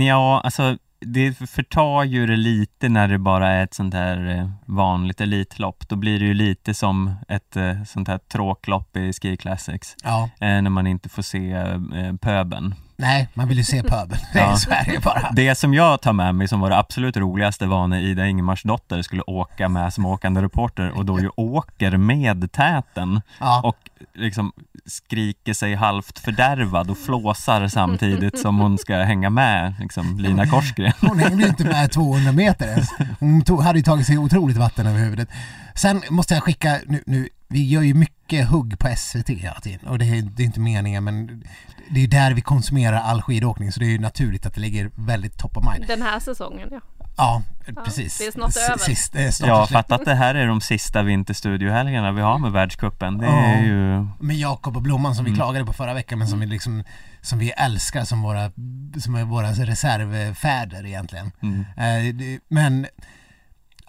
ja, 0.05 0.41
alltså 0.43 0.77
det 1.01 1.33
förtar 1.33 2.03
ju 2.03 2.25
det 2.25 2.35
lite 2.35 2.89
när 2.89 3.07
det 3.07 3.17
bara 3.17 3.49
är 3.49 3.63
ett 3.63 3.73
sånt 3.73 3.93
här 3.93 4.37
eh, 4.37 4.49
vanligt 4.65 5.21
elitlopp. 5.21 5.89
Då 5.89 5.95
blir 5.95 6.19
det 6.19 6.25
ju 6.25 6.33
lite 6.33 6.73
som 6.73 7.15
ett 7.27 7.55
eh, 7.55 7.83
sånt 7.83 8.07
här 8.07 8.17
tråklopp 8.17 8.97
i 8.97 9.13
Ski 9.13 9.37
Classics. 9.37 9.95
Ja, 10.03 10.29
Eh, 10.39 10.61
när 10.61 10.69
man 10.69 10.87
inte 10.87 11.09
får 11.09 11.21
se 11.21 11.51
eh, 11.51 12.15
pöben. 12.21 12.75
Nej, 12.99 13.27
man 13.33 13.47
vill 13.47 13.57
ju 13.57 13.63
se 13.63 13.83
pöbeln. 13.83 14.21
Det 14.33 14.39
Ja. 14.39 14.55
så 14.55 14.69
är 14.71 14.85
det 14.91 15.03
bara. 15.03 15.31
Det 15.31 15.55
som 15.55 15.73
jag 15.73 16.01
tar 16.01 16.13
med 16.13 16.35
mig 16.35 16.47
som 16.47 16.59
var 16.59 16.69
det 16.69 16.77
absolut 16.77 17.17
roligaste 17.17 17.65
var 17.65 17.87
när 17.87 17.99
Ida 17.99 18.27
Ingemarsdotter 18.27 19.01
skulle 19.01 19.21
åka 19.21 19.69
med 19.69 19.93
som 19.93 20.05
åkande 20.05 20.41
reporter 20.41 20.89
och 20.97 21.05
då 21.05 21.19
ju 21.19 21.29
åker 21.35 21.97
med 21.97 22.51
täten 22.51 23.21
Ja. 23.39 23.61
och 23.63 23.75
liksom 24.15 24.51
skriker 24.85 25.53
sig 25.53 25.75
halvt 25.75 26.19
fördärvad 26.19 26.89
och 26.89 26.97
flåsar 26.97 27.67
samtidigt 27.67 28.39
som 28.39 28.57
hon 28.59 28.77
ska 28.77 28.95
hänga 28.97 29.29
med 29.29 29.73
liksom 29.79 30.19
Lina 30.19 30.47
Korsgren. 30.47 30.93
Hon 31.01 31.19
hängde 31.19 31.43
ju 31.43 31.49
inte 31.49 31.63
med 31.63 31.91
200 31.91 32.31
meter 32.31 32.67
ens. 32.67 32.89
Hon 33.19 33.41
tog, 33.41 33.63
hade 33.63 33.79
ju 33.79 33.83
tagit 33.83 34.05
sig 34.07 34.17
otroligt 34.17 34.57
vatten 34.57 34.87
över 34.87 34.99
huvudet. 34.99 35.29
Sen 35.75 36.01
måste 36.09 36.33
jag 36.33 36.43
skicka, 36.43 36.77
nu, 36.85 37.03
nu, 37.05 37.29
vi 37.49 37.63
gör 37.67 37.81
ju 37.81 37.93
mycket 37.93 38.47
hugg 38.49 38.79
på 38.79 38.95
SVT 38.97 39.29
hela 39.29 39.59
tiden 39.59 39.87
och 39.87 39.99
det 39.99 40.05
är, 40.05 40.21
det 40.21 40.43
är 40.43 40.45
inte 40.45 40.59
meningen 40.59 41.03
men 41.03 41.43
det 41.89 42.03
är 42.03 42.07
där 42.07 42.33
vi 42.33 42.41
konsumerar 42.41 42.97
all 43.01 43.21
skidåkning 43.21 43.71
så 43.71 43.79
det 43.79 43.85
är 43.85 43.89
ju 43.89 43.99
naturligt 43.99 44.45
att 44.45 44.53
det 44.53 44.61
ligger 44.61 44.91
väldigt 44.95 45.37
top 45.37 45.57
of 45.57 45.63
mind. 45.73 45.87
Den 45.87 46.01
här 46.01 46.19
säsongen 46.19 46.67
ja. 46.71 46.79
Ja, 47.17 47.41
Ja, 47.75 47.81
precis. 47.85 48.17
det 48.17 48.25
är 48.27 48.31
snart 48.31 48.49
S- 48.49 48.69
över. 48.69 48.77
Sist, 48.77 49.15
eh, 49.15 49.29
snart 49.29 49.47
Ja, 49.49 49.67
fatta 49.67 49.95
att 49.95 50.05
det 50.05 50.15
här 50.15 50.35
är 50.35 50.47
de 50.47 50.61
sista 50.61 51.03
vinterstudiohelgerna 51.03 52.11
vi 52.11 52.21
har 52.21 52.37
med 52.37 52.51
världscupen. 52.51 53.17
Det 53.17 53.25
Ja. 53.25 53.31
är 53.31 53.61
ju... 53.63 54.07
Med 54.19 54.35
Jakob 54.35 54.75
och 54.75 54.81
Blomman 54.81 55.15
som 55.15 55.25
vi 55.25 55.29
Mm. 55.31 55.37
klagade 55.39 55.65
på 55.65 55.73
förra 55.73 55.93
veckan 55.93 56.19
men 56.19 56.27
som 56.27 56.39
vi 56.39 56.45
liksom 56.45 56.83
som 57.21 57.39
vi 57.39 57.49
älskar 57.51 58.03
som 58.05 58.21
våra, 58.21 58.51
som 58.99 59.15
är 59.15 59.23
våra 59.23 59.51
reservfäder 59.51 60.85
egentligen. 60.85 61.31
Mm. 61.41 61.59
Eh, 61.77 62.13
det- 62.15 62.39
Men 62.47 62.85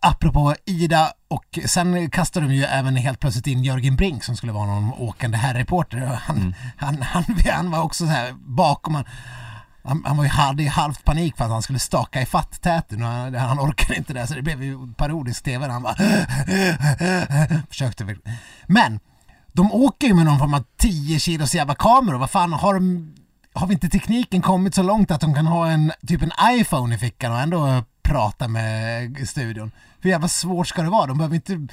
apropå 0.02 0.54
Ida 0.64 1.12
och 1.28 1.58
sen 1.66 2.10
kastade 2.10 2.46
de 2.46 2.54
ju 2.54 2.64
även 2.64 2.96
helt 2.96 3.20
plötsligt 3.20 3.46
in 3.46 3.64
Jörgen 3.64 3.96
Brink 3.96 4.24
som 4.24 4.36
skulle 4.36 4.52
vara 4.52 4.66
någon 4.66 4.92
åkande 4.92 5.36
herrreporter. 5.38 5.98
Han, 6.22 6.36
Mm. 6.36 6.54
han, 6.76 7.02
han, 7.02 7.24
han 7.54 7.70
var 7.70 7.82
också 7.82 8.04
så 8.06 8.10
här 8.10 8.32
bakom. 8.32 8.94
Han, 8.94 9.04
han, 9.84 10.02
han 10.06 10.16
var 10.16 10.24
ju, 10.24 10.30
hade 10.30 10.62
ju 10.62 10.68
halvt 10.68 11.04
panik 11.04 11.36
för 11.36 11.44
att 11.44 11.50
han 11.50 11.62
skulle 11.62 11.78
staka 11.78 12.22
i 12.22 12.26
fatt 12.26 12.62
täten 12.62 13.02
och 13.02 13.08
han, 13.08 13.34
han 13.34 13.60
orkade 13.60 13.96
inte 13.98 14.12
det 14.12 14.26
så 14.26 14.34
det 14.34 14.42
blev 14.42 14.62
ju 14.62 14.92
parodisk 14.94 15.44
tv 15.44 15.68
han 15.68 15.82
bara 15.82 15.94
försökte. 17.68 18.16
Men 18.66 19.00
de 19.52 19.72
åker 19.72 20.06
ju 20.06 20.14
med 20.14 20.24
någon 20.24 20.38
form 20.38 20.54
av 20.54 20.64
10 20.78 21.18
kilos 21.18 21.54
jävla 21.54 21.74
kameror. 21.74 22.18
Vad 22.18 22.30
fan 22.30 22.52
har 22.52 22.74
de 22.74 23.14
har 23.52 23.66
vi 23.66 23.72
inte 23.74 23.88
tekniken 23.88 24.42
kommit 24.42 24.74
så 24.74 24.82
långt 24.82 25.10
att 25.10 25.20
de 25.20 25.34
kan 25.34 25.46
ha 25.46 25.66
en 25.70 25.92
typ 26.06 26.22
en 26.22 26.32
iPhone 26.50 26.94
i 26.94 26.98
fickan 26.98 27.32
och 27.32 27.40
ändå 27.40 27.84
prata 28.02 28.48
med 28.48 29.28
studion? 29.28 29.70
Hur 30.02 30.10
jävla 30.10 30.28
svårt 30.28 30.68
ska 30.68 30.82
det 30.82 30.90
vara? 30.90 31.06
De 31.06 31.18
behöver 31.18 31.34
inte, 31.34 31.52
de 31.54 31.68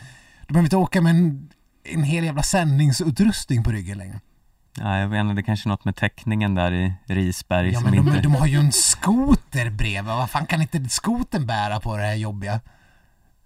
behöver 0.47 0.65
inte 0.65 0.77
åka 0.77 1.01
med 1.01 1.09
en, 1.09 1.49
en 1.83 2.03
hel 2.03 2.23
jävla 2.23 2.43
sändningsutrustning 2.43 3.63
på 3.63 3.71
ryggen 3.71 3.97
längre. 3.97 4.19
Ja, 4.79 4.97
jag 4.99 5.07
vet 5.07 5.19
inte, 5.19 5.33
det 5.33 5.41
är 5.41 5.43
kanske 5.43 5.67
är 5.67 5.69
något 5.69 5.85
med 5.85 5.95
täckningen 5.95 6.55
där 6.55 6.71
i 6.71 6.93
Risberg 7.05 7.67
Ja 7.71 7.79
som 7.79 7.89
men 7.89 8.05
de, 8.05 8.09
inte... 8.09 8.21
de 8.21 8.35
har 8.35 8.47
ju 8.47 8.59
en 8.59 8.71
skoter 8.71 9.69
bredvid. 9.69 10.03
Vad 10.13 10.29
fan 10.29 10.45
kan 10.45 10.61
inte 10.61 10.89
skotern 10.89 11.45
bära 11.45 11.79
på 11.79 11.97
det 11.97 12.03
här 12.03 12.13
jobbiga? 12.15 12.59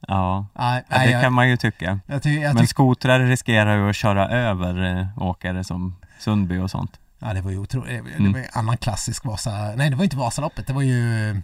Ja, 0.07 0.45
ja 0.55 0.81
nej, 0.87 1.05
det 1.07 1.11
jag, 1.11 1.21
kan 1.21 1.33
man 1.33 1.49
ju 1.49 1.57
tycka. 1.57 1.99
jag, 2.05 2.23
ty, 2.23 2.39
jag 2.39 2.53
Men 2.53 2.63
tyck, 2.63 2.69
skotrar 2.69 3.19
riskerar 3.19 3.75
ju 3.77 3.89
att 3.89 3.95
köra 3.95 4.29
över 4.29 4.99
eh, 4.99 5.23
åkare 5.23 5.63
som 5.63 5.95
Sundby 6.19 6.57
och 6.57 6.71
sånt. 6.71 6.99
ja, 7.19 7.33
det 7.33 7.41
var 7.41 7.51
ju 7.51 7.57
otroligt. 7.57 8.03
Det 8.03 8.15
Mm. 8.19 8.31
var 8.33 8.39
en 8.39 8.45
annan 8.53 8.77
klassisk 8.77 9.25
Vasa... 9.25 9.51
Nej, 9.75 9.89
det 9.89 9.95
var 9.95 10.03
inte 10.03 10.17
Vasaloppet. 10.17 10.67
Det 10.67 10.73
var 10.73 10.81
ju 10.81 11.41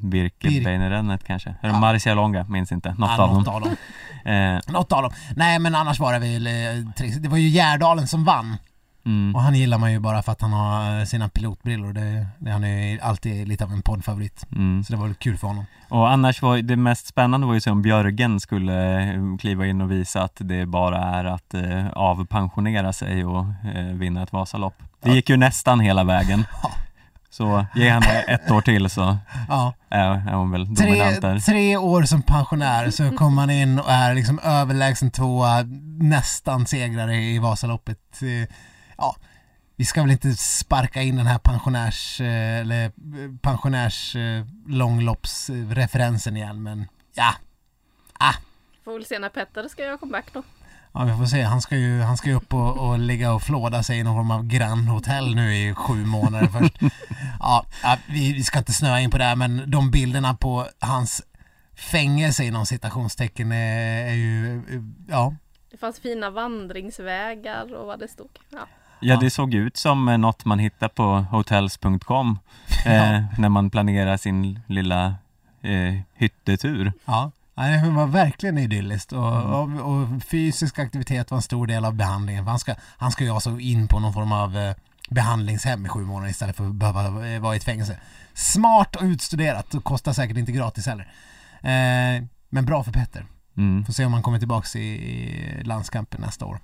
Birke 0.00 0.48
Bir- 0.48 0.64
Beinerennet 0.64 1.24
kanske? 1.26 1.54
Eller 1.62 1.74
Ja. 1.74 1.80
Marcialonga, 1.80 2.44
minns 2.48 2.72
inte. 2.72 2.88
Något 2.98 3.10
Ja, 3.16 3.22
av 3.22 3.28
dem. 3.28 3.38
något 3.38 3.48
av 3.54 3.60
dem. 3.60 3.76
Eh, 4.24 4.58
Något 4.72 4.92
av 4.92 5.02
dem. 5.02 5.12
Nej 5.36 5.58
men 5.58 5.74
annars 5.74 6.00
var 6.00 6.12
det 6.12 6.18
väl 6.18 6.46
eh. 6.46 7.12
Det 7.20 7.28
var 7.28 7.36
ju 7.38 7.48
Gärdalen 7.48 8.06
som 8.08 8.24
vann. 8.24 8.56
mm. 9.06 9.34
Och 9.34 9.42
han 9.42 9.54
gillar 9.54 9.78
man 9.78 9.92
ju 9.92 9.98
bara 10.00 10.22
för 10.22 10.32
att 10.32 10.40
han 10.40 10.52
har 10.52 10.98
eh, 10.98 11.04
sina 11.04 11.28
pilotbrillor. 11.28 11.92
Det, 11.92 12.26
det, 12.38 12.50
han 12.50 12.64
är 12.64 12.92
ju 12.92 13.00
alltid 13.00 13.48
lite 13.48 13.64
av 13.64 13.72
en 13.72 13.82
poddfavorit. 13.82 14.46
Mm. 14.52 14.84
Så 14.84 14.92
det 14.92 14.96
var 14.98 15.06
väl 15.06 15.14
kul 15.14 15.36
för 15.38 15.46
honom. 15.46 15.64
Och 15.88 16.10
annars 16.10 16.42
var 16.42 16.58
det 16.58 16.76
mest 16.76 17.06
spännande 17.06 17.46
var 17.46 17.54
ju 17.54 17.60
se 17.60 17.70
om 17.70 17.82
Björgen 17.82 18.40
skulle 18.40 19.02
eh, 19.14 19.36
kliva 19.40 19.66
in 19.66 19.80
och 19.80 19.90
visa 19.90 20.22
att 20.22 20.36
det 20.38 20.66
bara 20.66 20.98
är 20.98 21.24
att 21.24 21.54
eh, 21.54 21.88
avpensionera 21.92 22.92
sig 22.92 23.24
och 23.24 23.44
eh, 23.74 23.84
vinna 23.84 24.22
ett 24.22 24.32
Vasalopp. 24.32 24.82
Det 25.02 25.10
gick 25.10 25.30
ju 25.30 25.36
nästan 25.36 25.80
hela 25.80 26.04
vägen. 26.04 26.44
Så 27.30 27.66
ge 27.74 27.90
henne 27.90 28.22
ett 28.22 28.50
år 28.50 28.60
till 28.60 28.90
så 28.90 29.18
Ja. 29.48 29.74
är, 29.90 30.10
är 30.10 30.32
hon 30.34 30.50
väl 30.50 30.74
dominant 30.74 31.20
Tre, 31.20 31.28
där. 31.30 31.40
tre 31.40 31.76
år 31.76 32.02
som 32.02 32.22
pensionär 32.22 32.90
så 32.90 33.10
kommer 33.10 33.42
han 33.42 33.50
in 33.50 33.78
och 33.78 33.90
är 33.90 34.14
liksom 34.14 34.38
överlägsen 34.38 35.10
tvåa, 35.10 35.62
nästan 36.00 36.66
segrare 36.66 37.16
i 37.16 37.38
Vasaloppet. 37.38 38.22
Eh, 38.22 38.54
Ja, 39.00 39.16
vi 39.76 39.84
ska 39.84 40.02
väl 40.02 40.10
inte 40.10 40.34
sparka 40.34 41.02
in 41.02 41.16
den 41.16 41.26
här 41.26 41.38
pensionärs, 41.38 42.20
eh, 42.20 42.60
eller 42.60 42.84
eh, 42.84 42.90
pensionärs 43.42 44.16
långloppsreferensen 44.66 46.36
igen 46.36 46.62
men 46.62 46.86
ja, 47.14 47.34
Får 48.84 48.92
väl 48.92 49.04
se 49.04 49.18
när 49.18 49.28
Petter 49.28 49.68
ska 49.68 49.82
göra 49.82 49.98
comeback 49.98 50.26
då. 50.32 50.42
Ja, 50.98 51.04
vi 51.04 51.12
får 51.12 51.26
se. 51.26 51.42
Han 51.42 51.60
ska 51.60 51.76
ju, 51.76 52.00
han 52.00 52.16
ska 52.16 52.28
ju 52.28 52.34
upp 52.34 52.54
och, 52.54 52.88
och 52.88 52.98
ligga 52.98 53.32
och 53.32 53.42
flåda 53.42 53.82
sig 53.82 53.98
i 53.98 54.02
någon 54.02 54.16
form 54.16 54.30
av 54.30 54.46
grannhotell 54.46 55.34
nu 55.34 55.56
i 55.56 55.74
sju 55.74 56.04
månader 56.04 56.46
först. 56.46 56.78
Ja, 57.40 57.64
ja, 57.82 57.96
vi, 58.08 58.32
vi 58.32 58.42
ska 58.42 58.58
inte 58.58 58.72
snöa 58.72 59.00
in 59.00 59.10
på 59.10 59.18
det 59.18 59.24
här, 59.24 59.36
men 59.36 59.70
de 59.70 59.90
bilderna 59.90 60.34
på 60.34 60.66
hans 60.80 61.22
fängelse 61.76 62.44
inom 62.44 62.66
citationstecken 62.66 63.52
är, 63.52 64.06
är 64.06 64.14
ju, 64.14 64.62
ja. 65.08 65.34
Det 65.70 65.76
fanns 65.76 66.00
fina 66.00 66.30
vandringsvägar 66.30 67.74
och 67.74 67.86
vad 67.86 67.98
det 67.98 68.08
stod. 68.08 68.30
Ja. 68.50 68.66
Ja, 69.00 69.16
det 69.16 69.30
såg 69.30 69.54
ut 69.54 69.76
som 69.76 70.04
något 70.04 70.44
man 70.44 70.58
hittar 70.58 70.88
på 70.88 71.04
hotels.com 71.30 72.38
eh, 72.86 73.22
när 73.38 73.48
man 73.48 73.70
planerar 73.70 74.16
sin 74.16 74.60
lilla 74.66 75.14
eh, 75.62 75.94
hyttetur. 76.14 76.92
Ja, 77.04 77.30
Nej, 77.58 77.82
det 77.82 77.90
var 77.90 78.06
verkligen 78.06 78.58
idylliskt 78.58 79.12
och, 79.12 79.42
och, 79.42 79.62
och 79.62 80.22
fysisk 80.22 80.78
aktivitet 80.78 81.30
var 81.30 81.38
en 81.38 81.42
stor 81.42 81.66
del 81.66 81.84
av 81.84 81.94
behandlingen. 81.94 82.46
Han, 82.46 82.58
ska, 82.58 82.74
han 82.96 83.10
ska 83.10 83.24
ju 83.24 83.30
alltså 83.30 83.58
in 83.58 83.88
på 83.88 83.98
någon 83.98 84.12
form 84.12 84.32
av 84.32 84.56
eh, 84.56 84.74
behandlingshem 85.10 85.86
i 85.86 85.88
sju 85.88 86.00
månader 86.00 86.30
istället 86.30 86.56
för 86.56 86.66
att 86.66 86.74
behöva 86.74 87.28
eh, 87.28 87.40
vara 87.40 87.54
i 87.54 87.56
ett 87.56 87.64
fängelse. 87.64 87.98
Smart 88.34 88.96
och 88.96 89.02
utstuderat 89.02 89.74
och 89.74 89.84
kostar 89.84 90.12
säkert 90.12 90.36
inte 90.36 90.52
gratis 90.52 90.86
heller. 90.86 91.12
Eh, 91.62 92.24
men 92.48 92.64
bra 92.64 92.84
för 92.84 92.92
Petter. 92.92 93.26
Mm. 93.56 93.84
Får 93.84 93.92
se 93.92 94.04
om 94.04 94.12
han 94.12 94.22
kommer 94.22 94.38
tillbaks 94.38 94.76
i, 94.76 94.80
i 94.80 95.64
landskampen 95.64 96.20
nästa 96.20 96.44
år. 96.44 96.60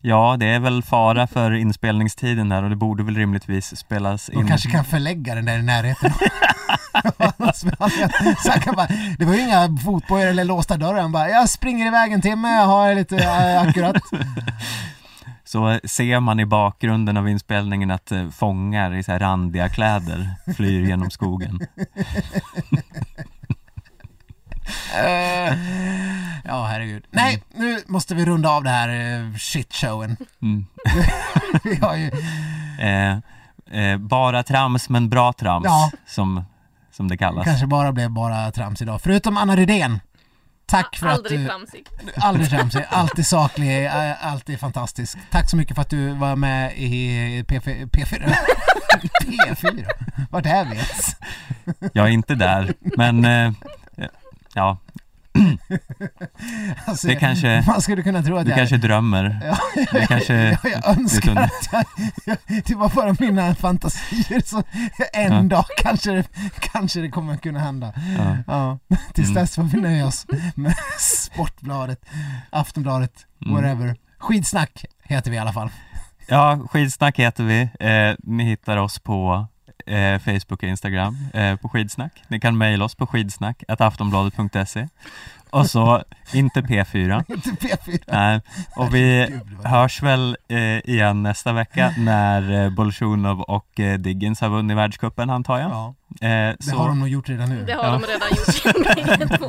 Ja, 0.00 0.36
det 0.40 0.46
är 0.46 0.60
väl 0.60 0.82
fara 0.82 1.26
för 1.26 1.52
inspelningstiden 1.52 2.48
där 2.48 2.62
och 2.62 2.70
det 2.70 2.76
borde 2.76 3.02
väl 3.02 3.16
rimligtvis 3.16 3.76
spelas 3.76 4.26
De 4.26 4.40
in. 4.40 4.48
kanske 4.48 4.70
kan 4.70 4.84
förlägga 4.84 5.34
den 5.34 5.44
där 5.44 5.58
i 5.58 5.62
närheten. 5.62 6.12
Bara, 8.76 8.88
det 9.18 9.24
var 9.24 9.34
ju 9.34 9.40
inga 9.40 9.76
fotbojor 9.84 10.26
eller 10.26 10.44
låsta 10.44 10.76
dörrar. 10.76 11.00
Han 11.00 11.12
bara, 11.12 11.28
jag 11.28 11.48
springer 11.48 11.86
iväg 11.86 12.12
en 12.12 12.20
timme, 12.20 12.54
jag 12.54 12.66
har 12.66 12.94
lite 12.94 13.16
äh, 13.16 13.62
akkurat. 13.68 13.96
Så 15.44 15.80
ser 15.84 16.20
man 16.20 16.40
i 16.40 16.46
bakgrunden 16.46 17.16
av 17.16 17.28
inspelningen 17.28 17.90
att 17.90 18.12
eh, 18.12 18.28
fångar 18.30 18.94
i 18.94 19.02
så 19.02 19.12
här 19.12 19.18
randiga 19.18 19.68
kläder 19.68 20.30
flyr 20.56 20.86
genom 20.86 21.10
skogen. 21.10 21.60
Eh, 24.94 25.54
ja, 26.44 26.66
herregud. 26.66 27.04
Nej, 27.10 27.42
nu 27.54 27.78
måste 27.86 28.14
vi 28.14 28.24
runda 28.24 28.50
av 28.50 28.64
det 28.64 28.70
här 28.70 29.20
uh, 29.20 29.36
shitshowen. 29.36 30.16
Mm. 30.42 30.66
vi 31.64 31.76
har 31.76 31.96
ju, 31.96 32.10
Eh, 32.78 33.16
eh, 33.80 33.98
bara 33.98 34.42
trams 34.42 34.88
men 34.88 35.08
bra 35.08 35.32
trams 35.32 35.64
Ja. 35.64 35.90
som, 36.06 36.44
som 36.92 37.08
det 37.08 37.16
kallas. 37.16 37.44
kanske 37.44 37.66
bara 37.66 37.92
blev 37.92 38.10
bara 38.10 38.52
trams 38.52 38.82
idag. 38.82 39.00
Förutom 39.02 39.36
Anna 39.36 39.56
Rydén. 39.56 40.00
Tack 40.66 40.96
för 40.96 41.06
Aldrig 41.06 41.38
att 41.38 41.44
du... 41.44 41.48
tramsig. 41.48 41.86
Aldrig 42.16 42.50
tramsig, 42.50 42.84
alltid 42.88 43.26
saklig, 43.26 43.86
alltid 44.20 44.60
fantastisk. 44.60 45.18
Tack 45.30 45.50
så 45.50 45.56
mycket 45.56 45.74
för 45.74 45.82
att 45.82 45.90
du 45.90 46.08
var 46.08 46.36
med 46.36 46.72
i 46.76 47.42
P4. 47.42 47.90
P4? 47.90 48.34
P4? 49.22 49.86
Vart 50.30 50.46
är 50.46 50.64
vi 50.64 50.70
ens? 50.70 51.16
Jag 51.92 52.06
är 52.06 52.10
inte 52.10 52.34
där, 52.34 52.74
men 52.96 53.24
eh, 53.24 53.52
ja, 54.54 54.78
Alltså, 56.86 57.06
Det 57.08 57.16
kanske- 57.16 57.64
Man 57.66 57.82
skulle 57.82 58.02
kunna 58.02 58.22
tro 58.22 58.36
att 58.36 58.46
du 58.46 58.52
kanske 58.52 58.76
drömmer. 58.76 59.40
Ja, 59.44 59.58
Det 59.92 60.06
kanske 60.06 60.34
ja, 60.34 60.56
jag 60.70 60.98
önskar 60.98 61.20
kunde- 61.20 61.42
att 61.44 61.86
jag, 62.26 62.36
Det 62.66 62.74
var 62.74 62.88
bara 62.88 63.16
mina 63.18 63.54
fantasier 63.54 64.42
så 64.46 64.62
en 65.12 65.32
Ja. 65.32 65.42
dag 65.42 65.64
kanske 65.82 66.10
det, 66.12 66.24
kanske 66.60 67.00
det 67.00 67.08
kommer 67.10 67.36
kunna 67.36 67.58
hända. 67.60 67.92
Ja. 68.18 68.36
Ja, 68.46 68.96
tills 69.14 69.28
Mm. 69.28 69.42
dess 69.42 69.54
får 69.54 69.62
vi 69.62 69.80
nöja 69.80 70.06
oss 70.06 70.26
med 70.54 70.74
Sportbladet, 70.98 71.98
Aftonbladet, 72.50 73.26
Mm. 73.46 73.54
whatever. 73.54 73.96
Skidsnack 74.18 74.84
heter 75.04 75.30
vi 75.30 75.36
i 75.36 75.40
alla 75.40 75.52
fall. 75.52 75.70
Ja, 76.28 76.58
Skidsnack 76.70 77.18
heter 77.18 77.44
vi. 77.44 77.60
Eh, 77.80 78.14
ni 78.22 78.44
hittar 78.44 78.76
oss 78.76 78.98
på 78.98 79.46
eh, 79.86 80.18
Facebook 80.18 80.62
och 80.62 80.68
Instagram 80.68 81.16
eh, 81.34 81.56
på 81.56 81.68
Skidsnack. 81.68 82.22
Ni 82.28 82.40
kan 82.40 82.58
mejla 82.58 82.84
oss 82.84 82.94
på 82.94 83.06
skidsnack 83.06 83.62
aftonbladet.se 83.68 84.88
och 85.50 85.66
så 85.70 86.04
inte 86.32 86.60
P4. 86.60 87.24
Inte 87.32 87.50
P4. 87.50 88.02
Nej, 88.06 88.40
och 88.76 88.94
vi 88.94 89.38
hörs 89.64 90.02
väl 90.02 90.36
eh, 90.48 90.58
igen 90.78 91.22
nästa 91.22 91.52
vecka 91.52 91.94
när 91.98 92.64
eh, 92.64 92.70
Bolsjunov 92.70 93.40
och 93.40 93.80
eh, 93.80 93.98
Diggins 93.98 94.40
har 94.40 94.48
vunnit 94.48 94.76
världscupen 94.76 95.30
antar 95.30 95.58
jag. 95.58 95.70
Ja, 95.70 95.94
Eh, 96.20 96.28
det 96.28 96.56
så, 96.60 96.76
har 96.76 96.88
de 96.88 96.98
nog 96.98 97.08
gjort 97.08 97.28
redan 97.28 97.48
nu. 97.48 97.64
Det 97.64 97.72
har 97.72 97.84
Ja. 97.84 97.90
de 97.90 98.02
redan 98.06 98.28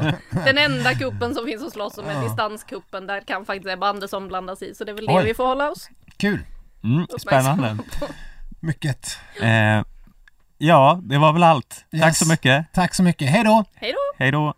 gjort. 0.01 0.15
Den 0.45 0.57
enda 0.57 0.93
kuppen 0.93 1.35
som 1.35 1.45
finns 1.45 1.63
att 1.63 1.73
slåss 1.73 1.97
om 1.97 2.05
är 2.05 2.13
Ja. 2.13 2.21
distanskuppen. 2.23 3.07
Där 3.07 3.21
kan 3.21 3.45
faktiskt 3.45 3.69
Ebba 3.69 3.89
Andersson 3.89 4.27
blandas 4.27 4.61
i. 4.61 4.75
Så 4.75 4.83
det 4.83 4.91
är 4.91 4.95
väl 4.95 5.05
det 5.05 5.13
Oj. 5.13 5.23
vi 5.25 5.33
får 5.33 5.45
hålla 5.47 5.71
oss 5.71 5.89
Kul, 6.17 6.39
mm, 6.83 7.07
spännande. 7.19 7.77
mycket. 8.59 9.17
Ja, 10.65 10.99
det 11.03 11.17
var 11.17 11.33
väl 11.33 11.43
allt. 11.43 11.85
Tack 11.91 12.01
Yes. 12.07 12.19
så 12.19 12.27
mycket. 12.27 12.65
Tack 12.73 12.95
så 12.95 13.03
mycket, 13.03 13.29
hej 13.29 13.43
då! 13.43 13.63
Hej 13.75 13.91
då! 13.91 13.97
Hej 14.23 14.31
då. 14.31 14.53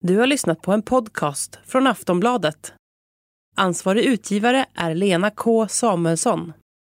Du 0.00 0.18
har 0.18 0.26
lyssnat 0.26 0.62
på 0.62 0.72
en 0.72 0.82
podcast 0.82 1.58
från 1.66 1.86
Aftonbladet. 1.86 2.72
Ansvarig 3.56 4.04
utgivare 4.04 4.66
är 4.74 4.94
Lena 4.94 5.30
K 5.30 5.68
Samuelsson. 5.68 6.52